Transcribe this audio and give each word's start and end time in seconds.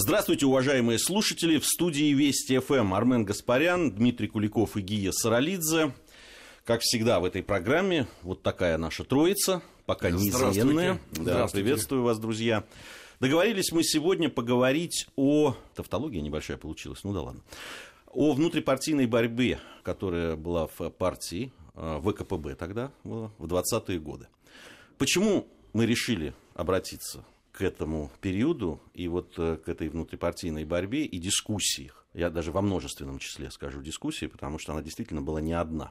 Здравствуйте, 0.00 0.46
уважаемые 0.46 0.96
слушатели. 0.96 1.58
В 1.58 1.66
студии 1.66 2.14
Вести 2.14 2.56
ФМ 2.60 2.94
Армен 2.94 3.24
Гаспарян, 3.24 3.90
Дмитрий 3.90 4.28
Куликов 4.28 4.76
и 4.76 4.80
Гия 4.80 5.10
Саралидзе. 5.10 5.92
Как 6.64 6.82
всегда 6.82 7.18
в 7.18 7.24
этой 7.24 7.42
программе 7.42 8.06
вот 8.22 8.44
такая 8.44 8.78
наша 8.78 9.02
троица, 9.02 9.60
пока 9.86 10.10
неизменная. 10.10 11.00
Да, 11.10 11.48
приветствую 11.48 12.04
вас, 12.04 12.20
друзья. 12.20 12.62
Договорились 13.18 13.72
мы 13.72 13.82
сегодня 13.82 14.28
поговорить 14.28 15.08
о... 15.16 15.56
Тавтология 15.74 16.20
небольшая 16.20 16.58
получилась, 16.58 17.02
ну 17.02 17.12
да 17.12 17.22
ладно. 17.22 17.42
О 18.06 18.34
внутрипартийной 18.34 19.06
борьбе, 19.06 19.58
которая 19.82 20.36
была 20.36 20.68
в 20.68 20.90
партии, 20.90 21.52
э, 21.74 22.00
ВКПБ 22.04 22.54
тогда, 22.54 22.92
в 23.02 23.32
20-е 23.40 23.98
годы. 23.98 24.28
Почему 24.96 25.48
мы 25.72 25.86
решили 25.86 26.34
обратиться 26.54 27.24
к 27.58 27.62
этому 27.62 28.12
периоду 28.20 28.80
и 28.94 29.08
вот 29.08 29.36
э, 29.36 29.56
к 29.56 29.68
этой 29.68 29.88
внутрипартийной 29.88 30.64
борьбе 30.64 31.04
и 31.04 31.18
дискуссиях. 31.18 32.06
Я 32.14 32.30
даже 32.30 32.52
во 32.52 32.62
множественном 32.62 33.18
числе 33.18 33.50
скажу 33.50 33.82
дискуссии, 33.82 34.26
потому 34.26 34.60
что 34.60 34.72
она 34.72 34.80
действительно 34.80 35.22
была 35.22 35.40
не 35.40 35.54
одна. 35.54 35.90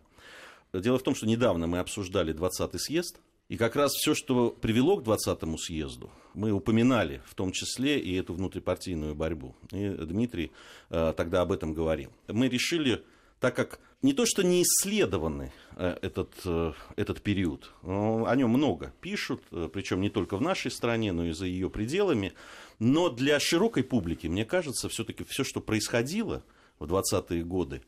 Дело 0.72 0.98
в 0.98 1.04
том, 1.04 1.14
что 1.14 1.28
недавно 1.28 1.68
мы 1.68 1.80
обсуждали 1.80 2.34
20-й 2.34 2.80
съезд, 2.80 3.20
и 3.50 3.58
как 3.58 3.76
раз 3.76 3.92
все, 3.92 4.16
что 4.16 4.50
привело 4.50 4.96
к 4.96 5.04
20-му 5.04 5.58
съезду, 5.58 6.10
мы 6.34 6.52
упоминали, 6.52 7.22
в 7.26 7.36
том 7.36 7.52
числе 7.52 8.00
и 8.00 8.16
эту 8.16 8.34
внутрипартийную 8.34 9.14
борьбу. 9.14 9.54
И 9.74 9.90
Дмитрий 9.90 10.54
э, 10.90 11.14
тогда 11.18 11.42
об 11.42 11.52
этом 11.52 11.74
говорил. 11.74 12.14
Мы 12.30 12.48
решили 12.48 13.04
так 13.40 13.56
как 13.56 13.80
не 14.02 14.14
то, 14.14 14.26
что 14.26 14.44
не 14.44 14.64
исследованы 14.64 15.52
э, 15.76 15.98
этот, 16.02 16.34
э, 16.46 16.74
этот 16.96 17.22
период, 17.22 17.72
о 17.84 18.34
нем 18.36 18.52
много 18.52 18.94
пишут, 19.02 19.42
э, 19.52 19.70
причем 19.72 20.02
не 20.02 20.10
только 20.10 20.38
в 20.38 20.42
нашей 20.42 20.72
стране, 20.72 21.12
но 21.12 21.26
и 21.26 21.32
за 21.32 21.46
ее 21.46 21.70
пределами, 21.70 22.34
но 22.80 23.10
для 23.10 23.40
широкой 23.40 23.84
публики, 23.84 24.28
мне 24.28 24.46
кажется, 24.46 24.88
все-таки 24.90 25.24
все, 25.24 25.44
что 25.44 25.62
происходило 25.62 26.44
в 26.80 26.86
20-е 26.86 27.44
годы 27.44 27.82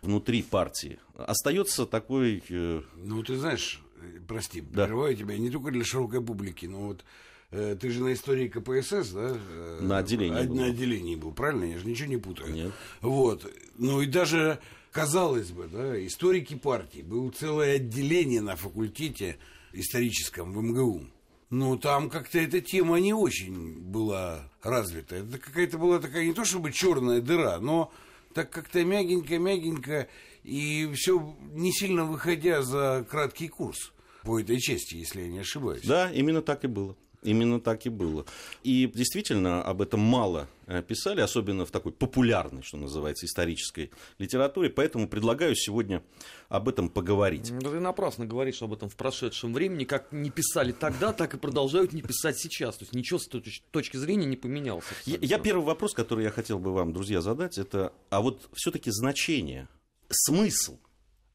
внутри 0.00 0.42
партии, 0.42 1.00
остается 1.16 1.86
такой... 1.86 2.42
Ну, 2.48 3.22
ты 3.24 3.36
знаешь, 3.36 3.82
прости, 4.28 4.60
да. 4.60 4.84
прерываю 4.84 5.16
тебя, 5.16 5.36
не 5.36 5.50
только 5.50 5.72
для 5.72 5.84
широкой 5.84 6.22
публики, 6.22 6.66
но 6.66 6.78
вот 6.88 7.04
ты 7.50 7.90
же 7.90 8.04
на 8.04 8.12
истории 8.12 8.46
КПСС, 8.46 9.10
да? 9.10 9.36
На 9.80 9.98
отделении. 9.98 10.42
На 10.44 10.66
отделении 10.66 11.16
был, 11.16 11.32
правильно? 11.32 11.64
Я 11.64 11.78
же 11.78 11.86
ничего 11.86 12.08
не 12.08 12.18
путаю. 12.18 12.52
Нет. 12.52 12.72
Вот. 13.00 13.50
Ну 13.78 14.02
и 14.02 14.06
даже 14.06 14.60
казалось 14.92 15.50
бы, 15.50 15.68
да, 15.68 16.06
историки 16.06 16.54
партии, 16.54 17.00
было 17.02 17.30
целое 17.30 17.76
отделение 17.76 18.40
на 18.40 18.56
факультете 18.56 19.38
историческом 19.72 20.52
в 20.52 20.62
МГУ. 20.62 21.06
Но 21.50 21.76
там 21.76 22.10
как-то 22.10 22.38
эта 22.38 22.60
тема 22.60 22.98
не 23.00 23.14
очень 23.14 23.80
была 23.80 24.50
развита. 24.62 25.16
Это 25.16 25.38
какая-то 25.38 25.78
была 25.78 25.98
такая 25.98 26.26
не 26.26 26.34
то 26.34 26.44
чтобы 26.44 26.72
черная 26.72 27.20
дыра, 27.20 27.58
но 27.58 27.90
так 28.34 28.50
как-то 28.50 28.84
мягенько-мягенько 28.84 30.08
и 30.44 30.90
все 30.94 31.36
не 31.52 31.72
сильно 31.72 32.04
выходя 32.04 32.62
за 32.62 33.06
краткий 33.08 33.48
курс 33.48 33.92
по 34.24 34.38
этой 34.38 34.60
части, 34.60 34.96
если 34.96 35.22
я 35.22 35.28
не 35.28 35.38
ошибаюсь. 35.38 35.84
Да, 35.84 36.10
именно 36.12 36.42
так 36.42 36.64
и 36.64 36.68
было. 36.68 36.96
Именно 37.22 37.60
так 37.60 37.84
и 37.84 37.88
было. 37.88 38.24
И 38.62 38.90
действительно 38.94 39.62
об 39.62 39.82
этом 39.82 39.98
мало 40.00 40.48
э, 40.66 40.82
писали, 40.82 41.20
особенно 41.20 41.66
в 41.66 41.70
такой 41.70 41.90
популярной, 41.90 42.62
что 42.62 42.76
называется, 42.76 43.26
исторической 43.26 43.90
литературе. 44.18 44.70
Поэтому 44.70 45.08
предлагаю 45.08 45.56
сегодня 45.56 46.02
об 46.48 46.68
этом 46.68 46.88
поговорить. 46.88 47.52
Да 47.58 47.70
ты 47.70 47.80
напрасно 47.80 48.24
говоришь 48.24 48.62
об 48.62 48.72
этом 48.72 48.88
в 48.88 48.94
прошедшем 48.94 49.52
времени. 49.52 49.84
Как 49.84 50.12
не 50.12 50.30
писали 50.30 50.70
тогда, 50.70 51.12
так 51.12 51.34
и 51.34 51.38
продолжают 51.38 51.92
не 51.92 52.02
писать 52.02 52.38
сейчас. 52.38 52.76
То 52.76 52.84
есть 52.84 52.94
ничего 52.94 53.18
с 53.18 53.26
точки 53.26 53.96
зрения 53.96 54.26
не 54.26 54.36
поменялось. 54.36 54.84
Я, 55.04 55.18
я 55.20 55.38
первый 55.38 55.64
вопрос, 55.64 55.94
который 55.94 56.22
я 56.24 56.30
хотел 56.30 56.60
бы 56.60 56.72
вам, 56.72 56.92
друзья, 56.92 57.20
задать, 57.20 57.58
это 57.58 57.92
а 58.10 58.20
вот 58.20 58.48
все-таки 58.54 58.92
значение, 58.92 59.68
смысл 60.08 60.78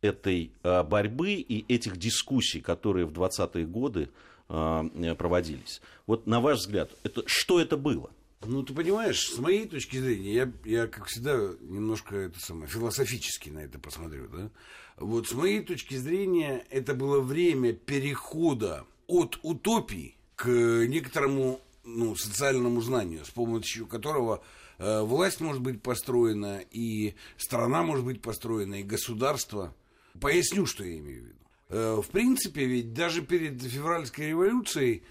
этой 0.01 0.51
э, 0.63 0.83
борьбы 0.83 1.33
и 1.33 1.73
этих 1.73 1.97
дискуссий, 1.97 2.61
которые 2.61 3.05
в 3.05 3.11
20-е 3.11 3.65
годы 3.65 4.09
а, 4.09 4.32
проводились. 4.47 5.81
Вот 6.05 6.27
на 6.27 6.41
ваш 6.41 6.59
взгляд, 6.59 6.91
это, 7.03 7.23
что 7.25 7.59
это 7.59 7.77
было? 7.77 8.11
Ну, 8.45 8.63
ты 8.63 8.73
понимаешь, 8.73 9.29
с 9.29 9.37
моей 9.39 9.67
точки 9.67 9.97
зрения, 9.97 10.33
я, 10.33 10.51
я 10.65 10.87
как 10.87 11.05
всегда, 11.05 11.37
немножко 11.61 12.15
это 12.15 12.39
самое, 12.39 12.67
философически 12.67 13.49
на 13.49 13.59
это 13.59 13.79
посмотрю, 13.79 14.27
да? 14.27 14.49
Вот 14.97 15.27
с 15.27 15.33
моей 15.33 15.61
точки 15.61 15.95
зрения, 15.95 16.65
это 16.69 16.93
было 16.93 17.19
время 17.19 17.73
перехода 17.73 18.85
от 19.07 19.39
утопии 19.41 20.15
к 20.35 20.47
некоторому 20.47 21.61
ну, 21.83 22.15
социальному 22.15 22.81
знанию, 22.81 23.25
с 23.25 23.29
помощью 23.29 23.87
которого 23.87 24.43
э, 24.77 25.01
власть 25.01 25.41
может 25.41 25.61
быть 25.61 25.81
построена, 25.81 26.61
и 26.71 27.15
страна 27.37 27.83
может 27.83 28.05
быть 28.05 28.21
построена, 28.21 28.75
и 28.75 28.83
государство. 28.83 29.73
Поясню, 30.19 30.65
что 30.65 30.83
я 30.83 30.97
имею 30.97 31.23
в 31.23 31.25
виду. 31.27 31.42
Э, 31.69 32.01
в 32.01 32.09
принципе, 32.09 32.65
ведь 32.65 32.93
даже 32.93 33.21
перед 33.21 33.61
февральской 33.61 34.29
революцией 34.29 35.03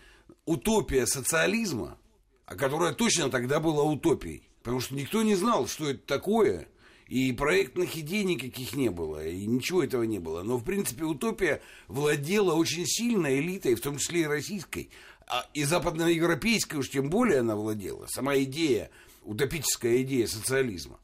утопия 0.45 1.07
социализма, 1.07 1.99
а 2.47 2.55
которая 2.55 2.93
точно 2.93 3.31
тогда 3.31 3.61
была 3.61 3.83
утопией, 3.83 4.49
потому 4.63 4.81
что 4.81 4.95
никто 4.95 5.23
не 5.23 5.35
знал, 5.35 5.67
что 5.67 5.89
это 5.91 6.01
такое, 6.07 6.69
и 7.09 7.33
проектных 7.33 7.97
идей 7.97 8.25
никаких 8.25 8.75
не 8.75 8.91
было, 8.91 9.27
и 9.27 9.47
ничего 9.47 9.83
этого 9.83 10.03
не 10.05 10.19
было. 10.19 10.43
Но, 10.43 10.57
в 10.57 10.65
принципе, 10.65 11.05
утопия 11.05 11.61
владела 11.89 12.55
очень 12.55 12.87
сильно 12.87 13.39
элитой, 13.39 13.75
в 13.75 13.81
том 13.81 13.99
числе 13.99 14.23
и 14.23 14.27
российской, 14.27 14.91
а 15.27 15.47
и 15.53 15.65
западноевропейской 15.65 16.79
уж 16.79 16.91
тем 16.91 17.11
более 17.11 17.41
она 17.41 17.57
владела. 17.57 18.07
Сама 18.09 18.37
идея, 18.39 18.91
утопическая 19.25 20.03
идея 20.03 20.27
социализма. 20.27 20.99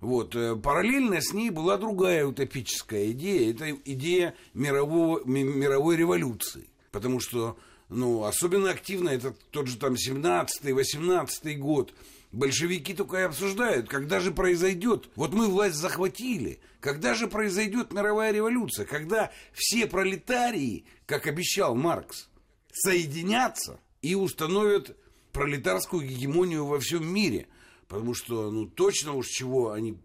Вот. 0.00 0.34
Э, 0.34 0.56
параллельно 0.56 1.20
с 1.20 1.32
ней 1.32 1.50
была 1.50 1.76
другая 1.76 2.26
утопическая 2.26 3.10
идея. 3.12 3.50
Это 3.50 3.70
идея 3.84 4.34
мирового, 4.54 5.24
мировой 5.24 5.96
революции. 5.96 6.68
Потому 6.90 7.20
что 7.20 7.56
ну, 7.88 8.24
особенно 8.24 8.70
активно 8.70 9.10
это 9.10 9.34
тот 9.50 9.68
же 9.68 9.76
там 9.76 9.94
17-й, 9.94 10.72
18-й 10.72 11.54
год. 11.56 11.94
Большевики 12.32 12.92
только 12.92 13.18
и 13.18 13.22
обсуждают, 13.22 13.88
когда 13.88 14.20
же 14.20 14.32
произойдет. 14.32 15.08
Вот 15.14 15.32
мы 15.32 15.46
власть 15.46 15.76
захватили. 15.76 16.60
Когда 16.80 17.14
же 17.14 17.28
произойдет 17.28 17.92
мировая 17.92 18.32
революция? 18.32 18.84
Когда 18.84 19.30
все 19.52 19.86
пролетарии, 19.86 20.84
как 21.06 21.26
обещал 21.26 21.74
Маркс, 21.74 22.28
соединятся 22.72 23.80
и 24.02 24.14
установят 24.14 24.96
пролетарскую 25.32 26.06
гегемонию 26.06 26.66
во 26.66 26.78
всем 26.80 27.06
мире– 27.06 27.46
Потому 27.88 28.14
что, 28.14 28.50
ну, 28.50 28.66
точно 28.66 29.14
уж 29.14 29.28
чего 29.28 29.70
они 29.72 29.98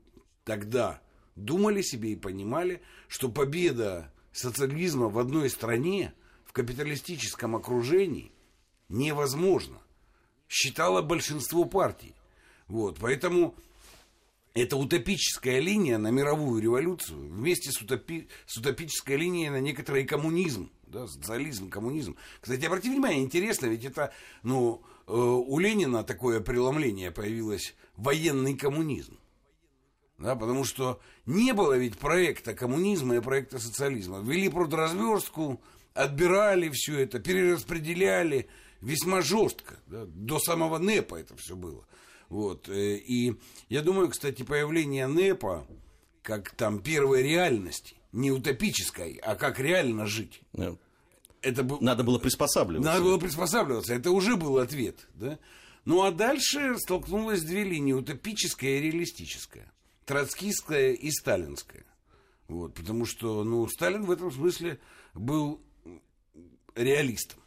тогда 0.44 1.02
думали 1.36 1.82
себе 1.82 2.12
и 2.12 2.16
понимали, 2.16 2.82
что 3.08 3.30
победа 3.30 4.12
социализма 4.32 5.10
в 5.10 5.18
одной 5.18 5.50
стране, 5.50 6.14
в 6.46 6.54
капиталистическом 6.54 7.56
окружении, 7.56 8.32
невозможна. 8.90 9.82
Считало 10.48 11.02
большинство 11.02 11.66
партий. 11.66 12.14
Вот, 12.68 12.98
поэтому 13.00 13.56
эта 14.54 14.76
утопическая 14.76 15.60
линия 15.60 15.98
на 15.98 16.12
мировую 16.12 16.62
революцию 16.62 17.30
вместе 17.30 17.72
с, 17.72 17.82
утопи, 17.82 18.28
с 18.46 18.58
утопической 18.58 19.16
линией 19.16 19.50
на 19.50 19.60
некоторый 19.60 20.06
коммунизм, 20.06 20.70
да, 20.88 21.08
социализм, 21.08 21.70
коммунизм. 21.70 22.18
Кстати, 22.42 22.66
обратите 22.66 22.92
внимание, 22.92 23.24
интересно, 23.24 23.68
ведь 23.68 23.86
это, 23.86 24.14
ну, 24.44 24.84
у 25.08 25.60
Ленина 25.60 26.04
такое 26.04 26.40
преломление 26.40 27.12
появилось, 27.12 27.76
военный 27.96 28.56
коммунизм. 28.56 29.18
Да, 30.18 30.36
потому 30.36 30.64
что 30.64 31.00
не 31.26 31.54
было 31.54 31.78
ведь 31.78 31.98
проекта 31.98 32.54
коммунизма 32.54 33.16
и 33.16 33.22
проекта 33.22 33.58
социализма. 33.58 34.20
Ввели 34.20 34.50
продразверстку, 34.50 35.60
отбирали 35.94 36.70
все 36.70 37.00
это, 37.00 37.20
перераспределяли 37.20 38.48
весьма 38.82 39.22
жестко. 39.22 39.80
Да, 39.88 40.06
до 40.06 40.40
самого 40.40 40.78
НЭПа 40.78 41.16
это 41.16 41.36
все 41.38 41.56
было. 41.56 41.86
Вот. 42.30 42.70
Э, 42.70 42.96
и 42.98 43.36
я 43.70 43.82
думаю, 43.82 44.10
кстати, 44.10 44.44
появление 44.44 45.08
НЭПа 45.08 45.68
как 46.22 46.52
там 46.52 46.80
первой 46.80 47.24
реальности, 47.24 47.96
не 48.12 48.32
утопической, 48.32 49.20
а 49.24 49.36
как 49.36 49.60
реально 49.60 50.06
жить. 50.06 50.42
Yeah. 50.54 50.78
Это 51.42 51.64
был... 51.64 51.80
Надо 51.82 52.04
было 52.04 52.20
приспосабливаться. 52.20 52.92
Надо 52.92 53.04
было 53.04 53.18
приспосабливаться. 53.18 53.94
Это 53.94 54.12
уже 54.12 54.36
был 54.36 54.58
ответ. 54.58 55.08
Да? 55.16 55.40
Ну 55.86 56.04
а 56.04 56.12
дальше 56.12 56.78
столкнулось 56.78 57.42
две 57.42 57.64
линии, 57.64 57.94
утопическая 57.94 58.78
и 58.78 58.82
реалистическая. 58.82 59.72
Троцкистская 60.06 60.94
и 60.94 61.10
сталинская. 61.10 61.86
Вот, 62.48 62.74
потому 62.74 63.06
что 63.06 63.44
ну, 63.44 63.68
Сталин 63.68 64.04
в 64.04 64.12
этом 64.12 64.32
смысле 64.32 64.80
был 65.14 65.62
реалистом. 66.76 67.40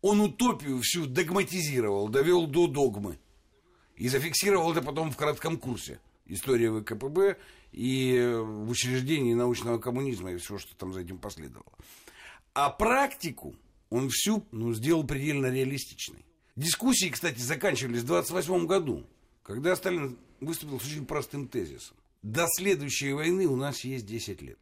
Он 0.00 0.20
утопию 0.20 0.80
всю 0.80 1.06
догматизировал, 1.06 2.08
довел 2.08 2.46
до 2.46 2.66
догмы. 2.66 3.18
И 3.96 4.08
зафиксировал 4.08 4.72
это 4.72 4.80
потом 4.80 5.10
в 5.10 5.16
кратком 5.16 5.58
курсе. 5.58 6.00
История 6.24 6.72
ВКПБ 6.72 7.36
и 7.72 8.34
в 8.42 8.70
учреждении 8.70 9.34
научного 9.34 9.78
коммунизма 9.78 10.32
и 10.32 10.38
все, 10.38 10.58
что 10.58 10.74
там 10.74 10.94
за 10.94 11.00
этим 11.00 11.18
последовало. 11.18 11.72
А 12.54 12.70
практику 12.70 13.54
он 13.90 14.08
всю 14.10 14.44
ну, 14.50 14.72
сделал 14.72 15.04
предельно 15.04 15.46
реалистичной. 15.46 16.24
Дискуссии, 16.56 17.08
кстати, 17.08 17.38
заканчивались 17.38 18.02
в 18.02 18.06
28 18.06 18.66
году, 18.66 19.06
когда 19.42 19.74
Сталин 19.76 20.18
выступил 20.40 20.80
с 20.80 20.84
очень 20.84 21.06
простым 21.06 21.48
тезисом. 21.48 21.96
До 22.22 22.46
следующей 22.48 23.12
войны 23.12 23.46
у 23.46 23.56
нас 23.56 23.84
есть 23.84 24.06
10 24.06 24.42
лет. 24.42 24.58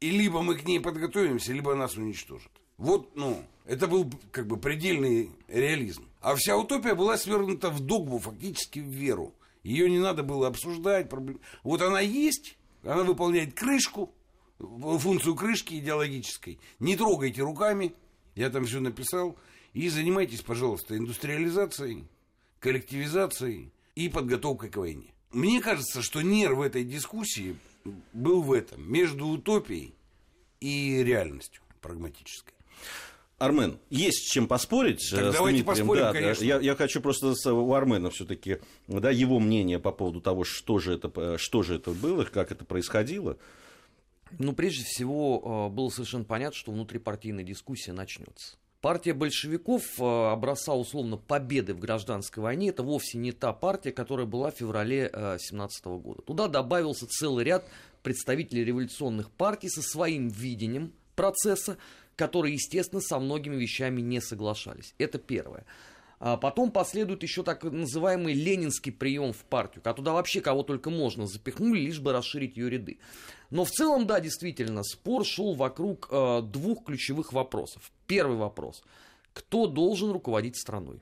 И 0.00 0.10
либо 0.10 0.42
мы 0.42 0.56
к 0.56 0.66
ней 0.66 0.80
подготовимся, 0.80 1.52
либо 1.52 1.74
нас 1.74 1.96
уничтожат. 1.96 2.52
Вот, 2.76 3.14
ну, 3.16 3.42
это 3.64 3.86
был 3.86 4.10
как 4.32 4.46
бы 4.46 4.56
предельный 4.56 5.30
реализм. 5.48 6.08
А 6.20 6.34
вся 6.34 6.56
утопия 6.56 6.94
была 6.94 7.16
свернута 7.16 7.70
в 7.70 7.80
догму, 7.80 8.18
фактически 8.18 8.80
в 8.80 8.88
веру. 8.88 9.32
Ее 9.62 9.88
не 9.88 9.98
надо 9.98 10.22
было 10.22 10.48
обсуждать. 10.48 11.10
Вот 11.62 11.80
она 11.80 12.00
есть, 12.00 12.58
она 12.82 13.02
выполняет 13.02 13.54
крышку, 13.54 14.12
функцию 14.58 15.34
крышки 15.34 15.74
идеологической. 15.74 16.58
Не 16.78 16.96
трогайте 16.96 17.42
руками, 17.42 17.94
я 18.34 18.50
там 18.50 18.64
все 18.64 18.80
написал. 18.80 19.36
И 19.72 19.88
занимайтесь, 19.88 20.40
пожалуйста, 20.40 20.96
индустриализацией, 20.96 22.04
коллективизацией 22.60 23.72
и 23.96 24.08
подготовкой 24.08 24.70
к 24.70 24.76
войне. 24.76 25.12
Мне 25.32 25.60
кажется, 25.60 26.00
что 26.00 26.22
нерв 26.22 26.60
этой 26.60 26.84
дискуссии 26.84 27.56
был 28.12 28.42
в 28.42 28.52
этом, 28.52 28.88
между 28.90 29.26
утопией 29.26 29.94
и 30.60 31.02
реальностью 31.02 31.62
прагматической. 31.80 32.54
Армен, 33.38 33.78
есть 33.90 34.28
с 34.28 34.30
чем 34.30 34.46
поспорить. 34.46 35.10
Так 35.10 35.32
давайте 35.32 35.62
Дмитрием. 35.62 35.66
поспорим, 35.66 36.02
да, 36.02 36.12
конечно. 36.12 36.44
Я, 36.44 36.60
я 36.60 36.76
хочу 36.76 37.00
просто 37.00 37.52
у 37.52 37.72
Армена 37.74 38.10
все-таки, 38.10 38.58
да, 38.86 39.10
его 39.10 39.40
мнение 39.40 39.80
по 39.80 39.90
поводу 39.90 40.20
того, 40.20 40.44
что 40.44 40.78
же 40.78 40.94
это, 40.94 41.36
что 41.36 41.62
же 41.62 41.76
это 41.76 41.90
было, 41.90 42.24
как 42.24 42.52
это 42.52 42.64
происходило. 42.64 43.36
Ну, 44.38 44.52
прежде 44.52 44.84
всего, 44.84 45.68
э, 45.70 45.74
было 45.74 45.88
совершенно 45.88 46.24
понятно, 46.24 46.56
что 46.56 46.72
внутрипартийная 46.72 47.44
дискуссия 47.44 47.92
начнется. 47.92 48.56
Партия 48.80 49.14
большевиков 49.14 49.82
э, 49.98 50.04
образца 50.04 50.74
условно 50.74 51.16
победы 51.16 51.72
в 51.72 51.78
гражданской 51.78 52.42
войне, 52.42 52.68
это 52.68 52.82
вовсе 52.82 53.16
не 53.16 53.32
та 53.32 53.52
партия, 53.52 53.92
которая 53.92 54.26
была 54.26 54.50
в 54.50 54.56
феврале 54.56 55.08
2017 55.08 55.86
э, 55.86 55.88
года. 55.96 56.22
Туда 56.22 56.48
добавился 56.48 57.06
целый 57.06 57.44
ряд 57.44 57.64
представителей 58.02 58.64
революционных 58.64 59.30
партий 59.30 59.70
со 59.70 59.80
своим 59.80 60.28
видением 60.28 60.92
процесса, 61.16 61.78
которые, 62.16 62.54
естественно, 62.54 63.00
со 63.00 63.18
многими 63.18 63.56
вещами 63.56 64.02
не 64.02 64.20
соглашались. 64.20 64.94
Это 64.98 65.18
первое. 65.18 65.64
А 66.20 66.36
потом 66.36 66.70
последует 66.70 67.22
еще 67.22 67.42
так 67.42 67.64
называемый 67.64 68.34
ленинский 68.34 68.92
прием 68.92 69.32
в 69.32 69.44
партию, 69.44 69.82
когда 69.82 69.94
туда 69.94 70.12
вообще 70.12 70.40
кого 70.40 70.62
только 70.62 70.90
можно 70.90 71.26
запихнули, 71.26 71.80
лишь 71.80 72.00
бы 72.00 72.12
расширить 72.12 72.56
ее 72.56 72.70
ряды. 72.70 72.98
Но 73.54 73.64
в 73.64 73.70
целом, 73.70 74.04
да, 74.08 74.18
действительно, 74.18 74.82
спор 74.82 75.24
шел 75.24 75.54
вокруг 75.54 76.08
э, 76.10 76.42
двух 76.42 76.82
ключевых 76.86 77.32
вопросов. 77.32 77.92
Первый 78.08 78.36
вопрос. 78.36 78.82
Кто 79.32 79.68
должен 79.68 80.10
руководить 80.10 80.56
страной? 80.56 81.00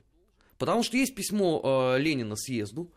Потому 0.59 0.83
что 0.83 0.99
есть 0.99 1.15
письмо 1.15 1.63
э, 1.65 1.99
Ленина 1.99 2.37
съезду, 2.37 2.91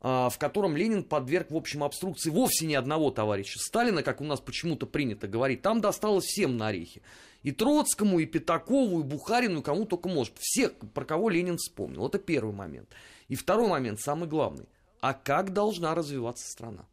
э, 0.00 0.06
в 0.08 0.34
котором 0.38 0.74
Ленин 0.74 1.04
подверг, 1.04 1.50
в 1.50 1.56
общем, 1.56 1.84
обструкции 1.84 2.30
вовсе 2.30 2.64
не 2.64 2.76
одного 2.76 3.10
товарища 3.10 3.58
Сталина, 3.58 4.02
как 4.02 4.22
у 4.22 4.24
нас 4.24 4.40
почему-то 4.40 4.86
принято 4.86 5.28
говорить. 5.28 5.60
Там 5.60 5.82
досталось 5.82 6.24
всем 6.24 6.56
на 6.56 6.68
орехи. 6.68 7.02
И 7.42 7.52
Троцкому, 7.52 8.20
и 8.20 8.24
Пятакову, 8.24 9.00
и 9.00 9.02
Бухарину, 9.02 9.60
и 9.60 9.62
кому 9.62 9.84
только 9.84 10.08
может. 10.08 10.32
Всех, 10.38 10.72
про 10.94 11.04
кого 11.04 11.28
Ленин 11.28 11.58
вспомнил. 11.58 12.06
Это 12.06 12.18
первый 12.18 12.54
момент. 12.54 12.88
И 13.28 13.34
второй 13.34 13.68
момент, 13.68 14.00
самый 14.00 14.30
главный. 14.30 14.66
А 15.02 15.12
как 15.12 15.52
должна 15.52 15.94
развиваться 15.94 16.50
страна? 16.50 16.86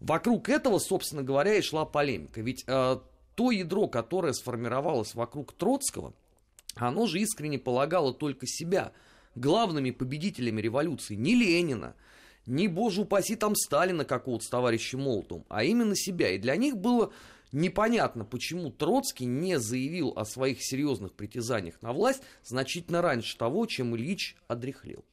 Вокруг 0.00 0.48
этого, 0.48 0.78
собственно 0.78 1.22
говоря, 1.22 1.54
и 1.54 1.60
шла 1.60 1.84
полемика. 1.84 2.40
Ведь 2.40 2.64
э, 2.66 2.98
то 3.34 3.50
ядро, 3.50 3.86
которое 3.86 4.32
сформировалось 4.32 5.14
вокруг 5.14 5.52
Троцкого, 5.52 6.14
оно 6.74 7.06
же 7.06 7.20
искренне 7.20 7.58
полагало 7.58 8.14
только 8.14 8.46
себя 8.46 8.92
главными 9.34 9.90
победителями 9.90 10.60
революции. 10.60 11.14
Не 11.14 11.34
Ленина, 11.34 11.94
не, 12.46 12.66
боже 12.66 13.02
упаси, 13.02 13.36
там 13.36 13.54
Сталина 13.54 14.04
какого-то 14.04 14.44
с 14.44 14.48
товарищем 14.48 15.02
Молотовым, 15.02 15.44
а 15.48 15.64
именно 15.64 15.94
себя. 15.94 16.30
И 16.30 16.38
для 16.38 16.56
них 16.56 16.76
было 16.78 17.12
непонятно, 17.52 18.24
почему 18.24 18.70
Троцкий 18.70 19.26
не 19.26 19.58
заявил 19.58 20.14
о 20.16 20.24
своих 20.24 20.62
серьезных 20.62 21.12
притязаниях 21.12 21.80
на 21.82 21.92
власть 21.92 22.22
значительно 22.42 23.02
раньше 23.02 23.36
того, 23.36 23.66
чем 23.66 23.94
Ильич 23.94 24.36
одрехлел. 24.48 25.04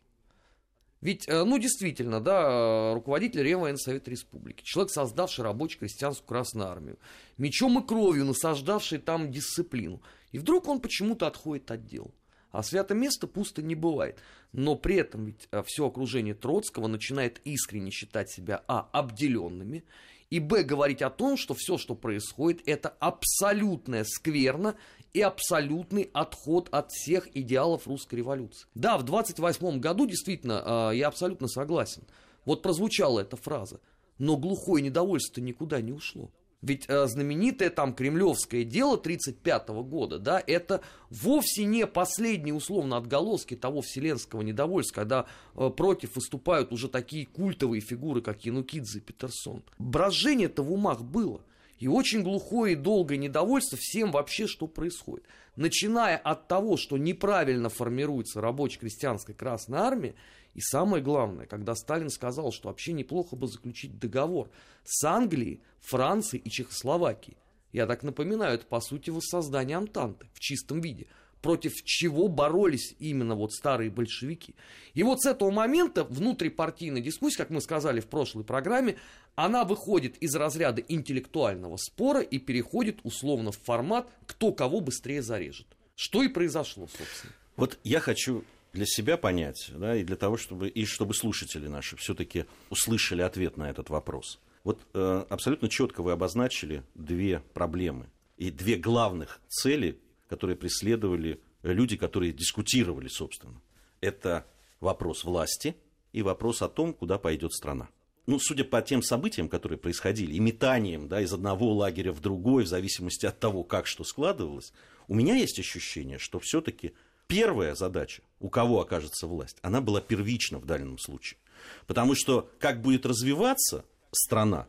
Ведь, 1.02 1.28
э, 1.28 1.44
ну, 1.44 1.60
действительно, 1.60 2.20
да, 2.20 2.94
руководитель 2.94 3.44
Реввоенсовета 3.44 4.10
Республики, 4.10 4.64
человек, 4.64 4.92
создавший 4.92 5.44
рабочую 5.44 5.82
крестьянскую 5.82 6.28
Красную 6.28 6.70
Армию, 6.70 6.98
мечом 7.38 7.80
и 7.80 7.86
кровью 7.86 8.26
насаждавший 8.26 8.98
там 8.98 9.32
дисциплину. 9.32 10.02
И 10.32 10.40
вдруг 10.40 10.68
он 10.68 10.82
почему-то 10.82 11.28
отходит 11.28 11.70
от 11.70 11.86
дел. 11.86 12.12
А 12.52 12.64
свято 12.64 12.96
место 12.96 13.28
пусто 13.28 13.62
не 13.62 13.76
бывает. 13.76 14.18
Но 14.54 14.76
при 14.76 14.96
этом 14.96 15.26
ведь 15.26 15.48
э, 15.52 15.62
все 15.66 15.86
окружение 15.86 16.34
Троцкого 16.34 16.88
начинает 16.88 17.42
искренне 17.44 17.92
считать 17.92 18.32
себя, 18.32 18.64
а, 18.68 18.90
обделенными, 18.92 19.84
и, 20.30 20.40
б, 20.40 20.64
говорить 20.64 21.02
о 21.02 21.10
том, 21.10 21.38
что 21.38 21.54
все, 21.54 21.78
что 21.78 21.96
происходит, 21.96 22.68
это 22.68 22.90
абсолютная 22.90 24.04
скверна 24.04 24.76
и 25.18 25.22
абсолютный 25.22 26.12
отход 26.14 26.70
от 26.72 26.92
всех 26.92 27.36
идеалов 27.36 27.88
русской 27.88 28.16
революции. 28.16 28.68
Да, 28.76 29.00
в 29.00 29.04
28 29.04 29.80
году 29.80 30.06
действительно, 30.06 30.92
э, 30.92 30.98
я 30.98 31.08
абсолютно 31.08 31.48
согласен. 31.48 32.04
Вот 32.46 32.62
прозвучала 32.62 33.22
эта 33.22 33.36
фраза. 33.36 33.80
Но 34.20 34.38
глухое 34.38 34.84
недовольство 34.84 35.42
никуда 35.42 35.82
не 35.82 35.92
ушло. 35.92 36.30
Ведь 36.62 36.86
э, 36.88 37.08
знаменитое 37.08 37.72
там 37.72 37.96
кремлевское 37.96 38.64
дело 38.64 38.94
1935 38.94 39.70
года, 39.90 40.20
да, 40.20 40.44
это 40.46 40.82
вовсе 41.10 41.66
не 41.66 41.88
последние 41.88 42.54
условно 42.54 42.98
отголоски 42.98 43.56
того 43.56 43.82
вселенского 43.82 44.44
недовольства, 44.44 45.02
когда 45.02 45.26
э, 45.56 45.72
против 45.76 46.16
выступают 46.16 46.72
уже 46.72 46.90
такие 46.90 47.26
культовые 47.26 47.82
фигуры, 47.82 48.22
как 48.22 48.46
Янукидзе 48.46 49.00
и 49.00 49.02
Петерсон. 49.02 49.64
Брожение-то 49.80 50.62
в 50.62 50.72
умах 50.72 51.02
было. 51.02 51.42
И 51.80 51.88
очень 51.88 52.24
глухое 52.24 52.74
и 52.74 52.76
долгое 52.76 53.18
недовольство 53.18 53.78
всем 53.80 54.12
вообще, 54.12 54.48
что 54.48 54.68
происходит. 54.68 55.26
Начиная 55.56 56.18
от 56.18 56.48
того, 56.48 56.76
что 56.78 56.98
неправильно 56.98 57.70
формируется 57.70 58.42
рабоче-крестьянская 58.42 59.36
Красная 59.36 59.82
Армия, 59.82 60.16
и 60.54 60.62
самое 60.62 61.04
главное, 61.04 61.46
когда 61.46 61.76
Сталин 61.76 62.10
сказал, 62.10 62.52
что 62.52 62.70
вообще 62.70 62.94
неплохо 62.94 63.36
бы 63.36 63.48
заключить 63.48 64.00
договор 64.00 64.50
с 64.84 65.04
Англией, 65.04 65.62
Францией 65.82 66.42
и 66.44 66.50
Чехословакией. 66.50 67.38
Я 67.72 67.86
так 67.86 68.02
напоминаю, 68.02 68.56
это 68.56 68.66
по 68.66 68.80
сути 68.80 69.12
воссоздание 69.12 69.78
Антанты 69.78 70.28
в 70.34 70.40
чистом 70.40 70.82
виде– 70.82 71.08
против 71.42 71.84
чего 71.84 72.28
боролись 72.28 72.96
именно 73.00 73.36
вот 73.36 73.54
старые 73.54 73.90
большевики. 73.90 74.56
И 74.94 75.04
вот 75.04 75.22
с 75.22 75.26
этого 75.26 75.52
момента 75.52 76.04
внутрипартийная 76.04 77.02
дискуссия, 77.02 77.38
как 77.38 77.50
мы 77.50 77.62
сказали 77.62 78.00
в 78.00 78.08
прошлой 78.08 78.44
программе, 78.44 78.98
она 79.36 79.64
выходит 79.64 80.18
из 80.18 80.36
разряда 80.36 80.82
интеллектуального 80.82 81.78
спора 81.78 82.22
и 82.22 82.40
переходит 82.40 83.00
условно 83.04 83.52
в 83.52 83.60
формат 83.60 84.10
«кто 84.26 84.52
кого 84.52 84.82
быстрее 84.82 85.22
зарежет». 85.22 85.68
Что 85.96 86.24
и 86.24 86.28
произошло, 86.28 86.88
собственно. 86.88 87.34
Вот 87.56 87.80
я 87.84 88.00
хочу 88.00 88.44
для 88.74 88.86
себя 88.86 89.18
понять, 89.18 89.72
да, 89.76 89.96
и 89.96 90.04
для 90.04 90.16
того, 90.16 90.38
чтобы, 90.38 90.70
и 90.70 90.86
чтобы 90.86 91.14
слушатели 91.14 91.68
наши 91.68 91.96
все-таки 91.98 92.46
услышали 92.70 93.22
ответ 93.22 93.58
на 93.58 93.70
этот 93.70 93.90
вопрос. 93.90 94.40
Вот 94.64 94.82
э, 94.94 95.26
абсолютно 95.30 95.70
четко 95.70 96.04
вы 96.04 96.12
обозначили 96.12 96.84
две 96.94 97.40
проблемы 97.54 98.08
и 98.38 98.52
две 98.52 98.76
главных 98.76 99.40
цели 99.48 99.98
которые 100.28 100.56
преследовали 100.56 101.42
люди, 101.64 101.98
которые 101.98 102.34
дискутировали, 102.34 103.08
собственно. 103.08 103.62
Это 104.02 104.46
вопрос 104.80 105.24
власти 105.24 105.76
и 106.14 106.22
вопрос 106.22 106.62
о 106.62 106.70
том, 106.70 106.94
куда 106.94 107.18
пойдет 107.18 107.54
страна. 107.54 107.90
Ну, 108.26 108.40
судя 108.40 108.66
по 108.66 108.82
тем 108.82 109.02
событиям, 109.02 109.48
которые 109.48 109.80
происходили, 109.80 110.34
и 110.34 110.40
метанием 110.40 111.08
да, 111.08 111.22
из 111.22 111.32
одного 111.32 111.74
лагеря 111.74 112.12
в 112.12 112.20
другой, 112.20 112.66
в 112.66 112.68
зависимости 112.68 113.26
от 113.26 113.40
того, 113.40 113.64
как 113.64 113.88
что 113.88 114.04
складывалось, 114.04 114.74
у 115.08 115.16
меня 115.16 115.36
есть 115.36 115.60
ощущение, 115.60 116.18
что 116.18 116.40
все-таки 116.40 116.94
первая 117.28 117.74
задача, 117.74 118.24
у 118.40 118.50
кого 118.50 118.82
окажется 118.82 119.28
власть, 119.28 119.58
она 119.62 119.80
была 119.80 120.02
первична 120.02 120.60
в 120.60 120.66
данном 120.66 120.98
случае. 120.98 121.40
Потому 121.88 122.16
что 122.16 122.50
как 122.60 122.82
будет 122.82 123.06
развиваться 123.06 123.86
страна, 124.12 124.68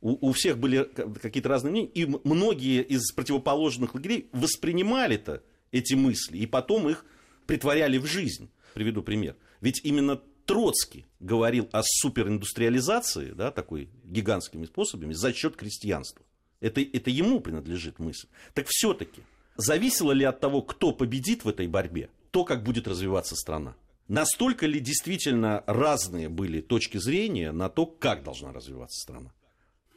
у, 0.00 0.28
у 0.28 0.32
всех 0.32 0.58
были 0.58 0.84
какие-то 1.20 1.48
разные 1.48 1.70
мнения, 1.72 1.90
и 1.94 2.06
многие 2.24 2.82
из 2.82 3.12
противоположных 3.12 3.94
лагерей 3.94 4.28
воспринимали-то 4.32 5.42
эти 5.70 5.94
мысли, 5.94 6.38
и 6.38 6.46
потом 6.46 6.88
их 6.88 7.04
притворяли 7.46 7.98
в 7.98 8.06
жизнь. 8.06 8.50
Приведу 8.74 9.02
пример. 9.02 9.36
Ведь 9.60 9.80
именно 9.84 10.20
Троцкий 10.46 11.06
говорил 11.20 11.68
о 11.72 11.82
супериндустриализации, 11.82 13.32
да, 13.32 13.50
такой 13.50 13.90
гигантскими 14.04 14.64
способами, 14.64 15.12
за 15.12 15.32
счет 15.32 15.56
крестьянства. 15.56 16.24
Это, 16.60 16.80
это 16.80 17.10
ему 17.10 17.40
принадлежит 17.40 17.98
мысль. 17.98 18.28
Так 18.54 18.66
все-таки, 18.68 19.22
зависело 19.56 20.12
ли 20.12 20.24
от 20.24 20.40
того, 20.40 20.62
кто 20.62 20.92
победит 20.92 21.44
в 21.44 21.48
этой 21.48 21.66
борьбе, 21.66 22.10
то, 22.30 22.44
как 22.44 22.62
будет 22.62 22.88
развиваться 22.88 23.36
страна? 23.36 23.76
Настолько 24.08 24.66
ли 24.66 24.80
действительно 24.80 25.62
разные 25.66 26.30
были 26.30 26.62
точки 26.62 26.96
зрения 26.96 27.52
на 27.52 27.68
то, 27.68 27.84
как 27.84 28.24
должна 28.24 28.52
развиваться 28.52 29.02
страна? 29.02 29.32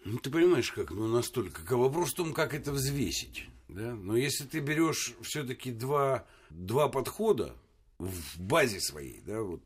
Ну, 0.04 0.18
ты 0.18 0.30
понимаешь, 0.30 0.72
как, 0.72 0.92
ну, 0.92 1.08
настолько. 1.08 1.78
Вопрос 1.78 2.12
в 2.12 2.16
том, 2.16 2.34
как 2.34 2.54
это 2.54 2.72
взвесить. 2.72 3.48
Да? 3.68 3.94
Но 3.94 4.18
если 4.18 4.46
ты 4.46 4.60
берешь 4.60 5.14
все-таки 5.22 5.72
два, 5.72 6.26
два 6.50 6.90
подхода 6.90 7.56
в 8.00 8.42
базе 8.42 8.80
своей, 8.80 9.22
да, 9.26 9.42
вот, 9.42 9.62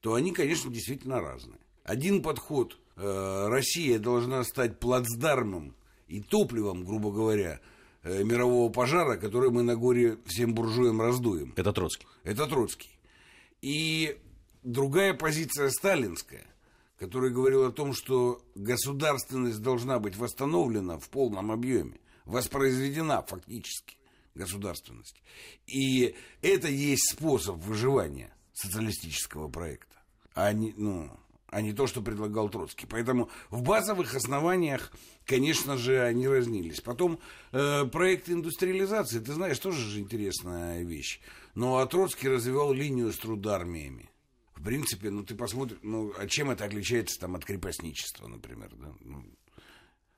то 0.00 0.14
они, 0.14 0.32
конечно, 0.32 0.70
действительно 0.70 1.20
разные. 1.20 1.60
Один 1.84 2.22
подход 2.22 2.78
э, 2.96 3.46
Россия 3.48 3.98
должна 3.98 4.42
стать 4.44 4.80
плацдармом 4.80 5.74
и 6.08 6.20
топливом, 6.20 6.84
грубо 6.84 7.12
говоря, 7.12 7.60
э, 8.02 8.24
мирового 8.24 8.70
пожара, 8.72 9.16
который 9.16 9.50
мы 9.50 9.62
на 9.62 9.76
горе 9.76 10.18
всем 10.26 10.52
буржуям 10.52 11.00
раздуем. 11.00 11.52
Это 11.56 11.72
Троцкий. 11.72 12.06
Это 12.24 12.46
Троцкий. 12.46 12.90
И 13.62 14.18
другая 14.64 15.14
позиция 15.14 15.70
сталинская, 15.70 16.44
которая 16.98 17.30
говорила 17.30 17.68
о 17.68 17.72
том, 17.72 17.92
что 17.92 18.42
государственность 18.54 19.60
должна 19.60 19.98
быть 19.98 20.16
восстановлена 20.16 20.98
в 20.98 21.08
полном 21.08 21.52
объеме, 21.52 22.00
воспроизведена 22.24 23.22
фактически 23.22 23.96
государственность. 24.34 25.22
И 25.66 26.14
это 26.42 26.68
есть 26.68 27.10
способ 27.12 27.56
выживания 27.56 28.34
социалистического 28.52 29.48
проекта, 29.48 29.96
а 30.34 30.52
не, 30.52 30.72
ну, 30.76 31.10
а 31.48 31.60
не 31.62 31.72
то, 31.72 31.86
что 31.86 32.02
предлагал 32.02 32.48
Троцкий. 32.48 32.86
Поэтому 32.86 33.30
в 33.50 33.62
базовых 33.62 34.14
основаниях, 34.14 34.92
конечно 35.24 35.76
же, 35.76 36.02
они 36.02 36.28
разнились. 36.28 36.80
Потом 36.80 37.18
э, 37.52 37.84
проект 37.86 38.28
индустриализации, 38.28 39.20
ты 39.20 39.32
знаешь, 39.32 39.58
тоже 39.58 39.80
же 39.80 40.00
интересная 40.00 40.82
вещь. 40.82 41.20
Но 41.54 41.78
а 41.78 41.86
Троцкий 41.86 42.28
развивал 42.28 42.72
линию 42.72 43.12
с 43.12 43.18
трудармиями. 43.18 44.10
Принципе, 44.66 45.10
ну 45.10 45.22
ты 45.22 45.36
посмотришь, 45.36 45.78
ну 45.82 46.12
а 46.18 46.26
чем 46.26 46.50
это 46.50 46.64
отличается 46.64 47.20
там 47.20 47.36
от 47.36 47.44
крепостничества, 47.44 48.26
например, 48.26 48.68
да? 48.74 48.92
Ну, 48.98 49.22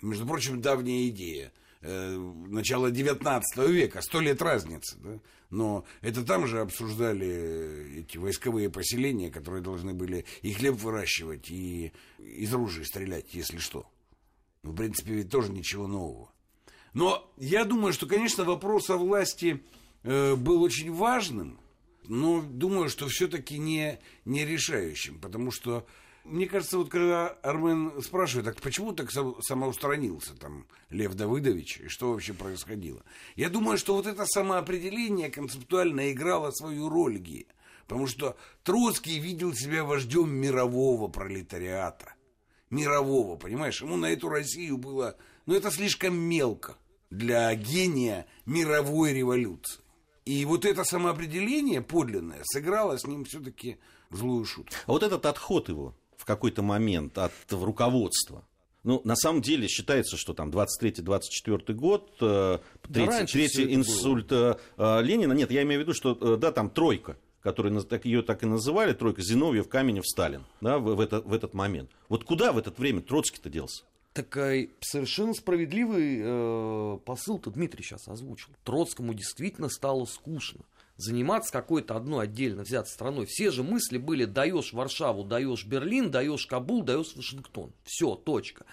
между 0.01 0.27
прочим, 0.27 0.63
давняя 0.63 1.07
идея 1.11 1.53
э, 1.83 2.17
начала 2.17 2.91
19 2.91 3.69
века, 3.69 4.01
сто 4.01 4.23
лет 4.23 4.41
разницы, 4.41 4.97
да? 5.01 5.21
но 5.51 5.85
это 6.01 6.25
там 6.25 6.47
же 6.47 6.61
обсуждали 6.61 8.01
эти 8.01 8.17
войсковые 8.17 8.71
поселения, 8.71 9.31
которые 9.31 9.61
должны 9.61 9.93
были 9.93 10.25
и 10.41 10.55
хлеб 10.55 10.77
выращивать, 10.77 11.51
и 11.51 11.93
из 12.17 12.51
ружей 12.55 12.87
стрелять, 12.87 13.35
если 13.35 13.59
что. 13.59 13.87
Ну, 14.63 14.71
в 14.71 14.77
принципе, 14.77 15.13
ведь 15.13 15.31
тоже 15.31 15.53
ничего 15.53 15.87
нового. 15.87 16.33
Но 16.95 17.31
я 17.37 17.67
думаю, 17.67 17.93
что, 17.93 18.07
конечно, 18.07 18.45
вопрос 18.45 18.89
о 18.89 18.97
власти 18.97 19.63
э, 20.05 20.37
был 20.37 20.63
очень 20.63 20.91
важным, 20.91 21.61
но 22.09 22.43
думаю, 22.43 22.89
что 22.89 23.07
все-таки 23.09 23.59
не, 23.59 24.01
не 24.25 24.45
решающим, 24.45 25.21
потому 25.21 25.51
что 25.51 25.87
мне 26.25 26.47
кажется, 26.47 26.77
вот 26.77 26.91
когда 26.91 27.29
Армен 27.43 28.03
спрашивает, 28.03 28.47
так 28.47 28.61
почему 28.61 28.93
так 28.93 29.11
самоустранился 29.11 30.35
там 30.35 30.67
Лев 30.91 31.15
Давыдович, 31.15 31.81
и 31.85 31.89
что 31.89 32.13
вообще 32.13 32.35
происходило? 32.35 33.03
Я 33.35 33.49
думаю, 33.49 33.79
что 33.79 33.95
вот 33.95 34.07
это 34.07 34.27
самоопределение 34.27 35.31
концептуально 35.31 36.13
играло 36.13 36.51
свою 36.51 36.91
роль 36.91 37.19
Гия. 37.19 37.47
Потому 37.87 38.07
что 38.07 38.37
Троцкий 38.65 39.19
видел 39.19 39.55
себя 39.55 39.85
вождем 39.85 40.31
мирового 40.31 41.09
пролетариата. 41.09 42.15
Мирового, 42.69 43.37
понимаешь? 43.37 43.81
Ему 43.81 43.97
на 43.97 44.07
эту 44.11 44.29
Россию 44.29 44.77
было... 44.77 45.17
Ну, 45.47 45.55
это 45.55 45.71
слишком 45.71 46.15
мелко 46.15 46.77
для 47.09 47.55
гения 47.55 48.27
мировой 48.45 49.15
революции. 49.15 49.81
И 50.29 50.45
вот 50.45 50.67
это 50.67 50.85
самоопределение 50.85 51.81
подлинное 51.81 52.43
сыграло 52.45 52.99
с 52.99 53.07
ним 53.07 53.25
все-таки 53.25 53.79
злую 54.11 54.45
шутку. 54.45 54.75
А 54.87 54.93
вот 54.93 55.03
этот 55.03 55.25
отход 55.25 55.71
его, 55.71 55.95
в 56.19 56.27
какой-то 56.27 56.61
момент 56.61 57.17
от 57.17 57.33
руководства. 57.51 58.45
Ну, 58.85 59.01
на 59.05 59.17
самом 59.17 59.41
деле 59.41 59.69
считается, 59.69 60.19
что 60.19 60.35
там 60.35 60.51
23-24 60.51 61.73
год, 61.73 62.13
э, 62.21 62.59
третий, 62.93 63.11
да 63.11 63.25
третий 63.25 63.75
инсульт 63.75 64.29
было. 64.29 64.61
Э, 64.77 65.01
Ленина. 65.03 65.33
Нет, 65.33 65.51
я 65.51 65.63
имею 65.63 65.81
в 65.81 65.85
виду, 65.85 65.95
что 65.95 66.19
э, 66.21 66.37
да, 66.37 66.53
там 66.53 66.69
тройка, 66.69 67.17
которую 67.41 67.83
так, 67.85 68.05
ее 68.05 68.21
так 68.21 68.43
и 68.43 68.47
называли, 68.47 68.93
тройка 68.93 69.23
Зиновьев, 69.23 69.67
Каменев, 69.71 70.07
Сталин, 70.07 70.45
да, 70.61 70.79
в, 70.79 70.95
в, 70.95 71.01
это, 71.01 71.23
в 71.23 71.33
этот 71.33 71.55
момент. 71.55 71.91
Вот 72.11 72.25
куда 72.25 72.53
в 72.53 72.59
это 72.59 72.71
время 72.77 73.01
Троцкий-то 73.01 73.49
делся? 73.49 73.85
Так 74.13 74.35
совершенно 74.81 75.35
справедливый 75.35 76.21
э, 76.21 76.99
посыл-то 77.05 77.51
Дмитрий 77.51 77.85
сейчас 77.85 78.09
озвучил. 78.09 78.51
Троцкому 78.65 79.15
действительно 79.15 79.69
стало 79.69 80.07
скучно 80.07 80.65
заниматься 80.99 81.53
какой-то 81.53 81.97
одной 81.97 82.25
отдельно 82.25 82.63
взятой 82.63 82.91
страной. 82.91 83.27
Все 83.27 83.51
же 83.51 83.63
мысли 83.63 83.97
были, 83.97 84.27
даешь 84.27 84.75
Варшаву, 84.75 85.25
даешь 85.25 85.65
Берлин, 85.65 86.11
даешь 86.11 86.47
Кабул, 86.47 86.83
даешь 86.83 87.15
Вашингтон. 87.17 87.73
Все, 87.85 88.15
точка. 88.17 88.67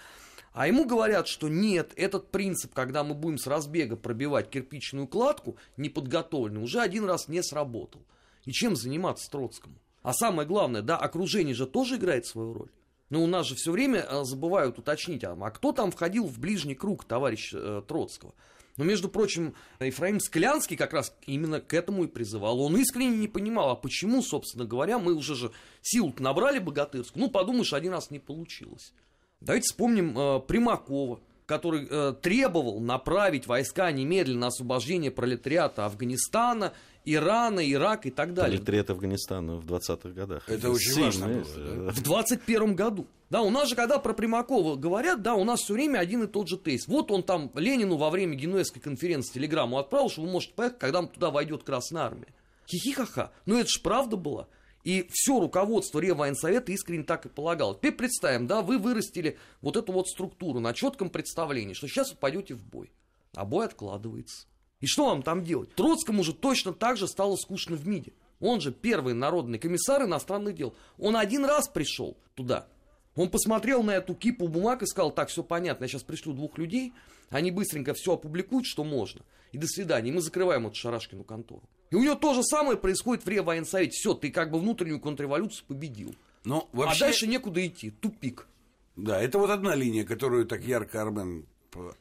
А 0.52 0.68
ему 0.68 0.86
говорят, 0.86 1.28
что 1.28 1.48
нет, 1.48 1.94
этот 1.96 2.32
принцип, 2.32 2.74
когда 2.74 3.04
мы 3.04 3.14
будем 3.14 3.38
с 3.38 3.46
разбега 3.46 3.96
пробивать 3.96 4.50
кирпичную 4.50 5.08
кладку, 5.08 5.58
неподготовленный, 5.78 6.64
уже 6.64 6.82
один 6.82 7.06
раз 7.06 7.28
не 7.28 7.44
сработал. 7.44 8.02
И 8.46 8.52
чем 8.52 8.76
заниматься 8.76 9.30
Троцкому? 9.30 9.76
А 10.02 10.14
самое 10.14 10.48
главное, 10.48 10.82
да, 10.82 10.98
окружение 10.98 11.54
же 11.54 11.68
тоже 11.68 11.98
играет 11.98 12.26
свою 12.26 12.54
роль. 12.54 12.70
Но 13.16 13.24
у 13.24 13.28
нас 13.28 13.48
же 13.48 13.56
все 13.56 13.72
время 13.72 14.06
э, 14.06 14.26
забывают 14.26 14.78
уточнить, 14.78 15.24
а, 15.24 15.38
а 15.40 15.50
кто 15.50 15.72
там 15.72 15.90
входил 15.90 16.26
в 16.28 16.38
ближний 16.38 16.76
круг 16.76 17.06
товарища 17.06 17.58
э, 17.58 17.82
Троцкого? 17.88 18.34
Но, 18.76 18.84
между 18.84 19.08
прочим, 19.08 19.56
Ефраим 19.80 20.20
Склянский 20.20 20.76
как 20.76 20.92
раз 20.92 21.16
именно 21.26 21.62
к 21.62 21.74
этому 21.74 22.04
и 22.04 22.08
призывал. 22.08 22.60
Он 22.60 22.76
искренне 22.76 23.16
не 23.16 23.30
понимал, 23.30 23.70
а 23.70 23.76
почему, 23.76 24.22
собственно 24.22 24.66
говоря, 24.66 25.00
мы 25.00 25.14
уже 25.14 25.34
же 25.34 25.52
силу 25.82 26.14
набрали 26.20 26.60
богатырскую. 26.60 27.24
Ну, 27.24 27.32
подумаешь, 27.32 27.72
один 27.72 27.94
раз 27.94 28.12
не 28.12 28.20
получилось. 28.20 28.92
Давайте 29.40 29.64
вспомним 29.64 30.20
э, 30.20 30.42
Примакова, 30.42 31.22
который 31.46 31.88
э, 31.90 32.16
требовал 32.22 32.82
направить 32.82 33.48
войска 33.48 33.94
немедленно 33.94 34.42
на 34.42 34.48
освобождение 34.48 35.10
пролетариата 35.10 35.86
Афганистана 35.86 36.74
Ирана, 37.06 37.70
Ирак 37.72 38.06
и 38.06 38.12
так 38.12 38.34
далее. 38.34 38.58
Пролетариат 38.58 38.90
Афганистана 38.90 39.58
в 39.58 39.66
20-х 39.66 40.10
годах. 40.10 40.50
Это 40.50 40.72
очень 40.72 40.92
Сильно, 40.92 41.06
важно 41.06 41.28
было, 41.28 41.86
да? 41.86 41.92
В 41.92 42.02
21 42.02 42.76
году. 42.76 43.08
Да, 43.30 43.42
у 43.42 43.50
нас 43.50 43.70
же, 43.70 43.76
когда 43.76 44.00
про 44.00 44.14
Примакова 44.14 44.76
говорят, 44.76 45.22
да, 45.22 45.36
у 45.36 45.44
нас 45.44 45.62
все 45.62 45.74
время 45.74 46.00
один 46.00 46.24
и 46.24 46.28
тот 46.28 46.48
же 46.48 46.58
тейс. 46.58 46.88
Вот 46.88 47.12
он 47.12 47.24
там 47.24 47.52
Ленину 47.56 47.98
во 47.98 48.10
время 48.10 48.36
Генуэзской 48.36 48.82
конференции 48.82 49.34
телеграмму 49.34 49.78
отправил, 49.78 50.10
что 50.10 50.22
вы 50.22 50.30
можете 50.30 50.54
поехать, 50.54 50.80
когда 50.80 51.04
туда 51.04 51.32
войдет 51.32 51.64
Красная 51.64 52.04
Армия. 52.04 52.28
Хихихаха. 52.68 53.32
Но 53.46 53.60
это 53.60 53.70
же 53.70 53.80
правда 53.82 54.16
было. 54.16 54.48
И 54.84 55.08
все 55.12 55.40
руководство 55.40 56.00
Реввоенсовета 56.00 56.72
искренне 56.72 57.04
так 57.04 57.26
и 57.26 57.30
полагало. 57.30 57.76
Теперь 57.76 57.94
представим, 57.94 58.46
да, 58.46 58.62
вы 58.62 58.78
вырастили 58.78 59.38
вот 59.62 59.78
эту 59.78 59.92
вот 59.92 60.08
структуру 60.08 60.60
на 60.60 60.74
четком 60.74 61.10
представлении, 61.10 61.74
что 61.74 61.88
сейчас 61.88 62.12
вы 62.12 62.18
пойдете 62.18 62.54
в 62.54 62.64
бой. 62.64 62.92
А 63.34 63.46
бой 63.46 63.66
откладывается. 63.66 64.46
И 64.86 64.88
что 64.88 65.08
вам 65.08 65.24
там 65.24 65.44
делать? 65.44 65.74
Троцкому 65.74 66.24
же 66.24 66.32
точно 66.32 66.72
так 66.72 66.96
же 66.96 67.08
стало 67.08 67.38
скучно 67.38 67.76
в 67.76 67.88
МИДе. 67.88 68.14
Он 68.40 68.62
же 68.62 68.72
первый 68.72 69.16
народный 69.16 69.58
комиссар 69.58 70.04
иностранных 70.04 70.54
дел. 70.54 70.76
Он 71.00 71.18
один 71.18 71.44
раз 71.44 71.68
пришел 71.68 72.16
туда. 72.36 72.68
Он 73.16 73.32
посмотрел 73.32 73.82
на 73.82 73.96
эту 73.96 74.14
кипу 74.14 74.48
бумаг 74.48 74.84
и 74.84 74.86
сказал, 74.86 75.10
так, 75.10 75.30
все 75.30 75.42
понятно, 75.42 75.86
я 75.86 75.88
сейчас 75.88 76.04
пришлю 76.04 76.34
двух 76.34 76.60
людей, 76.60 76.94
они 77.32 77.50
быстренько 77.50 77.96
все 77.96 78.14
опубликуют, 78.14 78.68
что 78.68 78.84
можно. 78.84 79.24
И 79.52 79.58
до 79.58 79.66
свидания. 79.66 80.12
И 80.12 80.14
мы 80.14 80.22
закрываем 80.22 80.68
эту 80.68 80.76
Шарашкину 80.76 81.24
контору. 81.24 81.64
И 81.90 81.96
у 81.96 82.04
него 82.04 82.14
то 82.14 82.36
же 82.36 82.44
самое 82.44 82.78
происходит 82.78 83.26
в 83.26 83.28
Реввоенсовете. 83.28 83.90
Все, 83.90 84.14
ты 84.14 84.30
как 84.30 84.52
бы 84.52 84.60
внутреннюю 84.60 85.00
контрреволюцию 85.00 85.66
победил. 85.66 86.14
Но 86.44 86.70
ну, 86.72 86.80
вообще... 86.80 87.06
А 87.06 87.08
дальше 87.08 87.26
некуда 87.26 87.66
идти. 87.66 87.90
Тупик. 87.90 88.48
Да, 88.96 89.20
это 89.20 89.40
вот 89.40 89.50
одна 89.50 89.74
линия, 89.74 90.06
которую 90.06 90.46
так 90.46 90.64
ярко 90.64 91.02
Армен... 91.02 91.48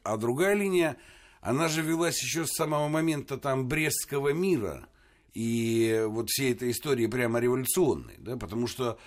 А 0.03 0.17
другая 0.17 0.53
линия, 0.53 0.97
она 1.45 1.67
же 1.67 1.83
велась 1.83 2.21
еще 2.23 2.47
с 2.47 2.53
самого 2.53 2.87
момента 2.87 3.37
там 3.37 3.67
Брестского 3.67 4.33
мира. 4.33 4.89
И 5.35 6.03
вот 6.07 6.29
всей 6.29 6.53
этой 6.53 6.71
истории 6.71 7.05
прямо 7.05 7.39
революционной, 7.39 8.15
да, 8.17 8.35
потому 8.35 8.65
что 8.67 8.97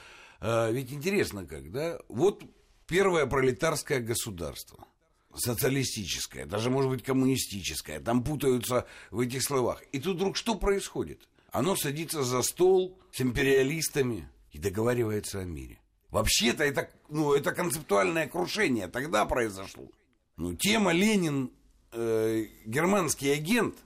э, 0.40 0.72
ведь 0.72 0.92
интересно 0.92 1.46
как, 1.46 1.72
да, 1.72 1.98
вот 2.08 2.44
первое 2.86 3.26
пролетарское 3.26 3.98
государство, 4.00 4.86
социалистическое, 5.34 6.46
даже, 6.46 6.70
может 6.70 6.90
быть, 6.90 7.02
коммунистическое, 7.02 7.98
там 7.98 8.22
путаются 8.22 8.86
в 9.10 9.18
этих 9.18 9.42
словах. 9.42 9.82
И 9.90 9.98
тут 9.98 10.16
вдруг 10.16 10.36
что 10.36 10.54
происходит? 10.54 11.28
Оно 11.50 11.74
садится 11.74 12.22
за 12.22 12.42
стол 12.42 13.00
с 13.10 13.20
империалистами 13.20 14.28
и 14.52 14.58
договаривается 14.58 15.40
о 15.40 15.44
мире. 15.44 15.80
Вообще-то 16.10 16.62
это, 16.62 16.88
ну, 17.08 17.32
это 17.32 17.50
концептуальное 17.52 18.28
крушение 18.28 18.86
тогда 18.86 19.24
произошло. 19.24 19.90
Ну, 20.36 20.54
тема 20.54 20.92
Ленин 20.92 21.50
э, 21.92 22.46
германский 22.64 23.30
агент, 23.30 23.76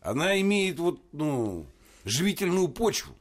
она 0.00 0.40
имеет 0.40 0.78
вот, 0.78 1.00
ну, 1.12 1.66
живительную 2.04 2.68
почву. 2.68 3.14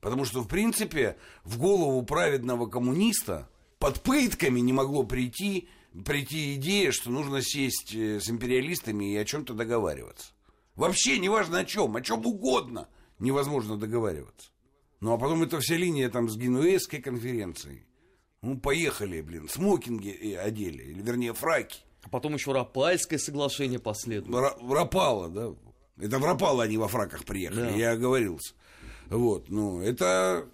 Потому 0.00 0.24
что, 0.24 0.40
в 0.40 0.48
принципе, 0.48 1.16
в 1.44 1.58
голову 1.58 2.02
праведного 2.02 2.66
коммуниста 2.66 3.48
под 3.78 4.02
пытками 4.02 4.60
не 4.60 4.72
могло 4.72 5.04
прийти, 5.04 5.68
прийти 6.04 6.54
идея, 6.54 6.90
что 6.90 7.10
нужно 7.10 7.40
сесть 7.42 7.94
э, 7.94 8.18
с 8.20 8.28
империалистами 8.28 9.12
и 9.12 9.16
о 9.16 9.24
чем-то 9.24 9.54
договариваться. 9.54 10.32
Вообще, 10.74 11.18
неважно 11.18 11.58
о 11.58 11.64
чем, 11.64 11.94
о 11.96 12.00
чем 12.00 12.26
угодно 12.26 12.88
невозможно 13.18 13.76
договариваться. 13.76 14.50
Ну, 15.00 15.12
а 15.12 15.18
потом 15.18 15.42
эта 15.42 15.60
вся 15.60 15.76
линия 15.76 16.08
там 16.08 16.28
с 16.28 16.36
Генуэзской 16.36 17.00
конференцией. 17.00 17.84
Ну, 18.40 18.58
поехали, 18.58 19.20
блин, 19.20 19.48
смокинги 19.48 20.34
одели, 20.34 20.82
или 20.82 21.02
вернее 21.02 21.32
фраки. 21.32 21.80
А 22.02 22.08
потом 22.08 22.34
еще 22.34 22.52
Рапальское 22.52 23.18
соглашение 23.18 23.78
последует. 23.78 24.34
Рапало, 24.62 25.28
да. 25.28 25.54
Это 25.98 26.18
в 26.18 26.24
Рапало 26.24 26.64
они 26.64 26.78
во 26.78 26.88
фраках 26.88 27.24
приехали, 27.24 27.70
да. 27.70 27.76
я 27.76 27.92
оговорился. 27.92 28.54
Вот, 29.08 29.50
ну, 29.50 29.80
это 29.80 30.46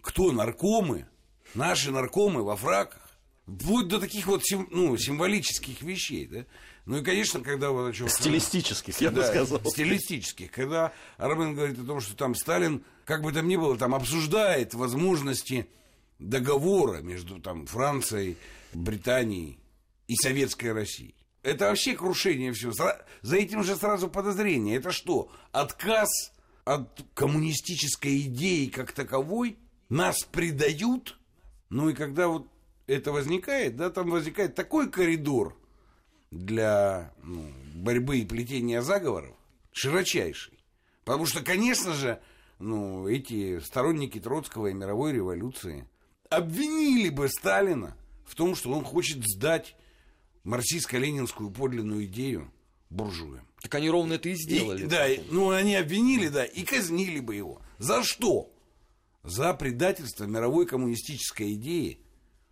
кто 0.00 0.32
наркомы, 0.32 1.06
наши 1.54 1.90
наркомы 1.90 2.42
во 2.42 2.56
фраках, 2.56 3.02
вплоть 3.46 3.88
до 3.88 4.00
таких 4.00 4.26
вот 4.26 4.44
сим, 4.44 4.68
ну, 4.70 4.96
символических 4.96 5.82
вещей, 5.82 6.26
да. 6.26 6.46
Ну 6.86 6.98
и, 6.98 7.02
конечно, 7.02 7.40
когда 7.40 7.70
вот 7.70 7.90
о 7.90 7.92
чем... 7.92 8.08
Стилистических, 8.08 9.00
я 9.00 9.10
бы 9.10 9.24
сказал. 9.24 9.60
Стилистических. 9.64 10.52
Когда 10.52 10.92
Армен 11.18 11.54
говорит 11.54 11.78
о 11.80 11.84
том, 11.84 12.00
что 12.00 12.16
там 12.16 12.36
Сталин, 12.36 12.84
как 13.04 13.22
бы 13.22 13.32
там 13.32 13.48
ни 13.48 13.56
было, 13.56 13.76
там 13.76 13.94
обсуждает 13.94 14.72
возможности 14.72 15.68
договора 16.20 16.98
между 16.98 17.40
там 17.40 17.66
Францией, 17.66 18.36
Британией 18.72 19.58
и 20.08 20.16
Советской 20.16 20.72
Россией. 20.72 21.14
Это 21.42 21.68
вообще 21.68 21.94
крушение 21.94 22.52
всего. 22.52 22.72
За 23.22 23.36
этим 23.36 23.62
же 23.62 23.76
сразу 23.76 24.08
подозрение. 24.08 24.76
Это 24.76 24.90
что? 24.90 25.30
Отказ 25.52 26.08
от 26.64 27.04
коммунистической 27.14 28.22
идеи 28.22 28.66
как 28.66 28.92
таковой? 28.92 29.56
Нас 29.88 30.24
предают? 30.24 31.18
Ну 31.68 31.88
и 31.88 31.94
когда 31.94 32.28
вот 32.28 32.48
это 32.86 33.12
возникает, 33.12 33.76
да, 33.76 33.90
там 33.90 34.10
возникает 34.10 34.54
такой 34.54 34.90
коридор 34.90 35.56
для 36.30 37.12
ну, 37.22 37.52
борьбы 37.74 38.18
и 38.18 38.26
плетения 38.26 38.82
заговоров 38.82 39.36
широчайший. 39.72 40.58
Потому 41.04 41.26
что, 41.26 41.42
конечно 41.42 41.92
же, 41.92 42.20
ну, 42.58 43.06
эти 43.06 43.60
сторонники 43.60 44.18
Троцкого 44.18 44.68
и 44.68 44.74
мировой 44.74 45.12
революции 45.12 45.86
обвинили 46.30 47.10
бы 47.10 47.28
Сталина 47.28 47.96
в 48.24 48.34
том, 48.34 48.56
что 48.56 48.72
он 48.72 48.84
хочет 48.84 49.22
сдать 49.22 49.76
марксистско-ленинскую 50.46 51.50
подлинную 51.50 52.04
идею 52.06 52.50
буржуям. 52.90 53.46
Так 53.62 53.74
они 53.74 53.90
ровно 53.90 54.14
это 54.14 54.28
и 54.28 54.32
И- 54.32 54.36
сделали. 54.36 54.86
да, 54.86 55.08
и- 55.08 55.20
ну 55.30 55.50
они 55.50 55.74
обвинили, 55.76 56.28
да, 56.28 56.44
и 56.44 56.62
казнили 56.62 57.20
бы 57.20 57.34
его. 57.34 57.60
За 57.78 58.02
что? 58.04 58.50
За 59.24 59.52
предательство 59.54 60.24
мировой 60.24 60.66
коммунистической 60.66 61.54
идеи 61.54 61.98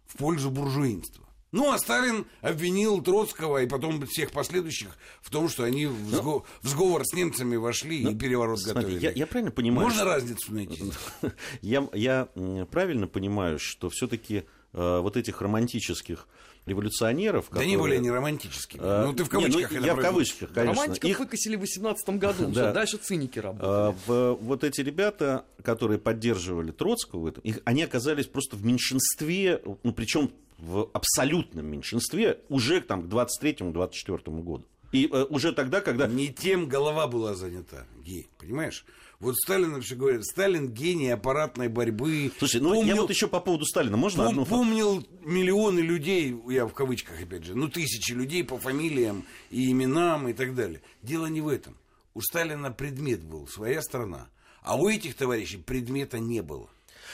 в 0.07 0.17
пользу 0.17 0.51
буржуинства. 0.51 1.23
Ну, 1.53 1.71
а 1.71 1.79
Сталин 1.79 2.27
обвинил 2.41 3.01
Троцкого 3.01 3.63
и 3.63 3.69
потом 3.69 4.05
всех 4.09 4.33
последующих 4.33 4.99
в 5.23 5.31
том, 5.31 5.49
что 5.49 5.63
они 5.63 5.87
в, 5.87 6.13
сго- 6.13 6.43
в 6.63 6.69
сговор 6.69 7.05
с 7.05 7.13
немцами 7.13 7.55
вошли 7.55 8.03
и 8.03 8.13
переворот 8.13 8.59
Ну, 8.59 8.73
Смотри, 8.73 8.83
готовили. 8.95 9.05
я, 9.05 9.13
я 9.13 9.27
правильно 9.29 9.53
понимаю, 9.53 9.85
Можно 9.87 10.01
что- 10.01 10.09
разницу 10.09 10.53
найти? 10.53 10.83
я, 11.63 12.29
правильно 12.73 13.07
понимаю, 13.07 13.61
что 13.61 13.89
все-таки 13.89 14.43
вот 14.73 15.17
этих 15.17 15.41
романтических 15.41 16.27
революционеров, 16.67 17.47
Да 17.51 17.65
не 17.65 17.73
которые- 17.75 17.81
были 17.83 17.95
они 17.97 18.11
романтическими. 18.11 18.81
э, 18.83 19.05
ну, 19.07 19.13
ты 19.13 19.25
в 19.25 19.33
не, 19.33 19.35
ну, 19.35 19.41
кавычках 19.53 19.73
это 19.73 19.87
я 19.87 19.95
в 19.95 20.01
кавычках, 20.01 20.53
конечно. 20.53 20.83
Романтиков 20.83 21.11
Их, 21.11 21.19
выкосили 21.19 21.57
в 21.57 21.61
18 21.61 22.19
году. 22.19 22.49
Да. 22.55 22.73
Дальше 22.73 22.97
циники 22.99 23.39
работали. 23.39 23.91
э, 23.91 23.95
в- 24.07 24.35
вот 24.41 24.65
эти 24.65 24.81
ребята, 24.81 25.45
которые 25.63 25.99
поддерживали 25.99 26.71
Троцкого, 26.71 27.21
в 27.21 27.27
этом, 27.27 27.43
их, 27.45 27.61
они 27.65 27.83
оказались 27.83 28.27
просто 28.27 28.57
в 28.57 28.65
меньшинстве, 28.65 29.63
ну, 29.83 29.93
причем 29.93 30.31
в 30.59 30.89
абсолютном 30.93 31.67
меньшинстве 31.67 32.39
уже 32.49 32.81
там, 32.81 33.03
к 33.03 33.07
23-24 33.07 34.43
году. 34.43 34.65
И 34.93 35.09
э, 35.13 35.25
уже 35.29 35.53
тогда, 35.53 35.81
когда... 35.81 36.07
Не 36.07 36.29
тем 36.29 36.69
голова 36.69 37.07
была 37.09 37.35
занята, 37.35 37.85
Гей, 38.05 38.29
понимаешь? 38.39 38.85
Вот 39.25 39.37
Сталин 39.37 39.73
вообще 39.75 39.95
говорит, 39.95 40.25
Сталин 40.25 40.69
гений 40.73 41.11
аппаратной 41.11 41.69
борьбы. 41.69 42.31
Слушай, 42.39 42.61
ну 42.61 42.75
я 42.75 42.81
Помнил- 42.81 42.97
вот 43.03 43.11
еще 43.11 43.27
по 43.27 43.41
поводу 43.41 43.65
Сталина, 43.65 43.97
можно 43.97 44.23
Пом- 44.23 44.29
одну... 44.29 44.47
помнил 44.47 45.07
миллионы 45.23 45.81
людей, 45.81 46.35
я 46.49 46.67
в 46.67 46.73
кавычках 46.75 47.21
опять 47.23 47.45
же, 47.45 47.55
ну 47.55 47.69
тысячи 47.69 48.13
людей 48.13 48.45
по 48.45 48.59
фамилиям 48.59 49.25
и 49.51 49.71
именам 49.71 50.29
и 50.29 50.33
так 50.33 50.55
далее. 50.55 50.83
Дело 51.03 51.27
не 51.27 51.41
в 51.41 51.49
этом. 51.49 51.77
У 52.15 52.21
Сталина 52.21 52.71
предмет 52.71 53.25
был, 53.25 53.49
своя 53.49 53.83
страна. 53.83 54.29
А 54.63 54.77
у 54.77 54.89
этих 54.89 55.15
товарищей 55.15 55.57
предмета 55.59 56.19
не 56.19 56.41
было. 56.43 56.69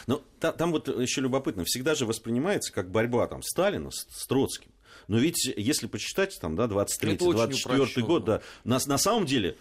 Но 0.06 0.22
та- 0.38 0.52
там 0.52 0.72
вот 0.72 0.88
еще 0.88 1.20
любопытно, 1.20 1.64
всегда 1.64 1.94
же 1.94 2.06
воспринимается 2.06 2.72
как 2.72 2.90
борьба 2.90 3.26
там, 3.26 3.42
Сталина 3.42 3.90
с, 3.90 4.06
с 4.10 4.26
Троцким. 4.26 4.70
Но 5.08 5.18
ведь, 5.18 5.44
если 5.56 5.86
почитать, 5.88 6.38
там, 6.40 6.54
да, 6.54 6.64
Это 6.66 6.74
очень 6.76 7.08
23-24 7.08 7.74
упрощенно. 7.74 8.06
год, 8.06 8.24
да, 8.24 8.42
на, 8.64 8.78
на 8.86 8.98
самом 8.98 9.26
деле, 9.26 9.56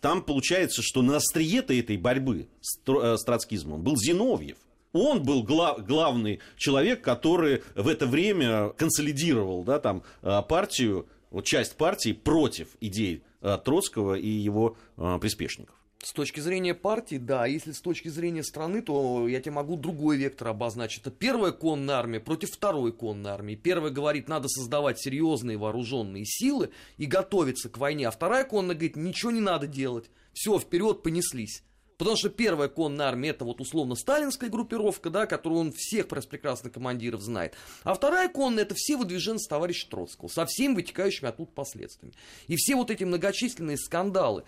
там 0.00 0.22
получается, 0.22 0.82
что 0.82 1.02
на 1.02 1.16
острие-то 1.16 1.74
этой 1.74 1.96
борьбы 1.96 2.48
с, 2.60 2.78
э, 2.86 3.16
с 3.16 3.24
троцкизмом 3.24 3.82
был 3.82 3.96
Зиновьев. 3.96 4.56
Он 4.92 5.22
был 5.22 5.42
гла- 5.42 5.78
главный 5.78 6.40
человек, 6.56 7.00
который 7.02 7.62
в 7.74 7.88
это 7.88 8.06
время 8.06 8.70
консолидировал 8.70 9.64
да, 9.64 9.78
там, 9.78 10.02
э, 10.22 10.42
партию, 10.48 11.06
вот 11.30 11.44
часть 11.44 11.76
партии 11.76 12.12
против 12.12 12.68
идей 12.80 13.22
э, 13.40 13.58
Троцкого 13.64 14.14
и 14.14 14.28
его 14.28 14.76
э, 14.96 15.18
приспешников. 15.20 15.74
С 16.02 16.12
точки 16.12 16.40
зрения 16.40 16.74
партии, 16.74 17.14
да. 17.14 17.46
Если 17.46 17.70
с 17.70 17.80
точки 17.80 18.08
зрения 18.08 18.42
страны, 18.42 18.82
то 18.82 19.28
я 19.28 19.40
тебе 19.40 19.52
могу 19.52 19.76
другой 19.76 20.16
вектор 20.16 20.48
обозначить. 20.48 21.02
Это 21.02 21.12
первая 21.12 21.52
конная 21.52 21.94
армия 21.94 22.18
против 22.18 22.50
второй 22.50 22.92
конной 22.92 23.30
армии. 23.30 23.54
Первая 23.54 23.92
говорит, 23.92 24.28
надо 24.28 24.48
создавать 24.48 24.98
серьезные 24.98 25.58
вооруженные 25.58 26.24
силы 26.26 26.70
и 26.96 27.06
готовиться 27.06 27.68
к 27.68 27.78
войне. 27.78 28.08
А 28.08 28.10
вторая 28.10 28.42
конная 28.42 28.74
говорит, 28.74 28.96
ничего 28.96 29.30
не 29.30 29.40
надо 29.40 29.68
делать. 29.68 30.10
Все, 30.32 30.58
вперед 30.58 31.04
понеслись. 31.04 31.62
Потому 31.98 32.16
что 32.16 32.30
первая 32.30 32.68
конная 32.68 33.06
армия 33.06 33.28
это 33.28 33.44
вот 33.44 33.60
условно 33.60 33.94
сталинская 33.94 34.50
группировка, 34.50 35.08
да, 35.08 35.26
которую 35.26 35.60
он 35.60 35.72
всех 35.72 36.08
прекрасно 36.08 36.68
командиров 36.68 37.20
знает. 37.20 37.54
А 37.84 37.94
вторая 37.94 38.28
конная 38.28 38.64
это 38.64 38.74
все 38.76 38.96
выдвиженцы 38.96 39.48
товарища 39.48 39.88
Троцкого 39.88 40.26
со 40.26 40.44
всеми 40.46 40.74
вытекающими 40.74 41.28
оттуда 41.28 41.52
последствиями. 41.52 42.16
И 42.48 42.56
все 42.56 42.74
вот 42.74 42.90
эти 42.90 43.04
многочисленные 43.04 43.76
скандалы 43.76 44.42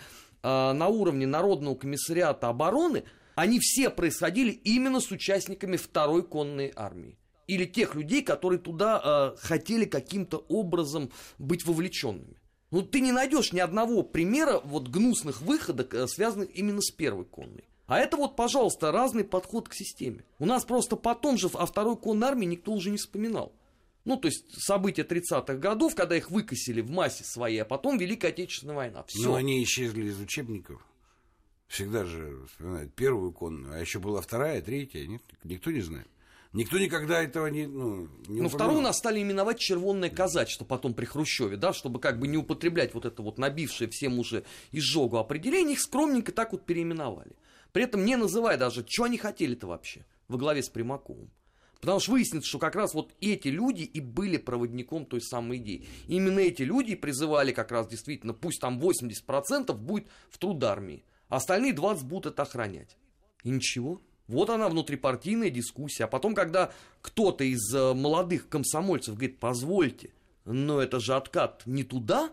на 0.49 0.89
уровне 0.89 1.27
Народного 1.27 1.75
комиссариата 1.75 2.49
обороны, 2.49 3.05
они 3.35 3.59
все 3.61 3.91
происходили 3.91 4.51
именно 4.51 5.01
с 5.01 5.11
участниками 5.11 5.77
второй 5.77 6.23
конной 6.23 6.73
армии. 6.75 7.19
Или 7.47 7.65
тех 7.67 7.95
людей, 7.95 8.23
которые 8.23 8.59
туда 8.59 9.35
э, 9.37 9.37
хотели 9.39 9.85
каким-то 9.85 10.39
образом 10.49 11.11
быть 11.39 11.67
вовлеченными. 11.67 12.37
Ну, 12.71 12.83
ты 12.83 13.01
не 13.01 13.13
найдешь 13.13 13.53
ни 13.53 13.61
одного 13.61 14.03
примера 14.03 14.61
вот 14.65 14.89
гнусных 14.89 15.43
выходок, 15.43 15.95
э, 15.95 16.07
связанных 16.07 16.57
именно 16.57 16.81
с 16.81 16.91
первой 16.91 17.25
конной. 17.25 17.65
А 17.87 17.99
это 17.99 18.17
вот, 18.17 18.35
пожалуйста, 18.35 18.93
разный 18.93 19.25
подход 19.25 19.69
к 19.69 19.75
системе. 19.75 20.25
У 20.39 20.47
нас 20.47 20.65
просто 20.65 20.97
потом 20.97 21.37
же 21.37 21.49
о 21.53 21.67
второй 21.67 21.97
конной 21.97 22.29
армии 22.29 22.47
никто 22.47 22.73
уже 22.73 22.91
не 22.91 22.97
вспоминал. 22.97 23.53
Ну, 24.05 24.17
то 24.19 24.29
есть 24.29 24.62
события 24.62 25.03
30-х 25.03 25.55
годов, 25.55 25.95
когда 25.95 26.17
их 26.17 26.31
выкосили 26.31 26.81
в 26.81 26.90
массе 26.90 27.25
своей, 27.25 27.61
а 27.61 27.64
потом 27.64 27.99
Великая 27.99 28.29
Отечественная 28.29 28.77
война. 28.77 29.05
Все. 29.09 29.23
Но 29.23 29.35
они 29.35 29.62
исчезли 29.62 30.05
из 30.05 30.21
учебников. 30.21 30.87
Всегда 31.69 32.05
же 32.05 32.45
вспоминают 32.47 32.95
первую 32.95 33.33
конную, 33.33 33.75
а 33.75 33.79
еще 33.79 33.99
была 33.99 34.21
вторая, 34.21 34.61
третья, 34.61 35.07
нет, 35.07 35.23
никто 35.43 35.71
не 35.71 35.81
знает. 35.81 36.07
Никто 36.53 36.79
никогда 36.79 37.21
этого 37.21 37.49
не, 37.49 37.67
ну, 37.67 38.09
не 38.29 38.43
Ну, 38.43 38.49
вторую 38.49 38.81
нас 38.81 38.99
стали 38.99 39.21
именовать 39.21 39.59
червонное 39.59 40.09
казачество 40.09 40.64
потом 40.64 40.95
при 40.95 41.05
Хрущеве, 41.05 41.57
да, 41.57 41.73
чтобы 41.73 41.99
как 41.99 42.21
бы 42.21 42.29
не 42.29 42.37
употреблять 42.37 42.95
вот 42.95 43.07
это 43.07 43.23
вот 43.23 43.38
набившее 43.38 43.90
всем 43.90 44.21
уже 44.21 44.45
изжогу 44.71 45.17
определение, 45.17 45.73
их 45.73 45.81
скромненько 45.81 46.31
так 46.31 46.53
вот 46.53 46.64
переименовали. 46.64 47.33
При 47.73 47.83
этом 47.83 48.05
не 48.05 48.14
называя 48.14 48.57
даже, 48.57 48.87
что 48.88 49.03
они 49.03 49.19
хотели-то 49.19 49.67
вообще 49.67 50.05
во 50.29 50.38
главе 50.38 50.62
с 50.62 50.69
Примаковым. 50.69 51.29
Потому 51.85 52.01
что 52.01 52.12
выяснится, 52.12 52.49
что 52.49 52.59
как 52.59 52.77
раз 52.77 52.94
вот 52.94 53.12
эти 53.20 53.49
люди 53.49 53.83
и 53.83 54.01
были 54.01 54.38
проводником 54.38 55.05
той 55.05 55.20
самой 55.20 55.59
идеи. 55.59 55.87
Именно 56.09 56.38
эти 56.38 56.62
люди 56.62 56.94
призывали 56.94 57.53
как 57.53 57.70
раз 57.70 57.87
действительно, 57.88 58.33
пусть 58.33 58.59
там 58.59 58.81
80% 58.81 59.75
будет 59.75 60.07
в 60.31 60.38
труд 60.38 60.64
армии, 60.64 61.05
а 61.29 61.37
остальные 61.37 61.75
20 61.75 62.07
будут 62.07 62.33
это 62.33 62.42
охранять. 62.42 62.97
И 63.42 63.51
ничего. 63.51 64.01
Вот 64.29 64.49
она 64.49 64.70
внутрипартийная 64.70 65.51
дискуссия. 65.51 66.05
А 66.05 66.09
потом, 66.09 66.35
когда 66.35 66.73
кто-то 67.03 67.44
из 67.44 67.75
э, 67.75 67.92
молодых 67.92 68.49
комсомольцев 68.49 69.16
говорит, 69.16 69.38
позвольте, 69.38 70.09
но 70.47 70.81
это 70.81 71.01
же 71.01 71.14
откат 71.14 71.64
не 71.66 71.85
туда, 71.85 72.33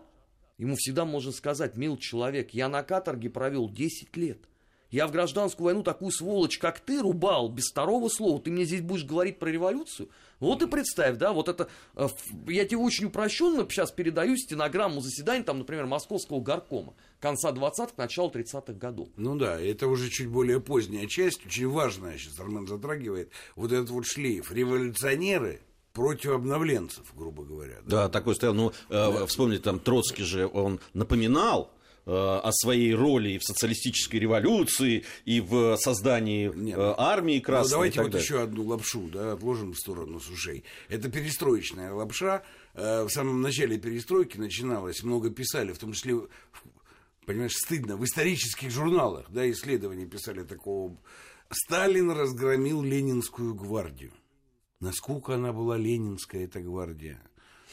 ему 0.56 0.76
всегда 0.76 1.04
можно 1.04 1.30
сказать, 1.30 1.76
мил 1.76 1.98
человек, 1.98 2.54
я 2.54 2.70
на 2.70 2.82
каторге 2.82 3.28
провел 3.28 3.68
10 3.68 4.16
лет. 4.16 4.48
Я 4.92 5.06
в 5.08 5.10
гражданскую 5.10 5.64
войну 5.64 5.82
такую 5.82 6.12
сволочь, 6.12 6.58
как 6.58 6.78
ты, 6.78 7.00
рубал 7.00 7.48
без 7.48 7.70
второго 7.70 8.08
слова. 8.08 8.40
Ты 8.40 8.50
мне 8.50 8.64
здесь 8.64 8.82
будешь 8.82 9.04
говорить 9.04 9.38
про 9.38 9.50
революцию? 9.50 10.10
Вот 10.38 10.60
и 10.62 10.66
представь, 10.66 11.16
да, 11.16 11.32
вот 11.32 11.48
это... 11.48 11.68
э, 11.96 12.08
Я 12.48 12.64
тебе 12.66 12.76
очень 12.78 13.06
упрощенно 13.06 13.66
сейчас 13.70 13.90
передаю 13.90 14.36
стенограмму 14.36 15.00
заседания, 15.00 15.44
там, 15.44 15.58
например, 15.58 15.86
Московского 15.86 16.40
горкома 16.40 16.94
конца 17.20 17.52
20-х, 17.52 17.92
начала 17.96 18.28
30-х 18.28 18.72
годов. 18.74 19.08
Ну 19.16 19.36
да, 19.36 19.58
это 19.58 19.86
уже 19.86 20.10
чуть 20.10 20.28
более 20.28 20.60
поздняя 20.60 21.06
часть, 21.06 21.46
очень 21.46 21.68
важная, 21.68 22.18
сейчас 22.18 22.38
Армен 22.38 22.66
затрагивает, 22.66 23.30
вот 23.56 23.72
этот 23.72 23.88
вот 23.90 24.04
шлейф. 24.06 24.52
Революционеры 24.52 25.60
против 25.94 26.32
обновленцев, 26.32 27.04
грубо 27.16 27.44
говоря. 27.44 27.78
Да, 27.86 28.08
такой 28.08 28.34
стоял. 28.34 28.54
Ну, 28.54 28.72
э, 28.90 29.26
вспомните, 29.26 29.62
там 29.62 29.78
Троцкий 29.78 30.24
же, 30.24 30.46
он 30.46 30.80
напоминал 30.92 31.70
о 32.04 32.50
своей 32.52 32.94
роли 32.94 33.38
в 33.38 33.44
социалистической 33.44 34.18
революции, 34.18 35.04
и 35.24 35.40
в 35.40 35.76
создании 35.76 36.50
Нет, 36.54 36.76
э, 36.78 36.94
армии 36.98 37.36
Ну, 37.36 37.42
красной. 37.42 37.68
и 37.68 37.72
давайте 37.72 38.02
вот 38.02 38.10
далее. 38.10 38.24
еще 38.24 38.40
одну 38.42 38.64
лапшу, 38.64 39.08
да, 39.12 39.32
отложим 39.32 39.72
в 39.72 39.78
сторону 39.78 40.18
с 40.20 40.28
ушей. 40.28 40.64
Это 40.88 41.08
перестроечная 41.10 41.92
лапша. 41.92 42.42
Э, 42.74 43.04
В 43.04 43.10
самом 43.10 43.40
начале 43.40 43.78
перестройки 43.78 44.36
начиналось, 44.38 45.02
много 45.02 45.30
писали, 45.30 45.72
в 45.72 45.78
том 45.78 45.92
числе, 45.92 46.16
понимаешь, 47.26 47.54
стыдно, 47.54 47.96
в 47.96 48.04
исторических 48.04 48.70
журналах, 48.70 49.26
да, 49.30 49.48
исследования 49.50 50.06
писали 50.06 50.42
такого 50.42 50.96
Сталин 51.50 52.10
разгромил 52.10 52.82
Ленинскую 52.82 53.54
гвардию. 53.54 54.12
Насколько 54.80 55.34
она 55.34 55.52
была 55.52 55.76
ленинская, 55.76 56.44
эта 56.44 56.60
гвардия? 56.60 57.22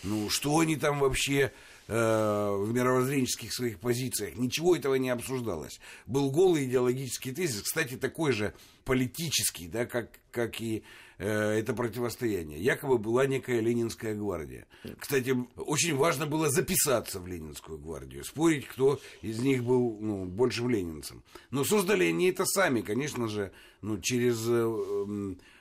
Ну, 0.03 0.29
что 0.29 0.59
они 0.59 0.75
там 0.75 0.99
вообще 0.99 1.39
э, 1.41 1.51
в 1.89 2.71
мировоззренческих 2.71 3.52
своих 3.52 3.80
позициях? 3.80 4.36
Ничего 4.38 4.75
этого 4.75 4.95
не 4.95 5.10
обсуждалось. 5.10 5.80
Был 6.06 6.30
голый 6.30 6.65
идеологический 6.65 7.32
тезис, 7.32 7.63
кстати, 7.63 7.95
такой 7.95 8.32
же 8.32 8.54
политический, 8.86 9.67
да, 9.67 9.86
как, 9.86 10.19
как 10.32 10.62
и 10.62 10.84
э, 11.17 11.28
это 11.28 11.73
противостояние. 11.73 12.60
Якобы 12.60 12.97
была 12.97 13.25
некая 13.25 13.60
Ленинская 13.60 14.15
гвардия. 14.15 14.67
Кстати, 14.99 15.36
очень 15.56 15.95
важно 15.95 16.25
было 16.25 16.49
записаться 16.49 17.19
в 17.19 17.28
Ленинскую 17.28 17.78
гвардию, 17.78 18.23
спорить, 18.23 18.67
кто 18.67 18.99
из 19.21 19.39
них 19.39 19.63
был 19.63 19.97
ну, 19.99 20.25
большим 20.25 20.69
ленинцем. 20.69 21.23
Но 21.52 21.63
создали 21.63 22.06
они 22.06 22.30
это 22.30 22.45
сами, 22.45 22.82
конечно 22.82 23.28
же, 23.28 23.52
ну, 23.82 23.99
через... 23.99 24.38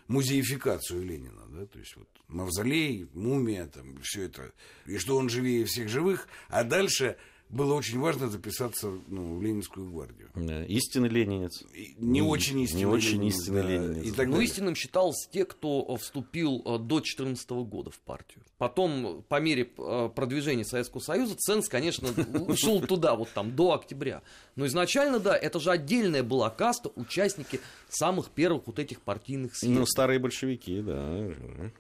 Музеификацию 0.09 1.05
Ленина, 1.05 1.47
да, 1.49 1.67
то 1.67 1.79
есть 1.79 1.95
вот 1.97 2.09
мавзолей, 2.29 3.09
мумия, 3.13 3.67
там, 3.67 4.01
все 4.03 4.23
это, 4.23 4.53
и 4.87 4.99
что 4.99 5.17
он 5.17 5.29
живее 5.29 5.65
всех 5.67 5.89
живых, 5.89 6.29
а 6.49 6.65
дальше 6.65 7.17
было 7.51 7.75
очень 7.75 7.99
важно 7.99 8.29
записаться 8.29 8.91
ну, 9.09 9.37
в 9.39 9.43
Ленинскую 9.43 9.91
гвардию. 9.91 10.29
Да, 10.35 10.65
истинный 10.65 11.09
ленинец. 11.09 11.65
Не, 11.99 12.21
очень 12.23 12.61
истинный 12.61 12.81
Не 12.81 12.87
очень 12.87 13.13
ленинец, 13.15 13.35
истинный 13.41 13.63
да, 13.63 13.69
ленинец. 13.69 14.05
и 14.07 14.11
так 14.13 14.27
Но 14.27 14.33
далее. 14.35 14.49
истинным 14.49 14.75
считался 14.75 15.31
те, 15.31 15.45
кто 15.45 15.97
вступил 15.97 16.59
э, 16.65 16.79
до 16.79 16.97
2014 16.99 17.51
года 17.51 17.91
в 17.91 17.99
партию. 18.01 18.43
Потом, 18.59 19.25
по 19.29 19.41
мере 19.41 19.71
э, 19.79 20.11
продвижения 20.15 20.65
Советского 20.65 21.01
Союза, 21.01 21.37
ценз, 21.37 21.69
конечно, 21.69 22.09
ушел 22.49 22.81
туда, 22.83 23.15
вот 23.15 23.31
там, 23.35 23.55
до 23.57 23.73
октября. 23.73 24.23
Но 24.57 24.67
изначально, 24.67 25.19
да, 25.19 25.37
это 25.37 25.59
же 25.61 25.71
отдельная 25.71 26.23
была 26.23 26.51
каста, 26.51 26.91
участники 26.97 27.61
самых 27.89 28.31
первых 28.31 28.67
вот 28.67 28.79
этих 28.79 29.01
партийных 29.01 29.53
Ну, 29.53 29.57
съездов. 29.69 29.89
старые 29.89 30.19
большевики, 30.19 30.81
да. 30.81 31.31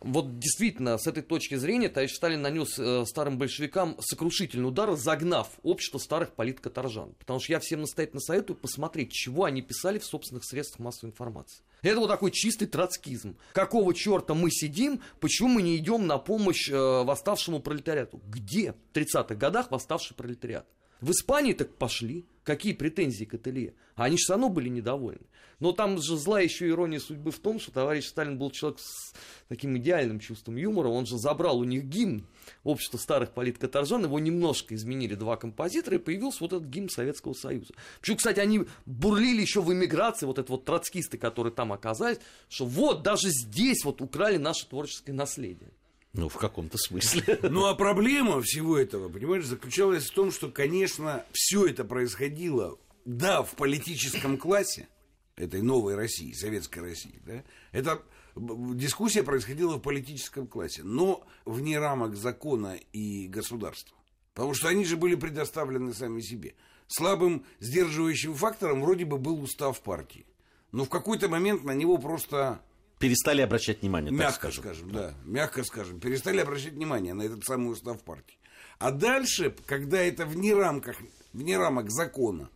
Вот 0.00 0.38
действительно, 0.38 0.96
с 0.96 1.06
этой 1.06 1.22
точки 1.22 1.56
зрения, 1.56 1.88
товарищ 1.88 2.12
Сталин 2.14 2.40
нанес 2.40 2.78
э, 2.78 3.04
старым 3.06 3.36
большевикам 3.36 3.96
сокрушительный 4.00 4.68
удар, 4.68 4.96
загнав 4.96 5.50
общество 5.62 5.98
старых 5.98 6.32
политкоторжан. 6.34 7.14
Потому 7.18 7.40
что 7.40 7.52
я 7.52 7.60
всем 7.60 7.80
настоятельно 7.80 8.20
советую 8.20 8.56
посмотреть, 8.56 9.12
чего 9.12 9.44
они 9.44 9.62
писали 9.62 9.98
в 9.98 10.04
собственных 10.04 10.44
средствах 10.44 10.80
массовой 10.80 11.10
информации. 11.10 11.62
Это 11.82 12.00
вот 12.00 12.08
такой 12.08 12.30
чистый 12.30 12.66
троцкизм. 12.66 13.36
Какого 13.52 13.94
черта 13.94 14.34
мы 14.34 14.50
сидим, 14.50 15.00
почему 15.20 15.48
мы 15.48 15.62
не 15.62 15.76
идем 15.76 16.06
на 16.06 16.18
помощь 16.18 16.68
э, 16.68 16.74
восставшему 16.76 17.60
пролетариату? 17.60 18.20
Где 18.26 18.72
в 18.72 18.96
30-х 18.96 19.34
годах 19.34 19.70
восставший 19.70 20.16
пролетариат? 20.16 20.66
В 21.00 21.10
Испании 21.10 21.52
так 21.52 21.74
пошли. 21.76 22.26
Какие 22.44 22.72
претензии 22.72 23.24
к 23.24 23.34
Ателье? 23.34 23.74
А 23.94 24.04
они 24.04 24.16
же 24.16 24.22
все 24.22 24.32
равно 24.32 24.48
были 24.48 24.70
недовольны. 24.70 25.26
Но 25.60 25.72
там 25.72 26.00
же 26.00 26.16
злая 26.16 26.44
еще 26.44 26.68
ирония 26.68 26.98
судьбы 26.98 27.30
в 27.30 27.38
том, 27.40 27.60
что 27.60 27.72
товарищ 27.72 28.06
Сталин 28.06 28.38
был 28.38 28.50
человек 28.50 28.78
с 28.80 29.12
таким 29.48 29.76
идеальным 29.76 30.20
чувством 30.20 30.56
юмора. 30.56 30.88
Он 30.88 31.04
же 31.04 31.18
забрал 31.18 31.58
у 31.58 31.64
них 31.64 31.84
гимн 31.84 32.26
общества 32.64 32.96
старых 32.96 33.32
политкоторжан, 33.32 34.04
его 34.04 34.18
немножко 34.18 34.74
изменили 34.74 35.14
два 35.14 35.36
композитора, 35.36 35.96
и 35.96 36.00
появился 36.00 36.38
вот 36.40 36.52
этот 36.52 36.68
гимн 36.68 36.88
Советского 36.88 37.34
Союза. 37.34 37.74
Почему, 38.00 38.16
кстати, 38.16 38.40
они 38.40 38.64
бурлили 38.86 39.42
еще 39.42 39.60
в 39.60 39.72
эмиграции, 39.72 40.26
вот 40.26 40.38
это 40.38 40.50
вот 40.50 40.64
троцкисты, 40.64 41.18
которые 41.18 41.52
там 41.52 41.72
оказались, 41.72 42.20
что 42.48 42.64
вот 42.64 43.02
даже 43.02 43.28
здесь 43.28 43.84
вот 43.84 44.00
украли 44.00 44.36
наше 44.36 44.66
творческое 44.66 45.12
наследие. 45.12 45.70
Ну, 46.18 46.28
в 46.28 46.36
каком-то 46.36 46.78
смысле. 46.78 47.38
Ну 47.48 47.66
а 47.66 47.76
проблема 47.76 48.42
всего 48.42 48.76
этого, 48.76 49.08
понимаешь, 49.08 49.44
заключалась 49.44 50.10
в 50.10 50.12
том, 50.12 50.32
что, 50.32 50.50
конечно, 50.50 51.24
все 51.32 51.66
это 51.66 51.84
происходило, 51.84 52.76
да, 53.04 53.44
в 53.44 53.54
политическом 53.54 54.36
классе 54.36 54.88
этой 55.36 55.62
новой 55.62 55.94
России, 55.94 56.32
советской 56.32 56.80
России, 56.80 57.22
да, 57.24 57.44
это 57.70 58.02
дискуссия 58.34 59.22
происходила 59.22 59.76
в 59.76 59.80
политическом 59.80 60.48
классе, 60.48 60.82
но 60.82 61.24
вне 61.44 61.78
рамок 61.78 62.16
закона 62.16 62.76
и 62.92 63.28
государства. 63.28 63.96
Потому 64.34 64.54
что 64.54 64.66
они 64.66 64.84
же 64.84 64.96
были 64.96 65.14
предоставлены 65.14 65.94
сами 65.94 66.20
себе. 66.20 66.56
Слабым 66.88 67.44
сдерживающим 67.60 68.34
фактором 68.34 68.82
вроде 68.82 69.04
бы 69.04 69.18
был 69.18 69.40
устав 69.40 69.80
партии. 69.82 70.26
Но 70.72 70.84
в 70.84 70.88
какой-то 70.88 71.28
момент 71.28 71.62
на 71.62 71.74
него 71.74 71.96
просто 71.96 72.60
Перестали 72.98 73.42
обращать 73.42 73.82
внимание, 73.82 74.10
мягко 74.10 74.50
скажем. 74.50 74.64
скажем, 74.64 74.90
да, 74.90 75.14
мягко 75.24 75.62
скажем, 75.64 76.00
перестали 76.00 76.38
обращать 76.40 76.72
внимание 76.72 77.14
на 77.14 77.22
этот 77.22 77.44
самый 77.44 77.72
устав 77.72 78.02
партии. 78.02 78.38
А 78.78 78.90
дальше, 78.90 79.54
когда 79.66 80.00
это 80.00 80.26
вне, 80.26 80.54
рамках, 80.54 80.96
вне 81.32 81.56
рамок 81.56 81.90
закона 81.90 82.50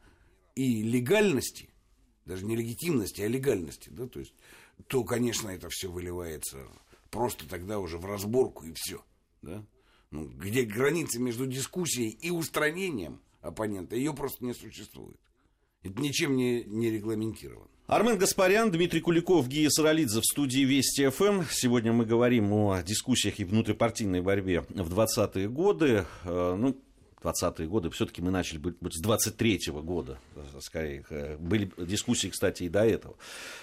и 0.55 0.83
легальности, 0.83 1.71
даже 2.27 2.45
не 2.45 2.57
легитимности, 2.57 3.23
а 3.23 3.29
легальности, 3.29 3.89
да, 3.91 4.07
то 4.07 4.21
есть, 4.21 4.35
то, 4.89 5.05
конечно, 5.05 5.49
это 5.49 5.69
все 5.71 5.89
выливается 5.91 6.59
просто 7.11 7.49
тогда 7.49 7.79
уже 7.79 7.99
в 7.99 8.07
разборку 8.07 8.65
и 8.65 8.73
все, 8.75 9.05
да. 9.43 9.65
Ну, 10.11 10.27
где 10.27 10.63
граница 10.65 11.19
между 11.21 11.47
дискуссией 11.47 12.11
и 12.11 12.31
устранением 12.31 13.21
оппонента, 13.41 13.97
ее 13.97 14.13
просто 14.13 14.45
не 14.45 14.55
существует. 14.55 15.19
Это 15.83 16.01
ничем 16.01 16.37
не, 16.37 16.65
не 16.65 16.91
регламентировано. 16.91 17.67
Армен 17.89 18.17
Гаспарян, 18.17 18.71
Дмитрий 18.71 19.01
Куликов, 19.01 19.49
Гия 19.49 19.69
Саралидзе 19.69 20.21
в 20.21 20.25
студии 20.25 20.61
Вести 20.61 21.09
ФМ. 21.09 21.43
Сегодня 21.51 21.93
мы 21.93 22.07
говорим 22.07 22.53
о 22.53 22.83
дискуссиях 22.83 23.41
и 23.41 23.45
внутрипартийной 23.45 24.21
борьбе 24.23 24.63
в 24.71 24.99
20-е 24.99 25.49
годы. 25.49 26.07
Э, 26.25 26.55
Ну, 26.57 26.77
20-е 27.23 27.69
годы, 27.69 27.91
все-таки 27.91 28.23
мы 28.23 28.31
начали 28.31 28.59
быть 28.59 28.77
с 28.95 29.03
23-го 29.03 29.83
года, 29.83 30.19
э, 30.37 30.41
скорее. 30.61 31.05
Э, 31.11 31.37
Были 31.39 31.71
дискуссии, 31.77 32.29
кстати, 32.29 32.63
и 32.63 32.69
до 32.69 32.85
этого. 32.85 33.17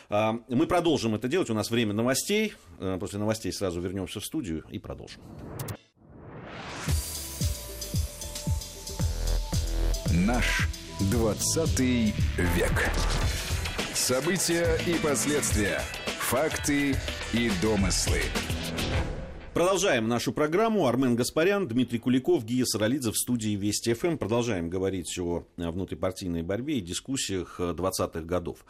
А, 0.09 0.39
Мы 0.49 0.67
продолжим 0.67 1.15
это 1.15 1.27
делать. 1.29 1.49
У 1.49 1.53
нас 1.53 1.71
время 1.71 1.93
новостей. 1.93 2.53
После 2.99 3.19
новостей 3.19 3.51
сразу 3.53 3.79
вернемся 3.81 4.19
в 4.19 4.25
студию 4.25 4.63
и 4.69 4.79
продолжим. 4.79 5.21
Наш 10.13 10.67
20 10.99 11.79
век. 11.79 12.91
События 13.93 14.77
и 14.85 14.95
последствия. 14.95 15.81
Факты 16.19 16.93
и 17.31 17.49
домыслы. 17.61 18.19
Продолжаем 19.53 20.09
нашу 20.09 20.33
программу. 20.33 20.87
Армен 20.87 21.15
Гаспарян, 21.15 21.69
Дмитрий 21.69 21.99
Куликов, 21.99 22.43
Гия 22.43 22.65
Саралидзе 22.65 23.11
в 23.11 23.17
студии 23.17 23.55
Вести 23.55 23.93
ФМ. 23.93 24.17
Продолжаем 24.17 24.69
говорить 24.69 25.17
о 25.17 25.45
внутрипартийной 25.55 26.43
борьбе 26.43 26.79
и 26.79 26.81
дискуссиях 26.81 27.61
э, 27.61 27.71
20-х 27.71 28.21
годов. 28.21 28.65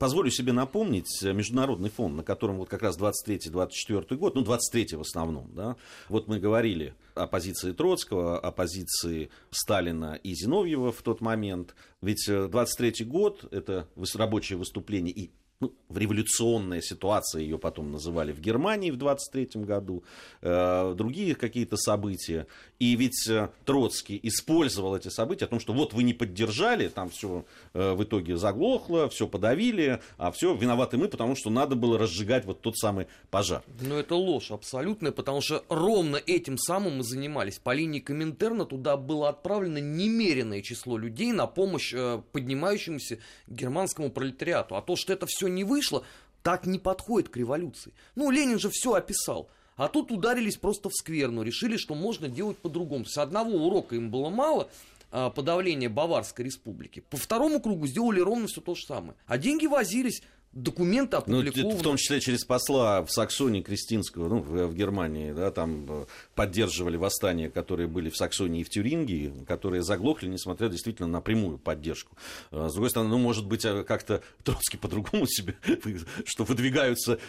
Позволю 0.00 0.30
себе 0.30 0.54
напомнить 0.54 1.22
э, 1.22 1.34
Международный 1.34 1.90
фонд, 1.90 2.16
на 2.16 2.22
котором 2.22 2.56
вот 2.56 2.70
как 2.70 2.80
раз 2.80 2.98
23-24 2.98 4.16
год, 4.16 4.34
ну 4.34 4.40
23 4.40 4.96
в 4.96 5.02
основном, 5.02 5.50
да, 5.54 5.76
вот 6.08 6.26
мы 6.26 6.38
говорили 6.38 6.94
о 7.14 7.26
позиции 7.26 7.72
Троцкого, 7.72 8.38
о 8.38 8.50
позиции 8.50 9.28
Сталина 9.50 10.18
и 10.22 10.32
Зиновьева 10.32 10.90
в 10.90 11.02
тот 11.02 11.20
момент. 11.20 11.74
Ведь 12.00 12.26
23 12.26 13.04
год– 13.04 13.44
это 13.52 13.88
рабочее 14.14 14.56
выступление 14.56 15.12
и 15.12 15.30
ну, 15.60 15.74
в 15.90 15.98
революционная 15.98 16.80
ситуация 16.80 17.42
ее 17.42 17.58
потом 17.58 17.92
называли 17.92 18.32
в 18.32 18.40
Германии 18.40 18.90
в 18.90 18.96
23 18.96 19.62
году, 19.62 20.02
э, 20.40 20.94
другие 20.96 21.34
какие-то 21.34 21.76
события. 21.76 22.46
И 22.78 22.96
ведь 22.96 23.28
э, 23.28 23.50
Троцкий 23.66 24.18
использовал 24.22 24.96
эти 24.96 25.08
события 25.08 25.44
о 25.44 25.48
том, 25.48 25.60
что 25.60 25.74
вот 25.74 25.92
вы 25.92 26.02
не 26.02 26.14
поддержали, 26.14 26.88
там 26.88 27.10
все 27.10 27.44
э, 27.74 27.92
в 27.92 28.02
итоге 28.02 28.38
заглохло, 28.38 29.10
все 29.10 29.28
подавили, 29.28 30.00
а 30.16 30.32
все 30.32 30.54
виноваты 30.54 30.96
мы, 30.96 31.08
потому 31.08 31.36
что 31.36 31.50
надо 31.50 31.76
было 31.76 31.98
разжигать 31.98 32.46
вот 32.46 32.62
тот 32.62 32.78
самый 32.78 33.06
пожар. 33.30 33.62
Но 33.82 33.98
это 33.98 34.14
ложь 34.14 34.50
абсолютная, 34.50 35.12
потому 35.12 35.42
что 35.42 35.62
ровно 35.68 36.16
этим 36.16 36.56
самым 36.56 36.98
мы 36.98 37.04
занимались. 37.04 37.58
По 37.58 37.74
линии 37.74 38.00
Коминтерна 38.00 38.64
туда 38.64 38.96
было 38.96 39.28
отправлено 39.28 39.78
немеренное 39.78 40.62
число 40.62 40.96
людей 40.96 41.32
на 41.32 41.46
помощь 41.46 41.92
э, 41.92 42.22
поднимающемуся 42.32 43.18
германскому 43.46 44.10
пролетариату. 44.10 44.76
А 44.76 44.80
то, 44.80 44.96
что 44.96 45.12
это 45.12 45.26
все 45.26 45.49
не 45.54 45.64
вышло, 45.64 46.04
так 46.42 46.66
не 46.66 46.78
подходит 46.78 47.28
к 47.28 47.36
революции. 47.36 47.92
Ну, 48.14 48.30
Ленин 48.30 48.58
же 48.58 48.70
все 48.70 48.94
описал. 48.94 49.50
А 49.76 49.88
тут 49.88 50.10
ударились 50.10 50.56
просто 50.56 50.90
в 50.90 50.94
скверну, 50.94 51.42
решили, 51.42 51.76
что 51.76 51.94
можно 51.94 52.28
делать 52.28 52.58
по-другому. 52.58 53.06
С 53.06 53.16
одного 53.16 53.52
урока 53.52 53.96
им 53.96 54.10
было 54.10 54.28
мало, 54.28 54.70
а, 55.10 55.30
подавления 55.30 55.88
Баварской 55.88 56.44
республики. 56.44 57.00
По 57.00 57.16
второму 57.16 57.60
кругу 57.60 57.86
сделали 57.86 58.20
ровно 58.20 58.46
все 58.46 58.60
то 58.60 58.74
же 58.74 58.84
самое. 58.84 59.14
А 59.26 59.38
деньги 59.38 59.66
возились, 59.66 60.22
документы 60.52 61.16
Ну, 61.26 61.38
опубликованы. 61.38 61.78
в 61.78 61.82
том 61.82 61.96
числе 61.96 62.20
через 62.20 62.44
посла 62.44 63.02
в 63.02 63.10
Саксонии 63.12 63.62
Кристинского, 63.62 64.28
ну, 64.28 64.40
в, 64.40 64.66
в 64.66 64.74
Германии, 64.74 65.32
да, 65.32 65.50
там 65.52 65.86
э, 65.88 66.06
поддерживали 66.34 66.96
восстания, 66.96 67.48
которые 67.48 67.86
были 67.86 68.10
в 68.10 68.16
Саксонии 68.16 68.62
и 68.62 68.64
в 68.64 68.68
Тюрингии, 68.70 69.32
которые 69.46 69.82
заглохли, 69.82 70.26
несмотря 70.26 70.68
действительно 70.68 71.06
на 71.06 71.20
прямую 71.20 71.58
поддержку. 71.58 72.16
Э, 72.50 72.66
С 72.68 72.72
другой 72.72 72.90
стороны, 72.90 73.10
ну, 73.10 73.18
может 73.18 73.46
быть, 73.46 73.64
э, 73.64 73.84
как-то 73.84 74.22
Троцкий 74.42 74.76
по-другому 74.80 75.26
себе, 75.26 75.54
что 76.26 76.44
выдвигаются 76.44 77.20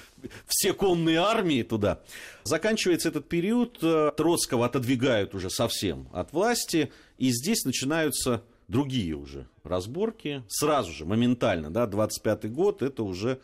все 0.47 0.73
конные 0.73 1.19
армии 1.19 1.61
туда. 1.61 2.01
Заканчивается 2.43 3.09
этот 3.09 3.29
период, 3.29 3.77
Троцкого 3.79 4.65
отодвигают 4.65 5.35
уже 5.35 5.49
совсем 5.51 6.07
от 6.11 6.33
власти, 6.33 6.91
и 7.19 7.29
здесь 7.29 7.65
начинаются 7.65 8.43
другие 8.67 9.13
уже 9.15 9.47
разборки, 9.63 10.43
сразу 10.47 10.91
же, 10.91 11.05
моментально, 11.05 11.69
да, 11.69 11.85
25-й 11.85 12.49
год, 12.49 12.81
это 12.81 13.03
уже, 13.03 13.39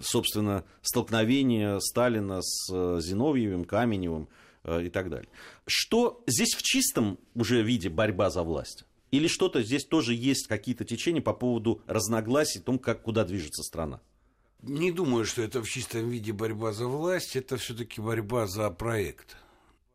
собственно, 0.00 0.64
столкновение 0.82 1.80
Сталина 1.80 2.40
с 2.42 2.72
э, 2.72 3.00
Зиновьевым, 3.00 3.64
Каменевым 3.64 4.28
э, 4.64 4.84
и 4.84 4.90
так 4.90 5.10
далее. 5.10 5.28
Что 5.66 6.22
здесь 6.26 6.54
в 6.54 6.62
чистом 6.62 7.18
уже 7.34 7.62
виде 7.62 7.88
борьба 7.88 8.30
за 8.30 8.42
власть? 8.42 8.84
Или 9.10 9.26
что-то 9.26 9.62
здесь 9.62 9.84
тоже 9.84 10.14
есть 10.14 10.46
какие-то 10.46 10.84
течения 10.84 11.20
по 11.20 11.32
поводу 11.32 11.82
разногласий 11.86 12.60
о 12.60 12.62
том, 12.62 12.78
как, 12.78 13.02
куда 13.02 13.24
движется 13.24 13.62
страна? 13.62 14.00
Не 14.62 14.92
думаю, 14.92 15.24
что 15.24 15.42
это 15.42 15.62
в 15.62 15.68
чистом 15.68 16.08
виде 16.10 16.32
борьба 16.32 16.72
за 16.72 16.86
власть, 16.86 17.34
это 17.34 17.56
все-таки 17.56 18.00
борьба 18.00 18.46
за 18.46 18.70
проект. 18.70 19.36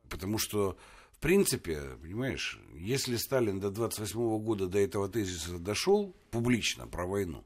Потому 0.10 0.38
что, 0.38 0.78
в 1.16 1.22
принципе, 1.22 1.82
понимаешь, 2.02 2.60
если 2.76 3.16
Сталин 3.16 3.60
до 3.60 3.72
28 3.72 4.38
года 4.40 4.68
до 4.68 4.80
этого 4.80 5.08
тезиса 5.08 5.58
дошел 5.58 6.14
публично 6.30 6.88
про 6.88 7.06
войну, 7.06 7.44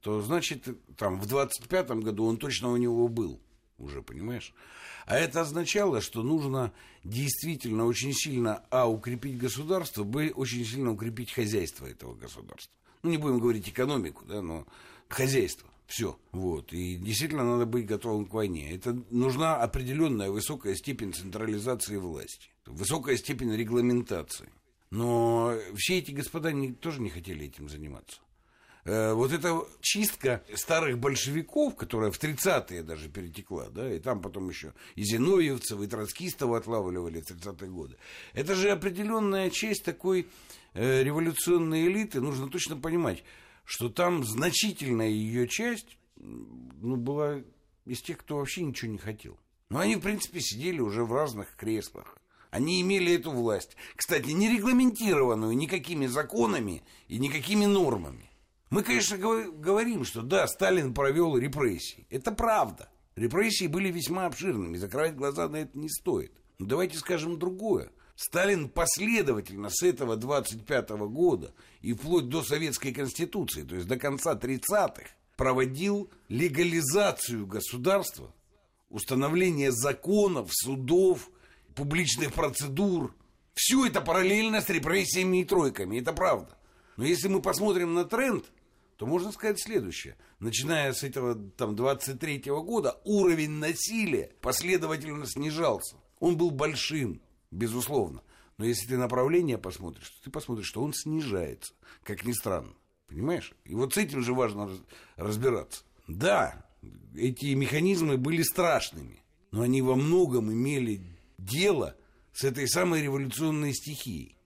то 0.00 0.20
значит, 0.22 0.66
там 0.96 1.20
в 1.20 1.26
25 1.26 1.90
году 1.90 2.24
он 2.24 2.38
точно 2.38 2.70
у 2.70 2.76
него 2.76 3.08
был 3.08 3.38
уже, 3.78 4.02
понимаешь? 4.02 4.54
А 5.06 5.16
это 5.16 5.42
означало, 5.42 6.00
что 6.00 6.22
нужно 6.22 6.72
действительно 7.04 7.84
очень 7.84 8.12
сильно, 8.14 8.64
а, 8.70 8.88
укрепить 8.88 9.38
государство, 9.38 10.04
б, 10.04 10.32
очень 10.34 10.64
сильно 10.64 10.92
укрепить 10.92 11.32
хозяйство 11.32 11.86
этого 11.86 12.14
государства. 12.14 12.74
Ну, 13.02 13.10
не 13.10 13.18
будем 13.18 13.38
говорить 13.38 13.68
экономику, 13.68 14.24
да, 14.26 14.40
но 14.40 14.66
хозяйство. 15.08 15.68
Все. 15.90 16.16
Вот. 16.30 16.72
И 16.72 16.94
действительно 16.94 17.44
надо 17.44 17.66
быть 17.66 17.84
готовым 17.84 18.26
к 18.26 18.32
войне. 18.32 18.72
Это 18.72 19.02
нужна 19.10 19.56
определенная 19.56 20.30
высокая 20.30 20.76
степень 20.76 21.12
централизации 21.12 21.96
власти, 21.96 22.48
высокая 22.70 23.16
степень 23.16 23.54
регламентации. 23.54 24.50
Но 24.90 25.54
все 25.76 25.98
эти 25.98 26.10
господа 26.10 26.52
не, 26.52 26.72
тоже 26.72 27.00
не 27.00 27.10
хотели 27.10 27.46
этим 27.46 27.68
заниматься. 27.68 28.20
Э, 28.84 29.12
вот 29.12 29.32
эта 29.32 29.62
чистка 29.80 30.42
старых 30.54 30.98
большевиков, 30.98 31.76
которая 31.76 32.10
в 32.10 32.18
30-е 32.18 32.82
даже 32.82 33.08
перетекла, 33.08 33.68
да, 33.68 33.92
и 33.92 33.98
там 33.98 34.20
потом 34.22 34.48
еще 34.48 34.72
и 34.94 35.02
Зиновьевцев, 35.02 35.80
и 35.80 35.86
Троцкистова 35.86 36.58
отлавливали 36.58 37.20
в 37.20 37.30
30-е 37.30 37.70
годы, 37.70 37.96
это 38.32 38.54
же 38.54 38.70
определенная 38.70 39.50
часть 39.50 39.84
такой 39.84 40.28
э, 40.72 41.02
революционной 41.02 41.86
элиты, 41.86 42.20
нужно 42.20 42.48
точно 42.48 42.76
понимать, 42.76 43.22
что 43.64 43.90
там 43.90 44.24
значительная 44.24 45.08
ее 45.08 45.46
часть 45.46 45.98
ну, 46.16 46.96
была 46.96 47.42
из 47.84 48.00
тех, 48.02 48.18
кто 48.18 48.38
вообще 48.38 48.62
ничего 48.62 48.90
не 48.90 48.98
хотел. 48.98 49.38
Но 49.68 49.78
они, 49.78 49.96
в 49.96 50.00
принципе, 50.00 50.40
сидели 50.40 50.80
уже 50.80 51.04
в 51.04 51.12
разных 51.12 51.54
креслах. 51.54 52.18
Они 52.50 52.80
имели 52.80 53.14
эту 53.14 53.30
власть. 53.30 53.76
Кстати, 53.96 54.30
не 54.30 54.48
регламентированную 54.48 55.56
никакими 55.56 56.06
законами 56.06 56.82
и 57.06 57.18
никакими 57.18 57.66
нормами. 57.66 58.30
Мы, 58.70 58.82
конечно, 58.82 59.18
говорим, 59.18 60.04
что 60.04 60.22
да, 60.22 60.46
Сталин 60.46 60.94
провел 60.94 61.36
репрессии. 61.36 62.06
Это 62.10 62.32
правда. 62.32 62.88
Репрессии 63.16 63.66
были 63.66 63.90
весьма 63.90 64.26
обширными, 64.26 64.76
закрывать 64.76 65.16
глаза 65.16 65.48
на 65.48 65.56
это 65.56 65.76
не 65.78 65.88
стоит. 65.88 66.32
Но 66.58 66.66
давайте 66.66 66.98
скажем 66.98 67.38
другое. 67.38 67.90
Сталин 68.14 68.68
последовательно 68.68 69.70
с 69.70 69.82
этого 69.82 70.16
25 70.16 70.90
-го 70.90 71.08
года 71.08 71.54
и 71.80 71.92
вплоть 71.94 72.28
до 72.28 72.42
Советской 72.42 72.92
Конституции, 72.92 73.62
то 73.62 73.74
есть 73.76 73.88
до 73.88 73.96
конца 73.96 74.34
30-х, 74.34 75.10
проводил 75.36 76.10
легализацию 76.28 77.46
государства, 77.46 78.34
установление 78.90 79.72
законов, 79.72 80.50
судов, 80.52 81.30
публичных 81.80 82.34
процедур. 82.34 83.14
Все 83.54 83.86
это 83.86 84.02
параллельно 84.02 84.60
с 84.60 84.68
репрессиями 84.68 85.40
и 85.40 85.44
тройками, 85.44 85.98
это 85.98 86.12
правда. 86.12 86.58
Но 86.98 87.06
если 87.06 87.28
мы 87.28 87.40
посмотрим 87.40 87.94
на 87.94 88.04
тренд, 88.04 88.44
то 88.98 89.06
можно 89.06 89.32
сказать 89.32 89.58
следующее. 89.58 90.18
Начиная 90.40 90.92
с 90.92 91.02
этого 91.02 91.34
там, 91.56 91.74
23 91.74 92.50
-го 92.50 92.62
года 92.62 93.00
уровень 93.04 93.52
насилия 93.52 94.30
последовательно 94.42 95.26
снижался. 95.26 95.96
Он 96.18 96.36
был 96.36 96.50
большим, 96.50 97.22
безусловно. 97.50 98.20
Но 98.58 98.66
если 98.66 98.86
ты 98.86 98.98
направление 98.98 99.56
посмотришь, 99.56 100.10
то 100.10 100.24
ты 100.24 100.30
посмотришь, 100.30 100.66
что 100.66 100.82
он 100.82 100.92
снижается, 100.92 101.72
как 102.02 102.26
ни 102.26 102.32
странно. 102.32 102.74
Понимаешь? 103.06 103.54
И 103.64 103.74
вот 103.74 103.94
с 103.94 103.96
этим 103.96 104.20
же 104.20 104.34
важно 104.34 104.68
разбираться. 105.16 105.82
Да, 106.06 106.62
эти 107.16 107.54
механизмы 107.54 108.18
были 108.18 108.42
страшными, 108.42 109.22
но 109.50 109.62
они 109.62 109.80
во 109.80 109.96
многом 109.96 110.52
имели 110.52 111.00
дело 111.44 111.96
с 112.32 112.44
этой 112.44 112.68
самой 112.68 113.02
революционной 113.02 113.74
стихией. 113.74 114.36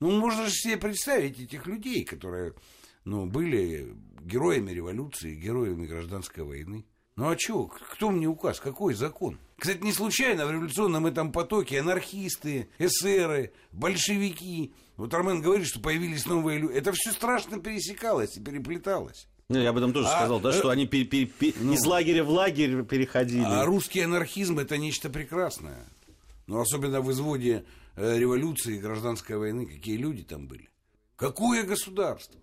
Ну, 0.00 0.10
можно 0.18 0.46
же 0.46 0.52
себе 0.52 0.76
представить 0.76 1.40
этих 1.40 1.66
людей, 1.66 2.04
которые 2.04 2.54
ну, 3.04 3.26
были 3.26 3.94
героями 4.20 4.72
революции, 4.72 5.34
героями 5.34 5.86
гражданской 5.86 6.44
войны. 6.44 6.84
Ну 7.14 7.30
а 7.30 7.38
что, 7.38 7.66
кто 7.66 8.10
мне 8.10 8.26
указ, 8.26 8.58
какой 8.58 8.94
закон? 8.94 9.38
Кстати, 9.58 9.82
не 9.82 9.92
случайно 9.92 10.46
в 10.46 10.50
революционном 10.50 11.06
этом 11.06 11.30
потоке 11.30 11.80
анархисты, 11.80 12.68
эсеры, 12.78 13.52
большевики. 13.70 14.72
Вот 14.96 15.12
Армен 15.12 15.42
говорит, 15.42 15.66
что 15.66 15.78
появились 15.78 16.26
новые 16.26 16.58
люди. 16.58 16.72
Это 16.72 16.92
все 16.92 17.12
страшно 17.12 17.60
пересекалось 17.60 18.36
и 18.36 18.40
переплеталось. 18.40 19.28
Ну, 19.48 19.58
я 19.58 19.70
об 19.70 19.76
этом 19.76 19.92
тоже 19.92 20.08
а, 20.08 20.16
сказал, 20.16 20.40
да, 20.40 20.50
э, 20.50 20.52
что 20.52 20.70
они 20.70 20.86
пер, 20.86 21.04
пер, 21.06 21.26
пер, 21.26 21.52
ну, 21.60 21.74
из 21.74 21.84
лагеря 21.84 22.24
в 22.24 22.30
лагерь 22.30 22.82
переходили. 22.84 23.44
А 23.44 23.66
русский 23.66 24.00
анархизм 24.00 24.58
это 24.58 24.78
нечто 24.78 25.10
прекрасное. 25.10 25.84
Ну, 26.46 26.60
особенно 26.60 27.00
в 27.00 27.10
изводе 27.12 27.64
э, 27.96 28.18
революции 28.18 28.76
и 28.76 28.80
гражданской 28.80 29.36
войны, 29.36 29.66
какие 29.66 29.96
люди 29.96 30.22
там 30.22 30.46
были. 30.46 30.68
Какое 31.16 31.62
государство? 31.62 32.40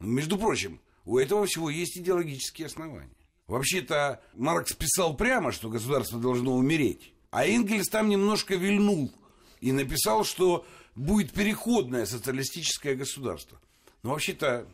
Между 0.00 0.38
прочим, 0.38 0.80
у 1.04 1.18
этого 1.18 1.46
всего 1.46 1.70
есть 1.70 1.98
идеологические 1.98 2.66
основания. 2.66 3.14
Вообще-то 3.46 4.22
Маркс 4.34 4.72
писал 4.72 5.16
прямо, 5.16 5.52
что 5.52 5.68
государство 5.68 6.18
должно 6.18 6.54
умереть. 6.54 7.12
А 7.30 7.46
Энгельс 7.46 7.88
там 7.88 8.08
немножко 8.08 8.54
вильнул 8.54 9.12
и 9.60 9.72
написал, 9.72 10.24
что 10.24 10.66
будет 10.94 11.32
переходное 11.32 12.06
социалистическое 12.06 12.94
государство. 12.94 13.58
Но 14.02 14.10
вообще-то, 14.10 14.66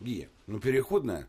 Гия, 0.00 0.28
ну 0.46 0.60
переходное, 0.60 1.28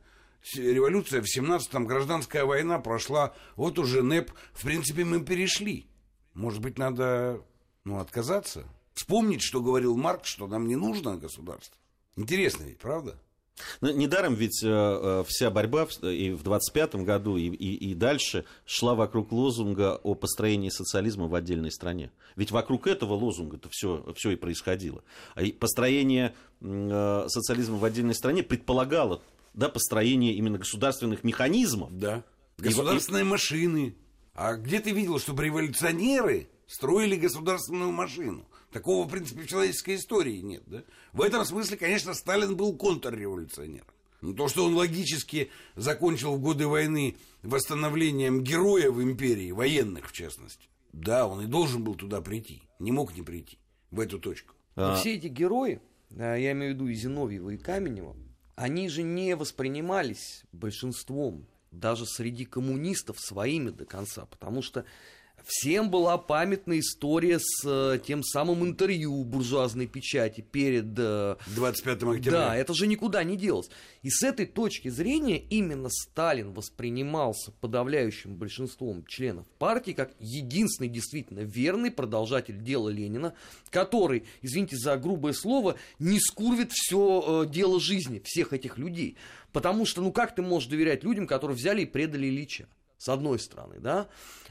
революция 0.56 1.22
в 1.22 1.26
17-м, 1.26 1.86
гражданская 1.86 2.46
война 2.46 2.80
прошла, 2.80 3.34
вот 3.56 3.80
уже 3.80 4.02
НЭП, 4.02 4.32
в 4.54 4.64
принципе, 4.64 5.04
мы 5.04 5.24
перешли. 5.24 5.88
Может 6.34 6.62
быть, 6.62 6.78
надо 6.78 7.42
ну, 7.84 8.00
отказаться? 8.00 8.66
Вспомнить, 8.94 9.42
что 9.42 9.62
говорил 9.62 9.96
Маркс, 9.98 10.30
что 10.30 10.48
нам 10.48 10.68
не 10.68 10.76
нужно 10.76 11.18
государство. 11.18 11.78
Интересно 12.16 12.64
ведь, 12.64 12.78
правда? 12.78 13.18
Ну, 13.82 13.92
недаром 13.92 14.34
ведь 14.34 14.64
э, 14.64 14.68
э 14.68 15.24
вся 15.28 15.52
борьба 15.52 15.88
и 16.02 16.32
в 16.32 16.44
25-м 16.44 17.06
году, 17.06 17.38
и, 17.38 17.48
и, 17.48 17.92
и 17.92 17.94
дальше 17.94 18.46
шла 18.66 18.96
вокруг 18.96 19.32
лозунга 19.32 20.00
о 20.02 20.16
построении 20.16 20.70
социализма 20.70 21.28
в 21.28 21.36
отдельной 21.36 21.72
стране. 21.72 22.12
Ведь 22.36 22.52
вокруг 22.52 22.88
этого 22.88 23.14
лозунга 23.14 23.58
это 23.58 23.70
все, 23.72 24.12
все 24.16 24.32
и 24.32 24.36
происходило. 24.36 25.04
А 25.36 25.44
построение 25.60 26.34
э, 26.62 27.26
социализма 27.28 27.78
в 27.78 27.86
отдельной 27.86 28.16
стране 28.16 28.42
предполагало 28.42 29.22
да, 29.54 29.70
построение 29.70 30.34
именно 30.34 30.58
государственных 30.58 31.24
механизмов. 31.24 31.96
Да. 31.98 32.24
Государственные 32.58 33.22
и... 33.22 33.28
машины. 33.28 33.96
А 34.34 34.56
где 34.56 34.80
ты 34.80 34.92
видел, 34.92 35.20
чтобы 35.20 35.46
революционеры 35.46 36.50
строили 36.68 37.16
государственную 37.16 37.92
машину? 37.92 38.46
Такого, 38.72 39.06
в 39.06 39.12
принципе, 39.12 39.44
в 39.44 39.48
человеческой 39.48 39.96
истории 39.96 40.38
нет. 40.38 40.64
Да? 40.66 40.84
В 41.12 41.22
этом 41.22 41.46
смысле, 41.46 41.78
конечно, 41.78 42.14
Сталин 42.16 42.56
был 42.56 42.76
контрреволюционером. 42.76 43.88
Но 44.22 44.34
то, 44.34 44.48
что 44.48 44.66
он 44.66 44.74
логически 44.74 45.52
закончил 45.76 46.36
в 46.36 46.40
годы 46.40 46.66
войны 46.66 47.18
восстановлением 47.44 48.42
героев 48.42 48.98
империи, 48.98 49.52
военных 49.52 50.10
в 50.10 50.14
частности, 50.14 50.70
да, 50.94 51.28
он 51.28 51.42
и 51.42 51.46
должен 51.46 51.84
был 51.84 51.96
туда 51.96 52.22
прийти. 52.22 52.64
Не 52.80 52.92
мог 52.92 53.16
не 53.16 53.22
прийти 53.22 53.60
в 53.92 54.00
эту 54.00 54.20
точку. 54.20 54.56
А... 54.76 54.96
Все 54.96 55.16
эти 55.16 55.28
герои, 55.28 55.82
я 56.10 56.52
имею 56.54 56.72
в 56.72 56.76
виду 56.76 56.88
и 56.88 56.94
Зиновьева, 56.96 57.52
и 57.52 57.58
Каменева, 57.58 58.16
они 58.56 58.88
же 58.88 59.04
не 59.04 59.36
воспринимались 59.36 60.44
большинством, 60.52 61.46
даже 61.74 62.06
среди 62.06 62.46
коммунистов, 62.46 63.20
своими 63.20 63.70
до 63.70 63.86
конца, 63.86 64.26
потому 64.26 64.62
что 64.62 64.86
Всем 65.46 65.90
была 65.90 66.18
памятна 66.18 66.80
история 66.80 67.38
с 67.40 67.66
э, 67.66 68.00
тем 68.06 68.24
самым 68.24 68.64
интервью 68.64 69.24
буржуазной 69.26 69.88
печати 69.88 70.40
перед... 70.40 70.98
Э, 70.98 71.36
25 71.56 72.04
октября. 72.04 72.32
Да, 72.32 72.56
это 72.56 72.74
же 72.74 72.88
никуда 72.88 73.24
не 73.24 73.36
делось. 73.36 73.70
И 74.04 74.10
с 74.10 74.24
этой 74.24 74.46
точки 74.46 74.88
зрения 74.88 75.38
именно 75.38 75.90
Сталин 75.90 76.54
воспринимался 76.54 77.52
подавляющим 77.52 78.36
большинством 78.36 79.06
членов 79.06 79.46
партии 79.58 79.92
как 79.92 80.14
единственный 80.20 80.88
действительно 80.88 81.42
верный 81.42 81.92
продолжатель 81.92 82.62
дела 82.62 82.88
Ленина, 82.88 83.34
который, 83.70 84.24
извините 84.42 84.78
за 84.78 84.96
грубое 84.96 85.34
слово, 85.34 85.76
не 86.00 86.20
скурвит 86.20 86.72
все 86.72 87.44
э, 87.44 87.50
дело 87.50 87.82
жизни 87.82 88.22
всех 88.24 88.54
этих 88.54 88.78
людей. 88.78 89.18
Потому 89.52 89.86
что, 89.86 90.02
ну 90.02 90.14
как 90.14 90.36
ты 90.36 90.42
можешь 90.42 90.70
доверять 90.70 91.04
людям, 91.04 91.28
которые 91.28 91.58
взяли 91.58 91.82
и 91.82 91.86
предали 91.86 92.28
Ильича? 92.28 92.68
С 93.04 93.10
одной 93.10 93.38
стороны, 93.38 93.82
да? 93.82 94.08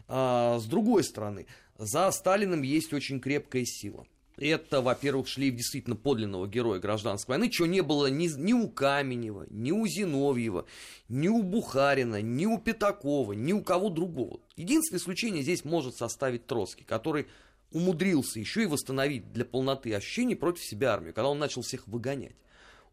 А 0.08 0.58
с 0.58 0.66
другой 0.66 1.04
стороны, 1.04 1.46
за 1.78 2.10
Сталиным 2.10 2.60
есть 2.60 2.92
очень 2.92 3.18
крепкая 3.18 3.64
сила. 3.64 4.06
это, 4.36 4.82
во-первых, 4.82 5.26
шлейф 5.26 5.54
действительно 5.54 5.96
подлинного 5.96 6.46
героя 6.46 6.78
гражданской 6.78 7.36
войны, 7.36 7.50
чего 7.50 7.66
не 7.66 7.80
было 7.80 8.08
ни, 8.08 8.28
ни 8.28 8.52
у 8.52 8.68
Каменева, 8.68 9.46
ни 9.48 9.72
у 9.72 9.86
Зиновьева, 9.86 10.66
ни 11.08 11.28
у 11.28 11.42
Бухарина, 11.42 12.20
ни 12.20 12.44
у 12.44 12.58
Пятакова, 12.58 13.32
ни 13.32 13.54
у 13.54 13.62
кого 13.62 13.88
другого. 13.88 14.40
Единственное 14.56 15.00
исключение 15.00 15.42
здесь 15.42 15.64
может 15.64 15.96
составить 15.96 16.46
Троцкий, 16.46 16.84
который 16.84 17.28
умудрился 17.70 18.38
еще 18.38 18.64
и 18.64 18.66
восстановить 18.66 19.32
для 19.32 19.46
полноты 19.46 19.94
ощущений 19.94 20.34
против 20.34 20.62
себя 20.62 20.92
армию, 20.92 21.14
когда 21.14 21.30
он 21.30 21.38
начал 21.38 21.62
всех 21.62 21.88
выгонять. 21.88 22.36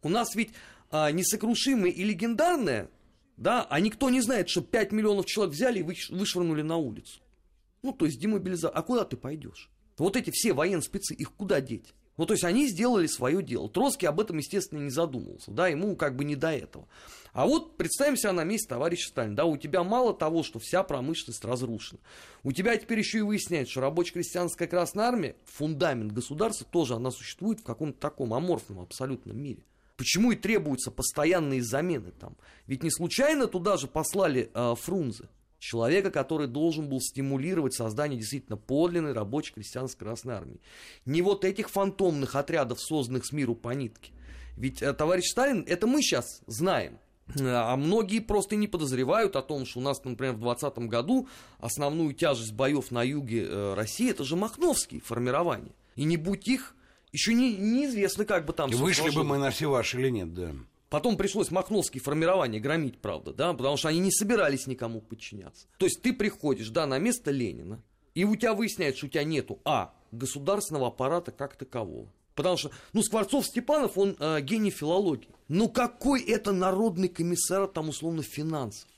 У 0.00 0.08
нас 0.08 0.34
ведь 0.34 0.52
а, 0.90 1.10
несокрушимое 1.12 1.90
и 1.90 2.02
легендарное, 2.02 2.88
да, 3.40 3.66
а 3.70 3.80
никто 3.80 4.10
не 4.10 4.20
знает, 4.20 4.50
что 4.50 4.60
5 4.60 4.92
миллионов 4.92 5.24
человек 5.24 5.54
взяли 5.54 5.78
и 5.78 5.82
вышвырнули 5.82 6.60
на 6.60 6.76
улицу. 6.76 7.20
Ну, 7.82 7.92
то 7.92 8.04
есть 8.04 8.20
демобилизация. 8.20 8.76
А 8.76 8.82
куда 8.82 9.06
ты 9.06 9.16
пойдешь? 9.16 9.70
Вот 9.96 10.14
эти 10.14 10.30
все 10.30 10.52
военные 10.52 10.82
спецы, 10.82 11.14
их 11.14 11.32
куда 11.32 11.62
деть? 11.62 11.94
Ну, 12.18 12.26
то 12.26 12.34
есть 12.34 12.44
они 12.44 12.68
сделали 12.68 13.06
свое 13.06 13.42
дело. 13.42 13.70
Троцкий 13.70 14.04
об 14.04 14.20
этом, 14.20 14.36
естественно, 14.36 14.80
не 14.80 14.90
задумывался. 14.90 15.52
Да, 15.52 15.68
ему 15.68 15.96
как 15.96 16.16
бы 16.16 16.24
не 16.24 16.36
до 16.36 16.52
этого. 16.52 16.86
А 17.32 17.46
вот 17.46 17.78
представим 17.78 18.18
себя 18.18 18.34
на 18.34 18.44
месте 18.44 18.68
товарища 18.68 19.08
Сталина. 19.08 19.34
Да, 19.34 19.46
у 19.46 19.56
тебя 19.56 19.84
мало 19.84 20.12
того, 20.12 20.42
что 20.42 20.58
вся 20.58 20.82
промышленность 20.82 21.42
разрушена. 21.42 21.98
У 22.42 22.52
тебя 22.52 22.76
теперь 22.76 22.98
еще 22.98 23.20
и 23.20 23.22
выясняется, 23.22 23.70
что 23.70 23.80
рабоче-крестьянская 23.80 24.68
Красная 24.68 25.06
Армия, 25.06 25.34
фундамент 25.46 26.12
государства, 26.12 26.66
тоже 26.70 26.94
она 26.94 27.10
существует 27.10 27.60
в 27.60 27.64
каком-то 27.64 27.98
таком 27.98 28.34
аморфном 28.34 28.80
абсолютном 28.80 29.38
мире. 29.38 29.62
Почему 30.00 30.32
и 30.32 30.34
требуются 30.34 30.90
постоянные 30.90 31.62
замены 31.62 32.10
там? 32.18 32.34
Ведь 32.66 32.82
не 32.82 32.90
случайно 32.90 33.46
туда 33.48 33.76
же 33.76 33.86
послали 33.86 34.50
э, 34.54 34.74
Фрунзе 34.80 35.28
человека, 35.58 36.10
который 36.10 36.46
должен 36.46 36.88
был 36.88 37.02
стимулировать 37.02 37.74
создание 37.74 38.18
действительно 38.18 38.56
подлинной 38.56 39.12
рабочей 39.12 39.52
крестьянской 39.52 40.06
Красной 40.06 40.36
Армии. 40.36 40.60
Не 41.04 41.20
вот 41.20 41.44
этих 41.44 41.68
фантомных 41.68 42.34
отрядов, 42.34 42.80
созданных 42.80 43.26
с 43.26 43.32
миру 43.32 43.54
по 43.54 43.74
нитке. 43.74 44.12
Ведь 44.56 44.80
э, 44.80 44.94
товарищ 44.94 45.26
Сталин, 45.26 45.66
это 45.68 45.86
мы 45.86 46.00
сейчас 46.00 46.40
знаем, 46.46 46.98
а 47.38 47.76
многие 47.76 48.20
просто 48.20 48.56
не 48.56 48.68
подозревают 48.68 49.36
о 49.36 49.42
том, 49.42 49.66
что 49.66 49.80
у 49.80 49.82
нас, 49.82 50.02
например, 50.02 50.32
в 50.32 50.40
2020 50.40 50.78
году 50.88 51.28
основную 51.58 52.14
тяжесть 52.14 52.54
боев 52.54 52.90
на 52.90 53.02
юге 53.02 53.44
э, 53.44 53.74
России 53.74 54.10
это 54.10 54.24
же 54.24 54.34
махновские 54.34 55.02
формирования. 55.02 55.72
И 55.94 56.04
не 56.04 56.16
будь 56.16 56.48
их, 56.48 56.74
еще 57.12 57.34
не, 57.34 57.56
неизвестно, 57.56 58.24
как 58.24 58.46
бы 58.46 58.52
там... 58.52 58.70
И 58.70 58.74
вышли 58.74 59.10
бы 59.10 59.24
мы 59.24 59.38
на 59.38 59.50
все 59.50 59.68
ваши 59.68 59.98
или 59.98 60.10
нет, 60.10 60.32
да. 60.34 60.52
Потом 60.88 61.16
пришлось 61.16 61.50
махновские 61.50 62.02
формирования 62.02 62.58
громить, 62.58 62.98
правда, 62.98 63.32
да, 63.32 63.52
потому 63.52 63.76
что 63.76 63.88
они 63.88 64.00
не 64.00 64.10
собирались 64.10 64.66
никому 64.66 65.00
подчиняться. 65.00 65.66
То 65.78 65.86
есть 65.86 66.02
ты 66.02 66.12
приходишь, 66.12 66.70
да, 66.70 66.86
на 66.86 66.98
место 66.98 67.30
Ленина, 67.30 67.80
и 68.14 68.24
у 68.24 68.34
тебя 68.34 68.54
выясняется, 68.54 68.98
что 68.98 69.06
у 69.06 69.10
тебя 69.10 69.24
нету, 69.24 69.60
а, 69.64 69.94
государственного 70.10 70.88
аппарата 70.88 71.30
как 71.30 71.56
такового. 71.56 72.08
Потому 72.34 72.56
что, 72.56 72.70
ну, 72.92 73.02
Скворцов-Степанов, 73.02 73.98
он 73.98 74.16
э, 74.18 74.40
гений 74.40 74.70
филологии. 74.70 75.28
Ну, 75.48 75.68
какой 75.68 76.22
это 76.22 76.52
народный 76.52 77.08
комиссар, 77.08 77.66
там, 77.66 77.88
условно, 77.88 78.22
финансов? 78.22 78.88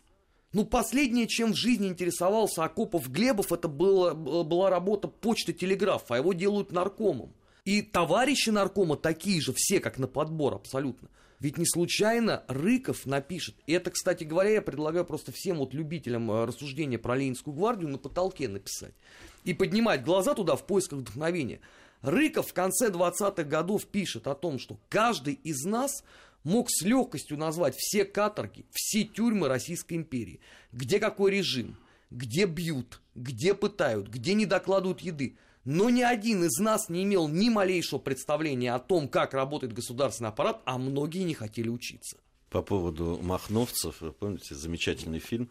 Ну, 0.53 0.65
последнее, 0.65 1.27
чем 1.27 1.53
в 1.53 1.57
жизни 1.57 1.89
интересовался 1.89 2.65
Акопов 2.65 3.11
Глебов, 3.11 3.53
это 3.53 3.69
было, 3.69 4.13
была 4.15 4.71
работа 4.71 5.09
почты 5.09 5.53
телеграфа, 5.53 6.15
а 6.15 6.19
его 6.19 6.35
делают 6.35 6.73
наркомом. 6.73 7.33
И 7.65 7.83
товарищи 7.83 8.51
наркома 8.51 8.97
такие 8.97 9.41
же, 9.41 9.53
все 9.55 9.79
как 9.79 9.99
на 9.99 10.09
подбор 10.09 10.55
абсолютно. 10.55 11.09
Ведь 11.39 11.59
не 11.59 11.67
случайно 11.67 12.45
Рыков 12.47 13.05
напишет, 13.05 13.57
и 13.67 13.73
это, 13.73 13.91
кстати 13.91 14.23
говоря, 14.23 14.51
я 14.51 14.63
предлагаю 14.63 15.05
просто 15.05 15.33
всем 15.33 15.59
вот 15.59 15.75
любителям 15.75 16.31
э, 16.31 16.45
рассуждения 16.45 16.99
про 16.99 17.17
Ленинскую 17.17 17.55
гвардию 17.55 17.91
на 17.91 17.99
потолке 17.99 18.49
написать. 18.49 18.95
И 19.43 19.53
поднимать 19.53 20.05
глаза 20.05 20.35
туда 20.35 20.55
в 20.55 20.65
поисках 20.65 21.01
вдохновения. 21.01 21.61
Рыков 22.01 22.49
в 22.49 22.53
конце 22.53 22.91
20-х 22.91 23.43
годов 23.45 23.87
пишет 23.87 24.29
о 24.29 24.35
том, 24.35 24.61
что 24.61 24.79
каждый 24.89 25.35
из 25.35 25.65
нас 25.65 26.05
мог 26.45 26.71
с 26.71 26.83
легкостью 26.83 27.39
назвать 27.39 27.75
все 27.77 28.05
каторги, 28.05 28.65
все 28.71 29.05
тюрьмы 29.05 29.49
Российской 29.49 29.95
империи. 29.95 30.41
Где 30.73 30.99
какой 31.01 31.33
режим, 31.33 31.77
где 32.11 32.47
бьют, 32.47 33.01
где 33.15 33.55
пытают, 33.55 34.09
где 34.09 34.35
не 34.35 34.47
докладывают 34.47 35.01
еды. 35.01 35.37
Но 35.65 35.91
ни 35.91 36.03
один 36.03 36.45
из 36.45 36.59
нас 36.59 36.89
не 36.89 37.05
имел 37.05 37.29
ни 37.29 37.49
малейшего 37.49 37.99
представления 37.99 38.75
о 38.75 38.79
том, 38.79 39.09
как 39.09 39.33
работает 39.33 39.73
государственный 39.73 40.31
аппарат, 40.31 40.61
а 40.65 40.79
многие 40.79 41.23
не 41.23 41.35
хотели 41.35 41.69
учиться. 41.69 42.19
По 42.51 42.63
поводу 42.63 43.19
махновцев, 43.23 44.01
вы 44.01 44.13
помните, 44.13 44.55
замечательный 44.55 45.21
фильм 45.21 45.49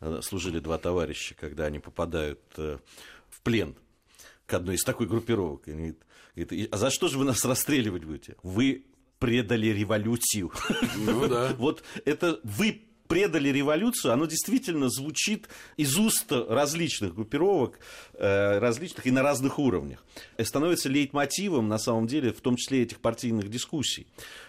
э, 0.00 0.20
«Служили 0.22 0.60
два 0.60 0.78
товарища», 0.78 1.34
когда 1.34 1.64
они 1.64 1.80
попадают 1.80 2.40
э, 2.58 2.78
в 3.28 3.40
плен 3.40 3.74
к 4.46 4.54
одной 4.54 4.76
из 4.76 4.84
такой 4.84 5.06
группировок. 5.06 5.66
И 5.66 5.72
говорит, 5.72 5.98
говорит, 6.36 6.68
а 6.72 6.76
за 6.76 6.90
что 6.90 7.08
же 7.08 7.18
вы 7.18 7.24
нас 7.24 7.44
расстреливать 7.44 8.04
будете? 8.04 8.36
Вы 8.42 8.84
предали 9.18 9.68
революцию. 9.68 10.52
Ну 10.96 11.26
да. 11.28 11.54
Вот 11.58 11.82
это 12.04 12.40
вы 12.44 12.83
предали 13.08 13.48
революцию, 13.48 14.12
оно 14.12 14.26
действительно 14.26 14.88
звучит 14.88 15.48
из 15.76 15.96
уст 15.96 16.30
различных 16.30 17.14
группировок, 17.14 17.78
э, 18.14 18.58
различных 18.58 19.06
и 19.06 19.10
на 19.10 19.22
разных 19.22 19.58
уровнях. 19.58 20.04
И 20.38 20.44
становится 20.44 20.88
лейтмотивом, 20.88 21.68
на 21.68 21.78
самом 21.78 22.06
деле, 22.06 22.32
в 22.32 22.40
том 22.40 22.56
числе 22.56 22.82
этих 22.82 23.00
партийных 23.00 23.50
дискуссий. 23.50 24.06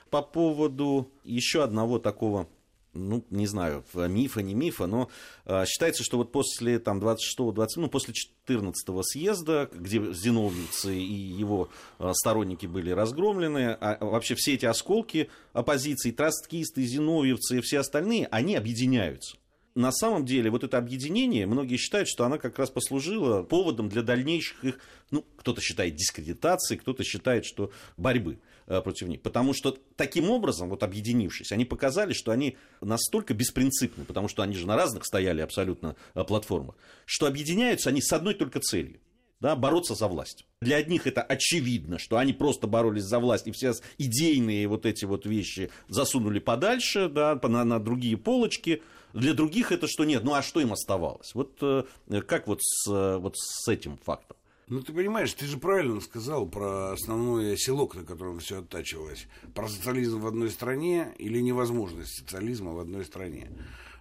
По 0.10 0.22
поводу 0.22 1.12
еще 1.24 1.64
одного 1.64 2.00
такого 2.00 2.48
ну, 2.96 3.26
не 3.30 3.46
знаю, 3.46 3.84
мифа, 3.94 4.42
не 4.42 4.54
мифа, 4.54 4.88
но 4.88 5.10
э, 5.46 5.66
считается, 5.68 6.04
что 6.04 6.18
вот 6.18 6.32
после 6.32 6.80
там, 6.80 7.00
26-го, 7.00 7.52
20, 7.52 7.78
ну, 7.78 7.90
после 7.90 8.14
14-го 8.48 9.04
съезда, 9.04 9.70
где 9.74 10.00
зиновьевцы 10.14 10.98
и 10.98 11.14
его 11.14 11.70
э, 12.00 12.12
сторонники 12.14 12.66
были 12.66 12.92
разгромлены, 12.92 13.78
а 13.80 13.98
вообще 14.04 14.36
все 14.36 14.56
эти 14.56 14.66
осколки 14.66 15.30
оппозиции, 15.54 16.12
троцкисты, 16.12 16.84
зиновьевцы 16.84 17.60
и 17.60 17.62
все 17.62 17.80
остальные, 17.80 18.28
они 18.32 18.56
объединяются 18.56 19.38
на 19.76 19.92
самом 19.92 20.26
деле 20.26 20.50
вот 20.50 20.64
это 20.64 20.78
объединение, 20.78 21.46
многие 21.46 21.76
считают, 21.76 22.08
что 22.08 22.24
она 22.24 22.38
как 22.38 22.58
раз 22.58 22.70
послужила 22.70 23.44
поводом 23.44 23.90
для 23.90 24.02
дальнейших 24.02 24.64
их, 24.64 24.80
ну, 25.12 25.26
кто-то 25.36 25.62
считает 25.62 25.96
дискредитации, 25.96 26.78
кто-то 26.78 27.04
считает, 27.04 27.46
что 27.46 27.72
борьбы. 27.98 28.40
Э, 28.68 28.82
против 28.82 29.08
них. 29.08 29.22
Потому 29.22 29.54
что 29.54 29.78
таким 29.96 30.32
образом, 30.32 30.70
вот 30.70 30.82
объединившись, 30.82 31.52
они 31.52 31.66
показали, 31.66 32.14
что 32.14 32.32
они 32.32 32.58
настолько 32.82 33.36
беспринципны, 33.36 34.06
потому 34.06 34.28
что 34.28 34.42
они 34.42 34.56
же 34.56 34.66
на 34.66 34.76
разных 34.76 35.06
стояли 35.06 35.42
абсолютно 35.42 35.96
э, 36.16 36.24
платформах, 36.24 36.76
что 37.06 37.28
объединяются 37.28 37.90
они 37.90 38.02
с 38.02 38.12
одной 38.12 38.34
только 38.34 38.60
целью 38.60 39.00
да, 39.40 39.56
бороться 39.56 39.94
за 39.94 40.08
власть. 40.08 40.48
Для 40.62 40.78
одних 40.78 41.06
это 41.06 41.22
очевидно, 41.22 42.00
что 42.00 42.18
они 42.18 42.34
просто 42.34 42.66
боролись 42.66 43.04
за 43.04 43.20
власть, 43.20 43.46
и 43.46 43.52
все 43.52 43.74
идейные 44.00 44.68
вот 44.68 44.88
эти 44.88 45.06
вот 45.06 45.28
вещи 45.28 45.70
засунули 45.88 46.40
подальше, 46.40 47.08
да, 47.08 47.40
на, 47.44 47.64
на 47.66 47.80
другие 47.80 48.18
полочки. 48.18 48.82
Для 49.14 49.36
других 49.36 49.72
это 49.72 49.88
что 49.88 50.06
нет, 50.06 50.24
ну 50.24 50.34
а 50.34 50.42
что 50.42 50.60
им 50.60 50.74
оставалось? 50.74 51.36
Вот 51.36 51.60
э, 51.62 51.84
как 52.26 52.48
вот 52.48 52.64
с, 52.64 52.88
вот 52.88 53.38
с 53.38 53.68
этим 53.68 53.98
фактом? 53.98 54.38
Ну, 54.68 54.82
ты 54.82 54.94
понимаешь, 54.94 55.32
ты 55.34 55.46
же 55.46 55.58
правильно 55.58 56.02
сказал 56.02 56.48
про 56.48 56.92
основной 56.94 57.56
селок, 57.56 57.96
на 57.96 58.04
котором 58.04 58.40
все 58.40 58.60
оттачивалось. 58.60 59.28
Про 59.54 59.68
социализм 59.68 60.22
в 60.22 60.28
одной 60.28 60.50
стране 60.50 61.14
или 61.20 61.40
невозможность 61.40 62.18
социализма 62.18 62.74
в 62.74 62.80
одной 62.80 63.06
стране. 63.06 63.52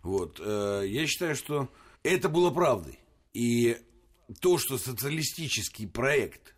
Вот. 0.02 0.40
Э, 0.42 0.82
я 0.86 1.06
считаю, 1.06 1.36
что 1.36 1.68
это 2.02 2.30
было 2.30 2.50
правдой. 2.50 2.98
И 3.34 3.76
то, 4.40 4.56
что 4.56 4.78
социалистический 4.78 5.86
проект 5.86 6.54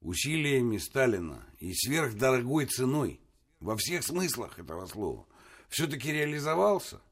усилиями 0.00 0.78
Сталина 0.78 1.44
и 1.58 1.74
сверхдорогой 1.74 2.64
ценой 2.64 3.20
во 3.60 3.76
всех 3.76 4.04
смыслах 4.04 4.58
этого 4.58 4.86
слова 4.86 5.26
все-таки 5.68 6.10
реализовался, 6.12 7.02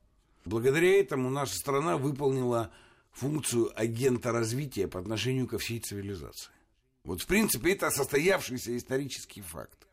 благодаря 0.46 0.98
этому 0.98 1.28
наша 1.28 1.56
страна 1.56 1.98
выполнила 1.98 2.72
функцию 3.16 3.72
агента 3.74 4.30
развития 4.30 4.88
по 4.88 5.00
отношению 5.00 5.48
ко 5.48 5.58
всей 5.58 5.80
цивилизации. 5.80 6.50
Вот, 7.02 7.22
в 7.22 7.26
принципе, 7.26 7.72
это 7.72 7.90
состоявшийся 7.90 8.76
исторический 8.76 9.40
факт. 9.40 9.86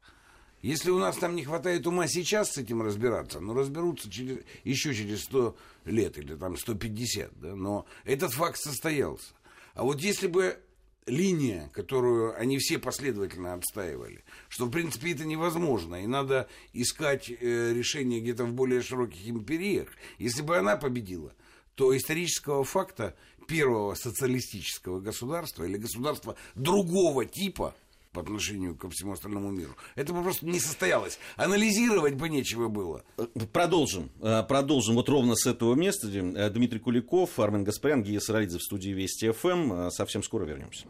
Если 0.62 0.92
у 0.92 1.00
нас 1.00 1.18
там 1.18 1.36
не 1.36 1.44
хватает 1.44 1.88
ума 1.88 2.08
сейчас 2.08 2.52
с 2.52 2.58
этим 2.58 2.82
разбираться, 2.82 3.40
ну, 3.40 3.54
разберутся 3.54 4.10
через, 4.10 4.40
еще 4.64 4.94
через 4.94 5.24
100 5.24 5.56
лет 5.86 6.18
или 6.18 6.36
там 6.36 6.58
150, 6.58 7.40
да, 7.40 7.56
но 7.56 7.86
этот 8.04 8.34
факт 8.34 8.58
состоялся. 8.58 9.34
А 9.74 9.84
вот 9.84 10.02
если 10.02 10.28
бы 10.28 10.58
линия, 11.06 11.70
которую 11.74 12.38
они 12.40 12.58
все 12.58 12.78
последовательно 12.78 13.54
отстаивали, 13.54 14.24
что, 14.50 14.66
в 14.66 14.72
принципе, 14.72 15.14
это 15.14 15.26
невозможно, 15.26 16.02
и 16.02 16.08
надо 16.08 16.48
искать 16.74 17.30
э, 17.30 17.74
решение 17.74 18.22
где-то 18.22 18.46
в 18.46 18.54
более 18.54 18.82
широких 18.82 19.28
империях, 19.28 19.90
если 20.18 20.42
бы 20.42 20.58
она 20.58 20.78
победила, 20.78 21.34
то 21.76 21.96
исторического 21.96 22.64
факта 22.64 23.16
первого 23.48 23.96
социалистического 23.96 25.00
государства 25.00 25.64
или 25.64 25.78
государства 25.78 26.36
другого 26.56 27.26
типа 27.26 27.76
по 28.14 28.22
отношению 28.22 28.76
ко 28.76 28.90
всему 28.90 29.14
остальному 29.14 29.52
миру. 29.52 29.76
Это 29.96 30.14
бы 30.14 30.22
просто 30.22 30.46
не 30.46 30.60
состоялось. 30.60 31.18
Анализировать 31.36 32.14
бы 32.14 32.30
нечего 32.30 32.68
было. 32.68 33.04
Продолжим. 33.52 34.12
Э, 34.22 34.44
продолжим 34.48 34.96
вот 34.96 35.10
ровно 35.10 35.36
с 35.36 35.48
этого 35.48 35.74
места. 35.74 36.08
Э, 36.08 36.50
Дмитрий 36.52 36.80
Куликов, 36.80 37.40
Армен 37.40 37.64
Гаспарян, 37.64 38.04
Гия 38.04 38.20
Саралидзе 38.20 38.60
в 38.60 38.64
студии 38.64 38.92
Вести 38.92 39.32
ФМ. 39.32 39.74
Э, 39.74 39.92
совсем 39.92 40.22
скоро 40.22 40.46
вернемся. 40.46 40.86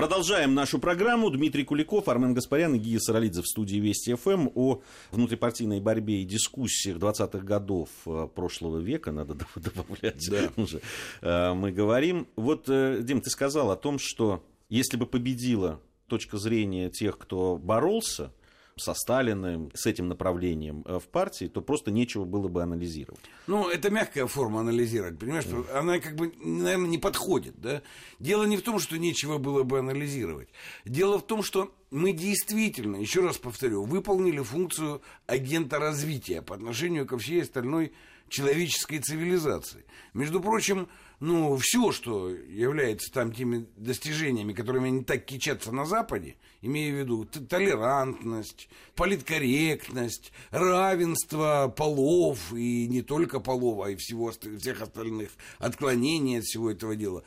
Продолжаем 0.00 0.54
нашу 0.54 0.78
программу. 0.78 1.28
Дмитрий 1.28 1.62
Куликов, 1.62 2.08
Армен 2.08 2.32
Гаспарян 2.32 2.74
и 2.74 2.78
Гия 2.78 2.98
Саралидзе 2.98 3.42
в 3.42 3.46
студии 3.46 3.76
Вести 3.76 4.14
ФМ 4.14 4.48
о 4.54 4.80
внутрипартийной 5.10 5.78
борьбе 5.82 6.22
и 6.22 6.24
дискуссиях 6.24 6.96
20-х 6.96 7.40
годов 7.40 7.90
э, 8.06 8.26
прошлого 8.34 8.78
века, 8.78 9.12
надо 9.12 9.34
добавлять 9.56 10.26
да. 10.30 10.50
уже, 10.56 10.80
э, 11.20 11.52
мы 11.52 11.70
говорим. 11.70 12.28
Вот, 12.34 12.64
э, 12.68 13.00
Дим, 13.02 13.20
ты 13.20 13.28
сказал 13.28 13.70
о 13.70 13.76
том, 13.76 13.98
что 13.98 14.42
если 14.70 14.96
бы 14.96 15.04
победила 15.04 15.82
точка 16.06 16.38
зрения 16.38 16.88
тех, 16.88 17.18
кто 17.18 17.58
боролся, 17.58 18.32
со 18.80 18.94
Сталиным, 18.94 19.70
с 19.74 19.86
этим 19.86 20.08
направлением 20.08 20.84
э, 20.86 20.98
в 20.98 21.08
партии, 21.08 21.46
то 21.46 21.60
просто 21.60 21.90
нечего 21.90 22.24
было 22.24 22.48
бы 22.48 22.62
анализировать. 22.62 23.20
Ну, 23.46 23.68
это 23.68 23.90
мягкая 23.90 24.26
форма 24.26 24.60
анализировать, 24.60 25.18
понимаешь, 25.18 25.44
что 25.44 25.66
она 25.74 25.98
как 25.98 26.16
бы, 26.16 26.32
наверное, 26.42 26.88
не 26.88 26.98
подходит, 26.98 27.60
да? 27.60 27.82
Дело 28.18 28.44
не 28.44 28.56
в 28.56 28.62
том, 28.62 28.78
что 28.78 28.98
нечего 28.98 29.38
было 29.38 29.62
бы 29.62 29.78
анализировать. 29.78 30.48
Дело 30.84 31.18
в 31.18 31.26
том, 31.26 31.42
что 31.42 31.74
мы 31.90 32.12
действительно, 32.12 32.96
еще 32.96 33.20
раз 33.20 33.38
повторю, 33.38 33.84
выполнили 33.84 34.40
функцию 34.40 35.02
агента 35.26 35.78
развития 35.78 36.42
по 36.42 36.54
отношению 36.54 37.06
ко 37.06 37.18
всей 37.18 37.42
остальной 37.42 37.92
человеческой 38.28 39.00
цивилизации. 39.00 39.84
Между 40.14 40.40
прочим, 40.40 40.88
ну, 41.18 41.56
все, 41.58 41.92
что 41.92 42.30
является 42.30 43.12
там 43.12 43.32
теми 43.32 43.66
достижениями, 43.76 44.54
которыми 44.54 44.88
они 44.88 45.04
так 45.04 45.26
кичатся 45.26 45.72
на 45.72 45.84
Западе, 45.84 46.36
имею 46.62 46.96
в 46.96 46.98
виду 46.98 47.24
толерантность, 47.24 48.68
политкорректность, 48.94 50.32
равенство 50.50 51.72
полов, 51.74 52.52
и 52.52 52.86
не 52.88 53.02
только 53.02 53.40
полов, 53.40 53.86
а 53.86 53.90
и 53.90 53.96
всего, 53.96 54.30
всех 54.30 54.82
остальных, 54.82 55.30
отклонений 55.58 56.38
от 56.38 56.44
всего 56.44 56.70
этого 56.70 56.96
дела. 56.96 57.22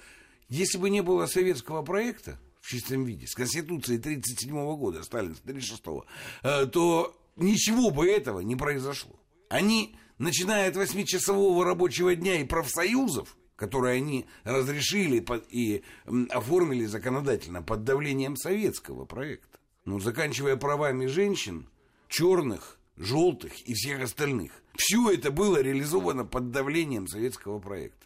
Если 0.50 0.78
бы 0.78 0.90
не 0.90 1.02
было 1.02 1.26
советского 1.26 1.82
проекта 1.82 2.40
в 2.62 2.70
чистом 2.70 3.06
виде, 3.06 3.28
с 3.28 3.36
Конституцией 3.36 4.00
1937 4.00 4.76
года, 4.78 5.04
Сталин 5.04 5.36
1936, 5.44 6.06
э, 6.44 6.66
то 6.68 7.16
ничего 7.36 7.90
бы 7.90 8.08
этого 8.08 8.40
не 8.42 8.56
произошло. 8.56 9.20
Они, 9.50 9.96
начиная 10.18 10.70
от 10.70 10.76
восьмичасового 10.76 11.66
рабочего 11.66 12.16
дня 12.16 12.40
и 12.40 12.44
профсоюзов, 12.44 13.36
которые 13.56 13.98
они 13.98 14.26
разрешили 14.44 15.24
и 15.50 15.84
оформили 16.30 16.86
законодательно 16.86 17.62
под 17.62 17.84
давлением 17.84 18.36
советского 18.36 19.06
проекта. 19.06 19.60
Ну, 19.86 20.00
заканчивая 20.00 20.56
правами 20.56 21.06
женщин, 21.08 21.68
черных, 22.08 22.80
желтых 22.98 23.62
и 23.68 23.74
всех 23.74 24.02
остальных. 24.02 24.52
Все 24.76 25.12
это 25.12 25.32
было 25.32 25.62
реализовано 25.62 26.26
под 26.26 26.52
давлением 26.52 27.08
советского 27.08 27.60
проекта. 27.60 28.06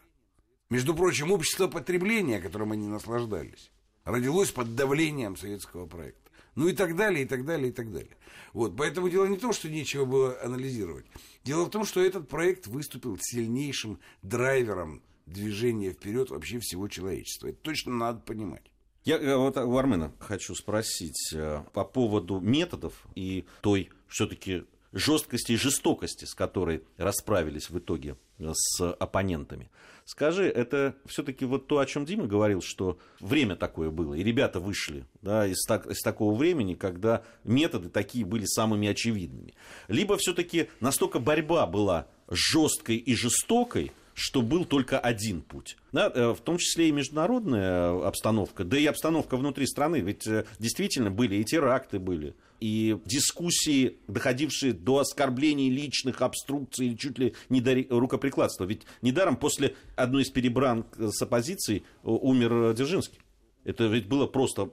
Между 0.69 0.93
прочим, 0.93 1.31
общество 1.31 1.67
потребления, 1.67 2.39
которым 2.39 2.73
они 2.73 2.87
наслаждались, 2.87 3.71
родилось 4.03 4.51
под 4.51 4.75
давлением 4.75 5.37
советского 5.37 5.85
проекта. 5.85 6.29
Ну 6.55 6.67
и 6.67 6.73
так 6.73 6.95
далее, 6.95 7.23
и 7.23 7.27
так 7.27 7.45
далее, 7.45 7.69
и 7.69 7.71
так 7.71 7.91
далее. 7.91 8.17
Вот, 8.51 8.75
поэтому 8.75 9.09
дело 9.09 9.25
не 9.25 9.37
в 9.37 9.39
том, 9.39 9.53
что 9.53 9.69
нечего 9.69 10.05
было 10.05 10.41
анализировать. 10.41 11.05
Дело 11.43 11.65
в 11.65 11.69
том, 11.69 11.85
что 11.85 12.01
этот 12.01 12.27
проект 12.27 12.67
выступил 12.67 13.17
сильнейшим 13.21 13.99
драйвером 14.23 15.03
движение 15.27 15.91
вперед 15.91 16.29
вообще 16.29 16.59
всего 16.59 16.87
человечества. 16.87 17.47
Это 17.47 17.57
точно 17.61 17.93
надо 17.93 18.19
понимать. 18.19 18.63
Я 19.03 19.17
э, 19.17 19.35
вот 19.35 19.57
у 19.57 19.77
Армена 19.77 20.11
хочу 20.19 20.55
спросить 20.55 21.31
э, 21.33 21.63
по 21.73 21.85
поводу 21.85 22.39
методов 22.39 23.05
и 23.15 23.45
той 23.61 23.89
все-таки 24.07 24.63
жесткости 24.91 25.53
и 25.53 25.57
жестокости, 25.57 26.25
с 26.25 26.33
которой 26.33 26.83
расправились 26.97 27.69
в 27.69 27.77
итоге 27.77 28.17
э, 28.39 28.51
с 28.53 28.91
оппонентами. 28.91 29.69
Скажи, 30.05 30.47
это 30.47 30.95
все-таки 31.05 31.45
вот 31.45 31.67
то, 31.67 31.79
о 31.79 31.85
чем 31.85 32.05
Дима 32.05 32.27
говорил, 32.27 32.61
что 32.61 32.97
время 33.19 33.55
такое 33.55 33.89
было, 33.89 34.13
и 34.13 34.23
ребята 34.23 34.59
вышли 34.59 35.05
да, 35.21 35.45
из, 35.45 35.65
так, 35.65 35.85
из 35.85 35.99
такого 36.01 36.35
времени, 36.35 36.75
когда 36.75 37.23
методы 37.43 37.89
такие 37.89 38.25
были 38.25 38.45
самыми 38.45 38.87
очевидными. 38.87 39.53
Либо 39.89 40.17
все-таки 40.17 40.69
настолько 40.79 41.19
борьба 41.19 41.65
была 41.65 42.07
жесткой 42.29 42.97
и 42.97 43.15
жестокой, 43.15 43.91
что 44.17 44.41
был 44.41 44.65
только 44.65 44.97
один 44.97 45.43
путь. 45.43 45.77
Да, 45.91 46.11
э, 46.13 46.33
в 46.33 46.41
том 46.41 46.57
числе 46.57 46.89
и 46.89 46.91
международная 46.91 48.03
обстановка, 48.03 48.63
да 48.63 48.75
и 48.75 48.85
обстановка 48.87 49.37
внутри 49.37 49.67
страны. 49.67 49.97
Ведь 49.97 50.25
э, 50.25 50.45
действительно 50.57 51.11
были 51.11 51.35
и 51.35 51.43
теракты 51.43 51.99
были, 51.99 52.35
и 52.59 52.97
дискуссии, 53.05 53.97
доходившие 54.07 54.73
до 54.73 54.99
оскорблений 54.99 55.69
личных, 55.69 56.23
обструкций, 56.23 56.97
чуть 56.97 57.19
ли 57.19 57.35
не 57.49 57.61
до 57.61 57.75
рукоприкладства. 57.91 58.63
Ведь 58.63 58.87
недаром 59.03 59.37
после 59.37 59.75
одной 59.95 60.23
из 60.23 60.31
перебранок 60.31 60.87
с 60.97 61.21
оппозицией 61.21 61.81
э, 61.81 61.83
умер 62.07 62.73
Дзержинский. 62.73 63.19
Это 63.65 63.85
ведь 63.85 64.07
было 64.07 64.25
просто... 64.25 64.67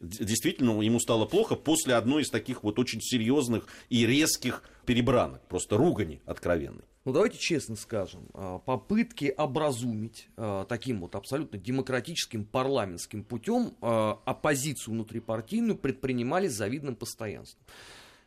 Действительно, 0.00 0.80
ему 0.80 0.98
стало 0.98 1.26
плохо 1.26 1.56
после 1.56 1.94
одной 1.94 2.22
из 2.22 2.30
таких 2.30 2.62
вот 2.62 2.78
очень 2.78 3.02
серьезных 3.02 3.66
и 3.90 4.06
резких 4.06 4.62
перебранок. 4.86 5.46
Просто 5.46 5.76
ругани 5.76 6.22
откровенной. 6.24 6.84
Ну, 7.08 7.14
давайте 7.14 7.38
честно 7.38 7.74
скажем, 7.74 8.28
а, 8.34 8.58
попытки 8.58 9.32
образумить 9.34 10.28
а, 10.36 10.66
таким 10.66 11.00
вот 11.00 11.14
абсолютно 11.14 11.58
демократическим 11.58 12.44
парламентским 12.44 13.24
путем 13.24 13.72
а, 13.80 14.20
оппозицию 14.26 14.92
внутрипартийную 14.92 15.78
с 15.78 16.52
завидным 16.52 16.96
постоянством. 16.96 17.64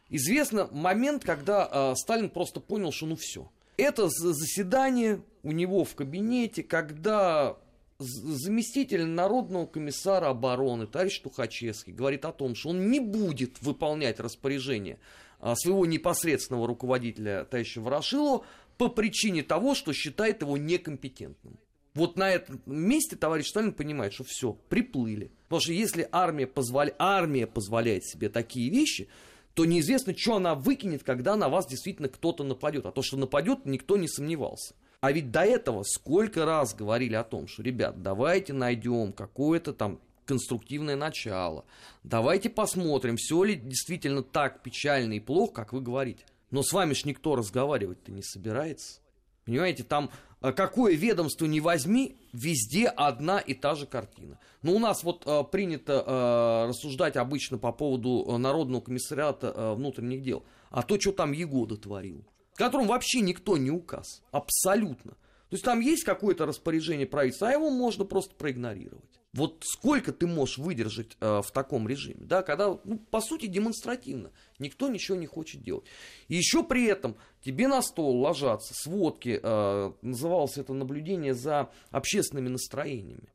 Известно 0.10 0.68
момент, 0.72 1.24
когда 1.24 1.94
Сталин 1.96 2.32
просто 2.32 2.60
понял, 2.60 2.92
что 2.92 3.06
ну 3.06 3.16
все. 3.18 3.52
Это 3.78 4.10
заседание 4.10 5.22
у 5.44 5.52
него 5.52 5.84
в 5.84 5.94
кабинете, 5.94 6.64
когда 6.64 7.58
заместитель 8.00 9.06
Народного 9.06 9.68
комиссара 9.68 10.30
обороны, 10.30 10.88
товарищ 10.88 11.20
Тухачевский, 11.20 11.94
говорит 11.94 12.26
о 12.26 12.32
том, 12.32 12.56
что 12.56 12.70
он 12.70 12.90
не 12.90 13.00
будет 13.00 13.62
выполнять 13.62 14.20
распоряжение 14.20 14.98
своего 15.56 15.86
непосредственного 15.88 16.68
руководителя, 16.68 17.46
товарища 17.46 17.82
Ворошилова, 17.82 18.46
по 18.82 18.90
причине 18.90 19.44
того, 19.44 19.76
что 19.76 19.94
считает 19.94 20.42
его 20.42 20.58
некомпетентным. 20.58 21.60
Вот 21.94 22.18
на 22.18 22.32
этом 22.32 22.64
месте 22.66 23.16
товарищ 23.16 23.50
Сталин 23.50 23.74
понимает, 23.74 24.12
что 24.12 24.24
все, 24.24 24.54
приплыли. 24.70 25.30
Потому 25.44 25.62
что 25.62 25.74
если 25.74 26.10
армия, 26.12 26.48
позволя... 26.48 26.96
армия 26.98 27.46
позволяет 27.46 28.08
себе 28.08 28.28
такие 28.28 28.72
вещи, 28.72 29.08
то 29.54 29.66
неизвестно, 29.66 30.18
что 30.18 30.38
она 30.38 30.56
выкинет, 30.56 31.04
когда 31.04 31.36
на 31.36 31.48
вас 31.48 31.68
действительно 31.68 32.10
кто-то 32.10 32.44
нападет. 32.44 32.88
А 32.88 32.92
то, 32.92 33.04
что 33.04 33.18
нападет, 33.18 33.68
никто 33.68 33.98
не 33.98 34.08
сомневался. 34.08 34.74
А 35.00 35.12
ведь 35.12 35.30
до 35.30 35.42
этого 35.42 35.84
сколько 35.84 36.44
раз 36.44 36.74
говорили 36.74 37.14
о 37.14 37.24
том, 37.24 37.48
что, 37.48 37.62
ребят, 37.62 38.02
давайте 38.02 38.54
найдем 38.54 39.14
какое-то 39.14 39.74
там 39.74 40.00
конструктивное 40.26 40.96
начало. 40.96 41.66
Давайте 42.02 42.50
посмотрим, 42.50 43.18
все 43.18 43.44
ли 43.44 43.54
действительно 43.54 44.24
так 44.24 44.64
печально 44.64 45.14
и 45.14 45.20
плохо, 45.20 45.54
как 45.54 45.72
вы 45.72 45.82
говорите. 45.82 46.26
Но 46.52 46.64
с 46.64 46.74
вами 46.74 46.94
ж 46.94 47.06
никто 47.06 47.36
разговаривать-то 47.36 48.12
не 48.12 48.22
собирается. 48.22 49.02
Понимаете, 49.46 49.84
там 49.84 50.12
э, 50.42 50.52
какое 50.52 50.94
ведомство 50.96 51.46
не 51.46 51.60
возьми, 51.60 52.18
везде 52.34 52.88
одна 52.88 53.40
и 53.40 53.54
та 53.54 53.76
же 53.76 53.88
картина. 53.88 54.40
Но 54.62 54.74
у 54.74 54.80
нас 54.80 55.04
вот 55.04 55.24
э, 55.26 55.44
принято 55.52 56.04
э, 56.06 56.70
рассуждать 56.70 57.16
обычно 57.16 57.58
по 57.58 57.72
поводу 57.72 58.26
э, 58.28 58.38
Народного 58.38 58.82
комиссариата 58.82 59.54
э, 59.56 59.74
внутренних 59.74 60.22
дел. 60.22 60.44
А 60.70 60.84
то, 60.84 61.00
что 61.00 61.12
там 61.12 61.32
Егода 61.32 61.78
творил, 61.78 62.24
которым 62.56 62.88
вообще 62.88 63.22
никто 63.22 63.58
не 63.58 63.72
указ. 63.72 64.22
Абсолютно. 64.32 65.12
То 65.12 65.56
есть 65.56 65.66
там 65.66 65.80
есть 65.80 66.04
какое-то 66.04 66.46
распоряжение 66.46 67.08
правительства, 67.08 67.50
а 67.50 67.52
его 67.52 67.70
можно 67.70 68.06
просто 68.06 68.36
проигнорировать. 68.36 69.21
Вот 69.34 69.64
сколько 69.66 70.12
ты 70.12 70.28
можешь 70.28 70.58
выдержать 70.58 71.16
э, 71.22 71.42
в 71.42 71.52
таком 71.52 71.88
режиме, 71.88 72.26
да, 72.26 72.44
когда, 72.44 72.78
ну, 72.84 72.98
по 72.98 73.22
сути, 73.22 73.46
демонстративно, 73.46 74.32
никто 74.60 74.90
ничего 74.90 75.18
не 75.18 75.26
хочет 75.26 75.62
делать. 75.64 75.86
И 76.28 76.36
еще 76.36 76.64
при 76.64 76.86
этом 76.86 77.16
тебе 77.42 77.70
на 77.70 77.82
стол 77.82 78.20
ложатся 78.20 78.74
сводки, 78.74 79.40
э, 79.42 79.92
называлось 80.02 80.58
это 80.58 80.74
наблюдение 80.74 81.34
за 81.34 81.72
общественными 81.92 82.50
настроениями. 82.50 83.30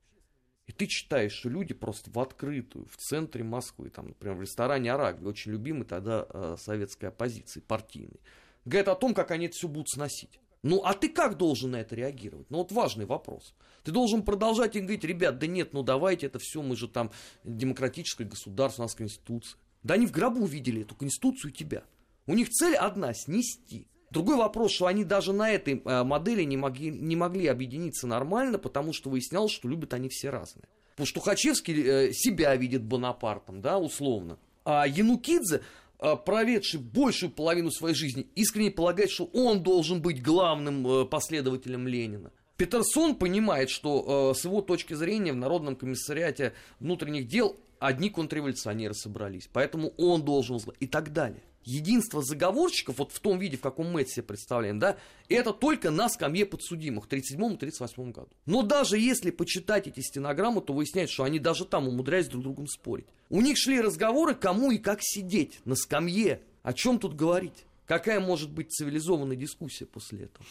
И 0.66 0.72
ты 0.72 0.86
читаешь, 0.86 1.32
что 1.32 1.48
люди 1.48 1.72
просто 1.72 2.10
в 2.10 2.18
открытую, 2.18 2.86
в 2.86 2.96
центре 2.96 3.42
Москвы, 3.42 3.88
там, 3.88 4.08
например, 4.08 4.36
в 4.36 4.42
ресторане 4.42 4.92
«Арак», 4.92 5.22
очень 5.22 5.52
любимый 5.52 5.84
тогда 5.84 6.26
э, 6.28 6.56
советской 6.58 7.06
оппозиции, 7.06 7.60
партийной, 7.60 8.20
говорят 8.66 8.88
о 8.88 8.96
том, 8.96 9.14
как 9.14 9.30
они 9.30 9.46
это 9.46 9.54
все 9.54 9.68
будут 9.68 9.88
сносить. 9.88 10.40
Ну, 10.62 10.82
а 10.84 10.94
ты 10.94 11.08
как 11.08 11.36
должен 11.36 11.72
на 11.72 11.76
это 11.76 11.94
реагировать? 11.94 12.50
Ну, 12.50 12.58
вот 12.58 12.72
важный 12.72 13.06
вопрос. 13.06 13.54
Ты 13.84 13.92
должен 13.92 14.22
продолжать 14.22 14.74
и 14.74 14.80
говорить, 14.80 15.04
ребят, 15.04 15.38
да 15.38 15.46
нет, 15.46 15.72
ну 15.72 15.82
давайте 15.82 16.26
это 16.26 16.38
все, 16.38 16.62
мы 16.62 16.76
же 16.76 16.88
там 16.88 17.10
демократическое 17.44 18.24
государство, 18.24 18.82
у 18.82 18.84
нас 18.86 18.94
конституция. 18.94 19.58
Да 19.82 19.94
они 19.94 20.06
в 20.06 20.10
гробу 20.10 20.44
видели 20.44 20.82
эту 20.82 20.96
конституцию 20.96 21.52
тебя. 21.52 21.84
У 22.26 22.34
них 22.34 22.48
цель 22.50 22.74
одна– 22.74 23.12
снести. 23.14 23.86
Другой 24.10 24.36
вопрос, 24.36 24.72
что 24.72 24.86
они 24.86 25.04
даже 25.04 25.32
на 25.32 25.50
этой 25.50 25.82
э, 25.84 26.02
модели 26.02 26.42
не 26.42 26.56
могли, 26.56 26.90
не 26.90 27.16
могли 27.16 27.46
объединиться 27.46 28.06
нормально, 28.06 28.58
потому 28.58 28.92
что 28.92 29.10
выяснялось, 29.10 29.52
что 29.52 29.68
любят 29.68 29.94
они 29.94 30.08
все 30.08 30.30
разные. 30.30 30.66
Потому 30.92 31.06
что 31.06 31.20
Тухачевский 31.20 31.82
э, 31.82 32.12
себя 32.12 32.56
видит 32.56 32.82
Бонапартом, 32.82 33.60
да, 33.60 33.78
условно. 33.78 34.38
А 34.64 34.86
Янукидзе 34.86 35.62
проведший 35.98 36.80
большую 36.80 37.30
половину 37.30 37.70
своей 37.70 37.94
жизни, 37.94 38.26
искренне 38.34 38.70
полагает, 38.70 39.10
что 39.10 39.24
он 39.32 39.62
должен 39.62 40.02
быть 40.02 40.22
главным 40.22 40.86
э, 40.86 41.04
последователем 41.06 41.88
Ленина. 41.88 42.32
Петерсон 42.56 43.16
понимает, 43.16 43.70
что 43.70 44.32
э, 44.32 44.38
с 44.38 44.44
его 44.44 44.62
точки 44.62 44.94
зрения 44.94 45.32
в 45.32 45.36
Народном 45.36 45.76
комиссариате 45.76 46.54
внутренних 46.80 47.28
дел 47.28 47.56
одни 47.78 48.10
контрреволюционеры 48.10 48.94
собрались, 48.94 49.48
поэтому 49.52 49.92
он 49.98 50.22
должен 50.22 50.58
и 50.80 50.86
так 50.86 51.12
далее. 51.12 51.42
Единство 51.66 52.22
заговорщиков, 52.22 52.98
вот 52.98 53.12
в 53.12 53.18
том 53.18 53.40
виде, 53.40 53.56
в 53.56 53.60
каком 53.60 53.90
мы 53.90 54.02
это 54.02 54.10
себе 54.10 54.22
представляем, 54.22 54.78
да, 54.78 54.96
это 55.28 55.52
только 55.52 55.90
на 55.90 56.08
скамье 56.08 56.46
подсудимых 56.46 57.06
в 57.06 57.08
1937-1938 57.08 58.12
году. 58.12 58.28
Но 58.46 58.62
даже 58.62 58.98
если 58.98 59.32
почитать 59.32 59.88
эти 59.88 59.98
стенограммы, 59.98 60.60
то 60.62 60.72
выясняется, 60.72 61.14
что 61.14 61.24
они 61.24 61.40
даже 61.40 61.64
там 61.64 61.88
умудрялись 61.88 62.28
друг 62.28 62.42
с 62.42 62.44
другом 62.44 62.68
спорить. 62.68 63.06
У 63.30 63.40
них 63.40 63.58
шли 63.58 63.80
разговоры, 63.80 64.36
кому 64.36 64.70
и 64.70 64.78
как 64.78 65.00
сидеть 65.02 65.58
на 65.64 65.74
скамье, 65.74 66.40
о 66.62 66.72
чем 66.72 67.00
тут 67.00 67.16
говорить. 67.16 67.66
Какая 67.86 68.18
может 68.18 68.50
быть 68.50 68.72
цивилизованная 68.72 69.36
дискуссия 69.36 69.86
после 69.86 70.24
этого? 70.24 70.44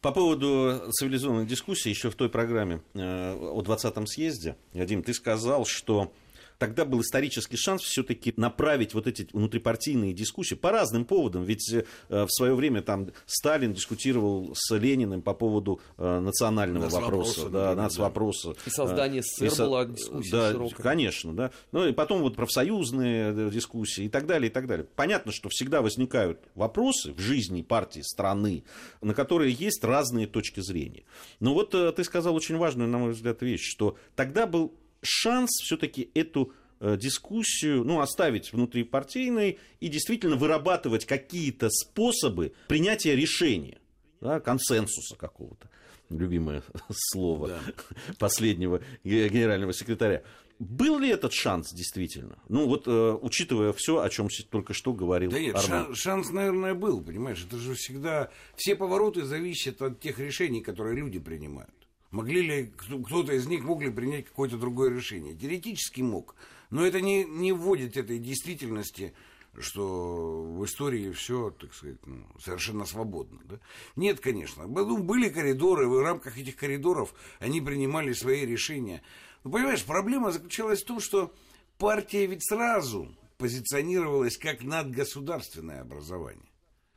По 0.00 0.10
поводу 0.12 0.90
цивилизованной 0.92 1.46
дискуссии, 1.46 1.90
еще 1.90 2.10
в 2.10 2.14
той 2.14 2.30
программе 2.30 2.82
э, 2.94 3.34
о 3.34 3.60
20-м 3.60 4.06
съезде, 4.06 4.56
Вадим, 4.72 5.02
ты 5.02 5.12
сказал, 5.12 5.66
что 5.66 6.12
тогда 6.58 6.84
был 6.84 7.00
исторический 7.00 7.56
шанс 7.56 7.82
все-таки 7.82 8.34
направить 8.36 8.92
вот 8.94 9.06
эти 9.06 9.28
внутрипартийные 9.32 10.12
дискуссии 10.12 10.54
по 10.54 10.70
разным 10.70 11.04
поводам. 11.04 11.44
Ведь 11.44 11.72
э, 11.72 11.84
в 12.08 12.28
свое 12.30 12.54
время 12.54 12.82
там 12.82 13.08
Сталин 13.26 13.72
дискутировал 13.72 14.52
с 14.54 14.74
Лениным 14.76 15.22
по 15.22 15.34
поводу 15.34 15.80
э, 15.96 16.20
национального 16.20 16.84
Нас 16.84 16.92
вопроса, 16.92 17.40
вопроса, 17.42 17.50
да, 17.50 17.74
да. 17.74 17.82
нацвопроса. 17.82 18.54
И 18.66 18.70
создание 18.70 19.22
СССР 19.22 19.46
И 19.46 19.50
со- 19.50 19.64
была 19.64 19.84
дискуссия 19.86 20.30
да, 20.32 20.52
широкая. 20.52 20.82
конечно, 20.82 21.32
да. 21.34 21.50
Ну 21.72 21.86
и 21.86 21.92
потом 21.92 22.22
вот 22.22 22.36
профсоюзные 22.36 23.32
э, 23.34 23.50
дискуссии 23.50 24.04
и 24.04 24.08
так 24.08 24.26
далее, 24.26 24.50
и 24.50 24.52
так 24.52 24.66
далее. 24.66 24.86
Понятно, 24.96 25.32
что 25.32 25.48
всегда 25.48 25.80
возникают 25.80 26.40
вопросы 26.54 27.12
в 27.12 27.20
жизни 27.20 27.62
партии, 27.62 28.00
страны, 28.00 28.64
на 29.00 29.14
которые 29.14 29.52
есть 29.52 29.84
разные 29.84 30.26
точки 30.26 30.60
зрения. 30.60 31.04
Но 31.38 31.54
вот 31.54 31.74
э, 31.74 31.92
ты 31.92 32.02
сказал 32.02 32.34
очень 32.34 32.56
важную, 32.56 32.88
на 32.88 32.98
мой 32.98 33.12
взгляд, 33.12 33.42
вещь, 33.42 33.62
что 33.62 33.96
тогда 34.16 34.46
был 34.46 34.74
шанс 35.02 35.50
все-таки 35.62 36.10
эту 36.14 36.52
э, 36.80 36.96
дискуссию, 36.96 37.84
ну, 37.84 38.00
оставить 38.00 38.52
внутрипартийной 38.52 39.58
и 39.80 39.88
действительно 39.88 40.36
вырабатывать 40.36 41.04
какие-то 41.06 41.70
способы 41.70 42.52
принятия 42.68 43.14
решения, 43.16 43.78
да, 44.20 44.40
консенсуса 44.40 45.16
какого-то. 45.16 45.68
Любимое 46.10 46.62
слово 46.90 47.48
Да. 47.48 47.60
последнего 48.18 48.80
ге- 49.04 49.28
генерального 49.28 49.72
секретаря. 49.72 50.22
Был 50.58 50.98
ли 50.98 51.08
этот 51.10 51.32
шанс 51.32 51.72
действительно? 51.72 52.36
Ну, 52.48 52.66
вот 52.66 52.88
э, 52.88 52.90
учитывая 53.22 53.72
все, 53.72 54.00
о 54.00 54.08
чем 54.10 54.26
только 54.50 54.72
что 54.74 54.92
говорил 54.92 55.30
Да 55.30 55.38
нет, 55.38 55.54
Армен. 55.54 55.70
шан- 55.70 55.94
шанс, 55.94 56.30
наверное, 56.30 56.74
был, 56.74 57.00
понимаешь, 57.00 57.44
это 57.46 57.58
же 57.58 57.74
всегда... 57.74 58.30
Все 58.56 58.74
повороты 58.74 59.24
зависят 59.24 59.80
от 59.82 60.00
тех 60.00 60.18
решений, 60.18 60.60
которые 60.60 60.96
люди 60.96 61.20
принимают. 61.20 61.70
Могли 62.10 62.40
ли 62.40 62.72
кто- 62.76 62.98
кто-то 63.00 63.32
из 63.34 63.46
них 63.46 63.64
мог 63.64 63.82
ли 63.82 63.90
принять 63.90 64.26
какое-то 64.26 64.56
другое 64.56 64.90
решение? 64.90 65.34
Теоретически 65.34 66.00
мог, 66.00 66.36
но 66.70 66.86
это 66.86 67.00
не, 67.00 67.24
не 67.24 67.52
вводит 67.52 67.96
этой 67.96 68.18
действительности, 68.18 69.12
что 69.58 70.42
в 70.44 70.64
истории 70.64 71.10
все, 71.12 71.50
так 71.50 71.74
сказать, 71.74 71.98
ну, 72.06 72.26
совершенно 72.40 72.86
свободно. 72.86 73.40
Да? 73.44 73.58
Нет, 73.96 74.20
конечно. 74.20 74.66
Ну, 74.66 74.98
Были 74.98 75.28
коридоры, 75.28 75.86
в 75.88 76.00
рамках 76.02 76.38
этих 76.38 76.56
коридоров 76.56 77.12
они 77.40 77.60
принимали 77.60 78.12
свои 78.12 78.46
решения. 78.46 79.02
Ну, 79.44 79.50
понимаешь, 79.50 79.84
проблема 79.84 80.32
заключалась 80.32 80.82
в 80.82 80.86
том, 80.86 81.00
что 81.00 81.34
партия 81.76 82.26
ведь 82.26 82.46
сразу 82.48 83.14
позиционировалась 83.36 84.36
как 84.36 84.62
надгосударственное 84.62 85.82
образование. 85.82 86.48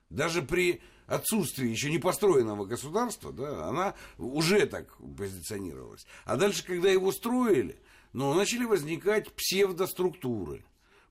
Даже 0.09 0.41
при 0.41 0.81
отсутствии 1.11 1.67
еще 1.69 1.89
не 1.91 1.99
построенного 1.99 2.65
государства, 2.65 3.31
да, 3.31 3.67
она 3.67 3.93
уже 4.17 4.65
так 4.65 4.95
позиционировалась. 5.17 6.05
А 6.25 6.37
дальше, 6.37 6.65
когда 6.65 6.89
его 6.89 7.11
строили, 7.11 7.79
ну, 8.13 8.33
начали 8.33 8.65
возникать 8.65 9.31
псевдоструктуры. 9.33 10.63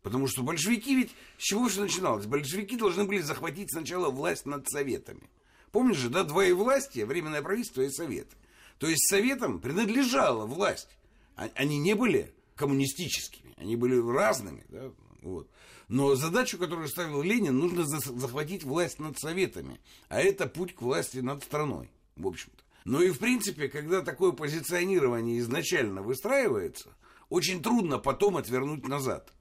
Потому 0.02 0.28
что 0.28 0.42
большевики 0.42 0.94
ведь 0.96 1.10
с 1.38 1.42
чего 1.42 1.68
же 1.68 1.80
начиналось? 1.82 2.26
Большевики 2.26 2.76
должны 2.76 3.04
были 3.04 3.20
захватить 3.20 3.70
сначала 3.70 4.10
власть 4.10 4.46
над 4.46 4.68
советами. 4.68 5.28
Помнишь 5.72 5.98
же, 5.98 6.08
да, 6.08 6.24
двоевластие, 6.24 7.04
временное 7.06 7.42
правительство 7.42 7.82
и 7.82 7.90
советы. 7.90 8.36
То 8.78 8.88
есть 8.88 9.08
советам 9.08 9.60
принадлежала 9.60 10.46
власть. 10.46 10.88
А- 11.36 11.50
Они 11.54 11.78
не 11.78 11.94
были 11.94 12.32
коммунистическими, 12.56 13.54
они 13.56 13.76
были 13.76 13.96
разными. 14.00 14.64
Да? 14.68 14.90
Вот. 15.22 15.48
Но 15.90 16.14
задачу, 16.14 16.56
которую 16.56 16.86
ставил 16.86 17.20
Ленин, 17.20 17.58
нужно 17.58 17.84
за- 17.84 17.98
захватить 17.98 18.62
власть 18.62 19.00
над 19.00 19.18
советами. 19.18 19.80
А 20.08 20.20
это 20.20 20.46
путь 20.46 20.72
к 20.72 20.82
власти 20.82 21.18
над 21.18 21.42
страной, 21.42 21.90
в 22.14 22.28
общем-то. 22.28 22.62
Ну 22.84 23.02
и 23.02 23.10
в 23.10 23.18
принципе, 23.18 23.68
когда 23.68 24.00
такое 24.00 24.30
позиционирование 24.30 25.40
изначально 25.40 26.00
выстраивается, 26.00 26.90
очень 27.28 27.60
трудно 27.60 27.98
потом 27.98 28.36
отвернуть 28.36 28.86
назад. 28.86 29.32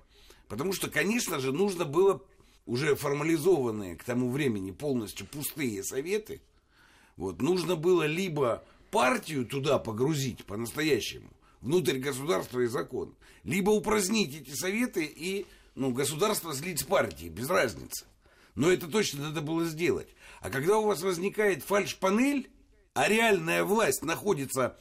Потому 0.48 0.74
что, 0.74 0.90
конечно 0.90 1.40
же, 1.40 1.54
нужно 1.54 1.86
было 1.86 2.20
уже 2.66 2.96
формализованные 2.96 3.96
к 3.96 4.04
тому 4.04 4.32
времени 4.32 4.72
полностью 4.72 5.28
пустые 5.28 5.84
советы, 5.84 6.42
вот, 7.16 7.44
нужно 7.44 7.76
было 7.76 8.08
либо 8.08 8.66
партию 8.90 9.46
туда 9.46 9.78
погрузить 9.78 10.44
по-настоящему, 10.46 11.30
внутрь 11.62 12.00
государства 12.00 12.62
и 12.62 12.66
закон, 12.66 13.14
либо 13.44 13.70
упразднить 13.70 14.36
эти 14.36 14.56
советы 14.56 15.06
и 15.06 15.46
ну, 15.80 15.92
государство 15.92 16.54
слить 16.54 16.82
с 16.82 16.84
партией, 16.84 17.30
без 17.30 17.50
разницы. 17.50 18.06
Но 18.54 18.70
это 18.70 18.88
точно 18.88 19.30
надо 19.30 19.40
было 19.40 19.64
сделать. 19.64 20.10
А 20.42 20.50
когда 20.50 20.78
у 20.78 20.86
вас 20.86 21.02
возникает 21.02 21.64
фальш-панель, 21.64 22.52
а 22.94 23.08
реальная 23.08 23.64
власть 23.64 24.04
находится, 24.04 24.78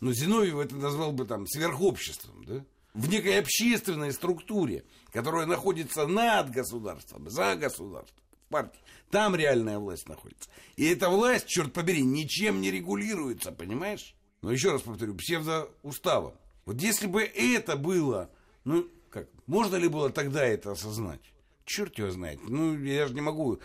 ну, 0.00 0.12
Зиновьев 0.12 0.58
это 0.58 0.76
назвал 0.76 1.12
бы 1.12 1.24
там 1.24 1.46
сверхобществом, 1.46 2.44
да? 2.44 2.64
в 2.92 3.08
некой 3.08 3.38
общественной 3.38 4.12
структуре, 4.12 4.84
которая 5.12 5.46
находится 5.46 6.06
над 6.06 6.50
государством, 6.50 7.30
за 7.30 7.56
государством, 7.56 8.22
в 8.46 8.50
партии. 8.50 8.80
Там 9.10 9.34
реальная 9.34 9.78
власть 9.78 10.06
находится. 10.10 10.50
И 10.76 10.84
эта 10.84 11.08
власть, 11.08 11.46
черт 11.46 11.72
побери, 11.72 12.02
ничем 12.02 12.60
не 12.60 12.70
регулируется, 12.70 13.50
понимаешь? 13.50 14.14
Но 14.42 14.52
еще 14.52 14.72
раз 14.72 14.82
повторю, 14.82 15.14
псевдоуставом. 15.14 16.34
Вот 16.66 16.82
если 16.82 17.06
бы 17.06 17.22
это 17.22 17.76
было, 17.76 18.30
ну, 18.64 18.86
как, 19.14 19.28
можно 19.46 19.76
ли 19.76 19.86
было 19.86 20.10
тогда 20.10 20.44
это 20.44 20.72
осознать? 20.72 21.20
Черт 21.64 21.96
его 21.98 22.10
знает. 22.10 22.40
Ну, 22.42 22.76
я 22.82 23.06
же 23.06 23.14
не 23.14 23.20
могу 23.20 23.54
э, 23.54 23.58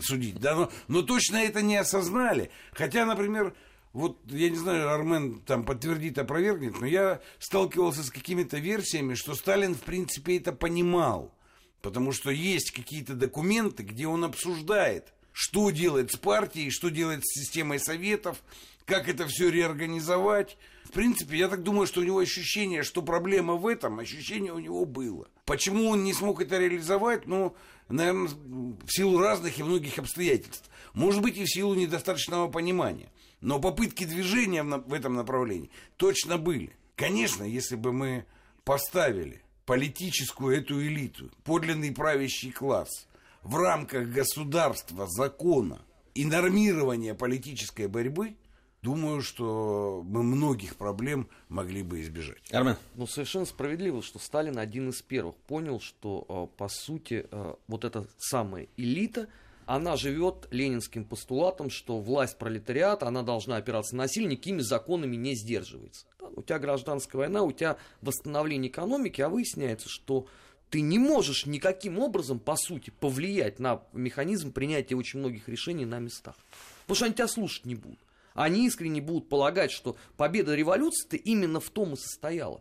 судить. 0.00 0.38
Да, 0.38 0.54
но, 0.54 0.72
но 0.86 1.02
точно 1.02 1.38
это 1.38 1.60
не 1.60 1.76
осознали. 1.76 2.50
Хотя, 2.72 3.04
например, 3.04 3.52
вот, 3.92 4.18
я 4.26 4.48
не 4.48 4.56
знаю, 4.56 4.90
Армен 4.90 5.40
там 5.40 5.64
подтвердит, 5.64 6.18
опровергнет, 6.18 6.80
но 6.80 6.86
я 6.86 7.20
сталкивался 7.40 8.04
с 8.04 8.10
какими-то 8.10 8.58
версиями, 8.58 9.14
что 9.14 9.34
Сталин, 9.34 9.74
в 9.74 9.80
принципе, 9.80 10.38
это 10.38 10.52
понимал. 10.52 11.34
Потому 11.82 12.12
что 12.12 12.30
есть 12.30 12.70
какие-то 12.70 13.14
документы, 13.14 13.82
где 13.82 14.06
он 14.06 14.24
обсуждает, 14.24 15.12
что 15.32 15.70
делать 15.70 16.12
с 16.12 16.16
партией, 16.16 16.70
что 16.70 16.90
делать 16.90 17.26
с 17.26 17.40
системой 17.40 17.80
советов, 17.80 18.40
как 18.86 19.08
это 19.08 19.26
все 19.26 19.50
реорганизовать. 19.50 20.56
В 20.84 20.92
принципе, 20.92 21.36
я 21.36 21.48
так 21.48 21.62
думаю, 21.62 21.86
что 21.86 22.00
у 22.00 22.04
него 22.04 22.20
ощущение, 22.20 22.84
что 22.84 23.02
проблема 23.02 23.54
в 23.54 23.66
этом, 23.66 23.98
ощущение 23.98 24.52
у 24.52 24.60
него 24.60 24.84
было. 24.86 25.28
Почему 25.44 25.90
он 25.90 26.04
не 26.04 26.14
смог 26.14 26.40
это 26.40 26.58
реализовать? 26.58 27.26
Ну, 27.26 27.54
наверное, 27.88 28.28
в 28.28 28.88
силу 28.88 29.18
разных 29.18 29.58
и 29.58 29.62
многих 29.64 29.98
обстоятельств. 29.98 30.70
Может 30.94 31.20
быть, 31.20 31.36
и 31.36 31.44
в 31.44 31.52
силу 31.52 31.74
недостаточного 31.74 32.48
понимания. 32.48 33.10
Но 33.40 33.58
попытки 33.60 34.04
движения 34.04 34.62
в 34.62 34.94
этом 34.94 35.14
направлении 35.14 35.70
точно 35.96 36.38
были. 36.38 36.72
Конечно, 36.94 37.44
если 37.44 37.76
бы 37.76 37.92
мы 37.92 38.24
поставили 38.64 39.42
политическую 39.66 40.56
эту 40.56 40.80
элиту, 40.80 41.30
подлинный 41.44 41.92
правящий 41.92 42.52
класс 42.52 43.06
в 43.42 43.56
рамках 43.56 44.08
государства, 44.08 45.06
закона 45.08 45.82
и 46.14 46.24
нормирования 46.24 47.14
политической 47.14 47.88
борьбы, 47.88 48.36
думаю, 48.82 49.22
что 49.22 50.02
мы 50.04 50.22
многих 50.22 50.76
проблем 50.76 51.28
могли 51.48 51.82
бы 51.82 52.02
избежать. 52.02 52.42
Армен, 52.52 52.76
Ну, 52.94 53.06
совершенно 53.06 53.46
справедливо, 53.46 54.02
что 54.02 54.18
Сталин 54.18 54.58
один 54.58 54.90
из 54.90 55.02
первых 55.02 55.36
понял, 55.36 55.80
что, 55.80 56.24
э, 56.28 56.56
по 56.56 56.68
сути, 56.68 57.26
э, 57.30 57.54
вот 57.66 57.84
эта 57.84 58.06
самая 58.18 58.68
элита, 58.76 59.28
она 59.66 59.96
живет 59.96 60.46
ленинским 60.52 61.04
постулатом, 61.04 61.70
что 61.70 61.98
власть 61.98 62.38
пролетариата, 62.38 63.08
она 63.08 63.22
должна 63.22 63.56
опираться 63.56 63.96
на 63.96 64.04
насилие, 64.04 64.30
никакими 64.30 64.60
законами 64.60 65.16
не 65.16 65.34
сдерживается. 65.34 66.06
Да, 66.20 66.28
у 66.28 66.42
тебя 66.42 66.60
гражданская 66.60 67.18
война, 67.20 67.42
у 67.42 67.50
тебя 67.50 67.76
восстановление 68.00 68.70
экономики, 68.70 69.20
а 69.20 69.28
выясняется, 69.28 69.88
что 69.88 70.28
ты 70.70 70.80
не 70.80 70.98
можешь 70.98 71.46
никаким 71.46 71.98
образом, 71.98 72.38
по 72.38 72.56
сути, 72.56 72.90
повлиять 72.90 73.58
на 73.58 73.82
механизм 73.92 74.52
принятия 74.52 74.94
очень 74.94 75.18
многих 75.18 75.48
решений 75.48 75.84
на 75.84 75.98
местах. 75.98 76.36
Потому 76.82 76.96
что 76.96 77.04
они 77.06 77.14
тебя 77.14 77.28
слушать 77.28 77.66
не 77.66 77.74
будут. 77.74 77.98
Они 78.36 78.66
искренне 78.66 79.00
будут 79.00 79.28
полагать, 79.28 79.72
что 79.72 79.96
победа 80.16 80.54
революции-то 80.54 81.16
именно 81.16 81.58
в 81.58 81.70
том 81.70 81.94
и 81.94 81.96
состояла. 81.96 82.60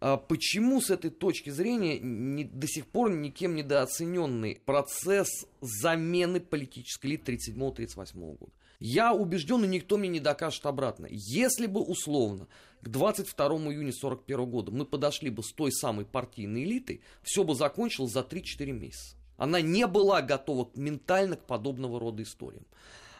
А 0.00 0.16
Почему 0.16 0.80
с 0.80 0.90
этой 0.90 1.10
точки 1.10 1.50
зрения 1.50 1.98
не- 1.98 2.44
до 2.44 2.68
сих 2.68 2.86
пор 2.86 3.10
никем 3.10 3.56
недооцененный 3.56 4.60
процесс 4.64 5.28
замены 5.60 6.40
политической 6.40 7.08
элиты 7.08 7.32
37-38 7.32 8.36
года? 8.36 8.52
Я 8.80 9.12
убежден, 9.12 9.64
и 9.64 9.66
никто 9.66 9.96
мне 9.96 10.08
не 10.08 10.20
докажет 10.20 10.64
обратно. 10.64 11.08
Если 11.10 11.66
бы 11.66 11.80
условно 11.80 12.46
к 12.80 12.88
22 12.88 13.46
июня 13.46 13.90
1941 13.92 14.46
года 14.46 14.70
мы 14.70 14.84
подошли 14.84 15.30
бы 15.30 15.42
с 15.42 15.52
той 15.52 15.72
самой 15.72 16.04
партийной 16.04 16.62
элитой, 16.62 17.00
все 17.24 17.42
бы 17.42 17.56
закончилось 17.56 18.12
за 18.12 18.20
3-4 18.20 18.70
месяца. 18.70 19.16
Она 19.36 19.60
не 19.60 19.84
была 19.88 20.22
готова 20.22 20.70
ментально 20.76 21.36
к 21.36 21.44
подобного 21.44 21.98
рода 21.98 22.22
историям. 22.22 22.66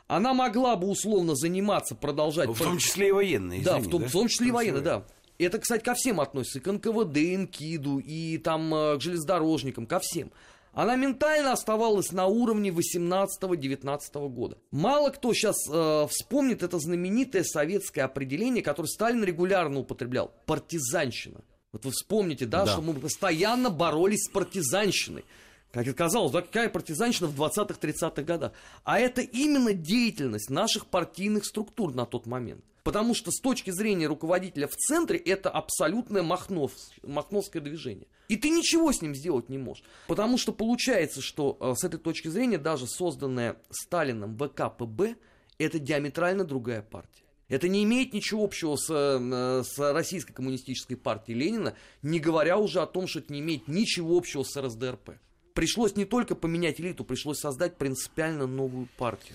Она 0.08 0.32
могла 0.32 0.74
бы 0.76 0.88
условно 0.88 1.36
заниматься, 1.36 1.94
продолжать... 1.94 2.48
В 2.48 2.58
том 2.58 2.78
числе 2.78 3.08
и 3.08 3.12
военные. 3.12 3.62
Да, 3.62 3.78
в 3.78 3.88
том, 3.88 4.02
да? 4.02 4.08
в 4.08 4.12
том 4.12 4.28
числе 4.28 4.48
и 4.48 4.50
военные, 4.50 4.82
да. 4.82 5.04
Это, 5.38 5.58
кстати, 5.58 5.84
ко 5.84 5.94
всем 5.94 6.20
относится, 6.20 6.58
и 6.58 6.62
к 6.62 6.72
НКВД, 6.72 7.16
и 7.18 7.36
НКИДу, 7.36 7.98
и 7.98 8.38
там 8.38 8.74
э, 8.74 8.96
к 8.96 9.00
железнодорожникам, 9.00 9.86
ко 9.86 10.00
всем. 10.00 10.32
Она 10.72 10.96
ментально 10.96 11.52
оставалась 11.52 12.10
на 12.12 12.26
уровне 12.26 12.70
18-19 12.70 14.28
года. 14.30 14.58
Мало 14.70 15.10
кто 15.10 15.32
сейчас 15.34 15.56
э, 15.70 16.06
вспомнит 16.08 16.62
это 16.62 16.78
знаменитое 16.78 17.44
советское 17.44 18.02
определение, 18.02 18.62
которое 18.62 18.88
Сталин 18.88 19.22
регулярно 19.22 19.80
употреблял. 19.80 20.32
Партизанщина. 20.46 21.40
Вот 21.72 21.84
вы 21.84 21.90
вспомните, 21.90 22.46
да, 22.46 22.64
да. 22.64 22.72
что 22.72 22.80
мы 22.80 22.94
постоянно 22.94 23.70
боролись 23.70 24.24
с 24.24 24.30
партизанщиной. 24.30 25.24
Как 25.72 25.86
и 25.86 25.92
казалось, 25.92 26.32
да, 26.32 26.40
какая 26.40 26.70
партизанщина 26.70 27.28
в 27.28 27.40
20-30-х 27.40 28.22
годах. 28.22 28.52
А 28.84 28.98
это 28.98 29.20
именно 29.20 29.74
деятельность 29.74 30.48
наших 30.48 30.86
партийных 30.86 31.44
структур 31.44 31.94
на 31.94 32.06
тот 32.06 32.26
момент. 32.26 32.64
Потому 32.84 33.14
что 33.14 33.30
с 33.30 33.38
точки 33.40 33.70
зрения 33.70 34.06
руководителя 34.06 34.66
в 34.66 34.74
центре 34.74 35.18
это 35.18 35.50
абсолютное 35.50 36.22
махнов, 36.22 36.72
махновское 37.02 37.60
движение. 37.60 38.06
И 38.28 38.36
ты 38.36 38.48
ничего 38.48 38.92
с 38.92 39.02
ним 39.02 39.14
сделать 39.14 39.50
не 39.50 39.58
можешь. 39.58 39.84
Потому 40.06 40.38
что 40.38 40.52
получается, 40.52 41.20
что 41.20 41.58
э, 41.60 41.74
с 41.76 41.84
этой 41.84 42.00
точки 42.00 42.28
зрения 42.28 42.56
даже 42.56 42.86
созданная 42.86 43.56
Сталином 43.68 44.38
ВКПБ 44.38 45.16
это 45.58 45.78
диаметрально 45.78 46.44
другая 46.44 46.80
партия. 46.80 47.24
Это 47.48 47.68
не 47.68 47.84
имеет 47.84 48.14
ничего 48.14 48.44
общего 48.44 48.76
с, 48.76 48.88
э, 48.90 49.62
с 49.64 49.78
Российской 49.92 50.32
коммунистической 50.32 50.96
партией 50.96 51.38
Ленина, 51.38 51.74
не 52.00 52.20
говоря 52.20 52.56
уже 52.56 52.80
о 52.80 52.86
том, 52.86 53.06
что 53.06 53.18
это 53.18 53.34
не 53.34 53.40
имеет 53.40 53.68
ничего 53.68 54.16
общего 54.16 54.44
с 54.44 54.56
РСДРП 54.56 55.18
пришлось 55.58 55.96
не 55.96 56.04
только 56.04 56.36
поменять 56.36 56.80
элиту, 56.80 57.02
пришлось 57.02 57.40
создать 57.40 57.78
принципиально 57.78 58.46
новую 58.46 58.86
партию. 58.96 59.34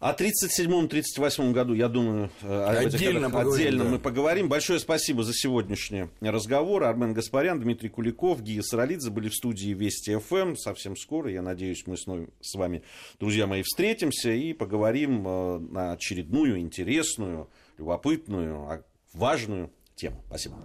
О 0.00 0.12
37-38 0.12 1.52
году, 1.52 1.74
я 1.74 1.88
думаю, 1.88 2.32
отдельно, 2.42 3.30
поговорим, 3.30 3.52
отдельно 3.52 3.84
да. 3.84 3.90
мы 3.90 3.98
поговорим. 4.00 4.48
Большое 4.48 4.80
спасибо 4.80 5.22
за 5.22 5.32
сегодняшний 5.32 6.08
разговор. 6.20 6.82
Армен 6.82 7.14
Гаспарян, 7.14 7.60
Дмитрий 7.60 7.88
Куликов, 7.88 8.42
Гия 8.42 8.62
Саралидзе 8.62 9.10
были 9.10 9.28
в 9.28 9.34
студии 9.34 9.70
Вести 9.70 10.16
ФМ. 10.18 10.56
Совсем 10.56 10.96
скоро, 10.96 11.30
я 11.30 11.42
надеюсь, 11.42 11.84
мы 11.86 11.96
с 11.96 12.54
вами, 12.54 12.82
друзья 13.20 13.46
мои, 13.46 13.62
встретимся 13.62 14.32
и 14.32 14.52
поговорим 14.52 15.24
э, 15.24 15.58
на 15.60 15.92
очередную 15.92 16.58
интересную, 16.58 17.48
любопытную, 17.76 18.56
а 18.68 18.82
важную 19.12 19.70
тему. 19.94 20.20
Спасибо. 20.26 20.56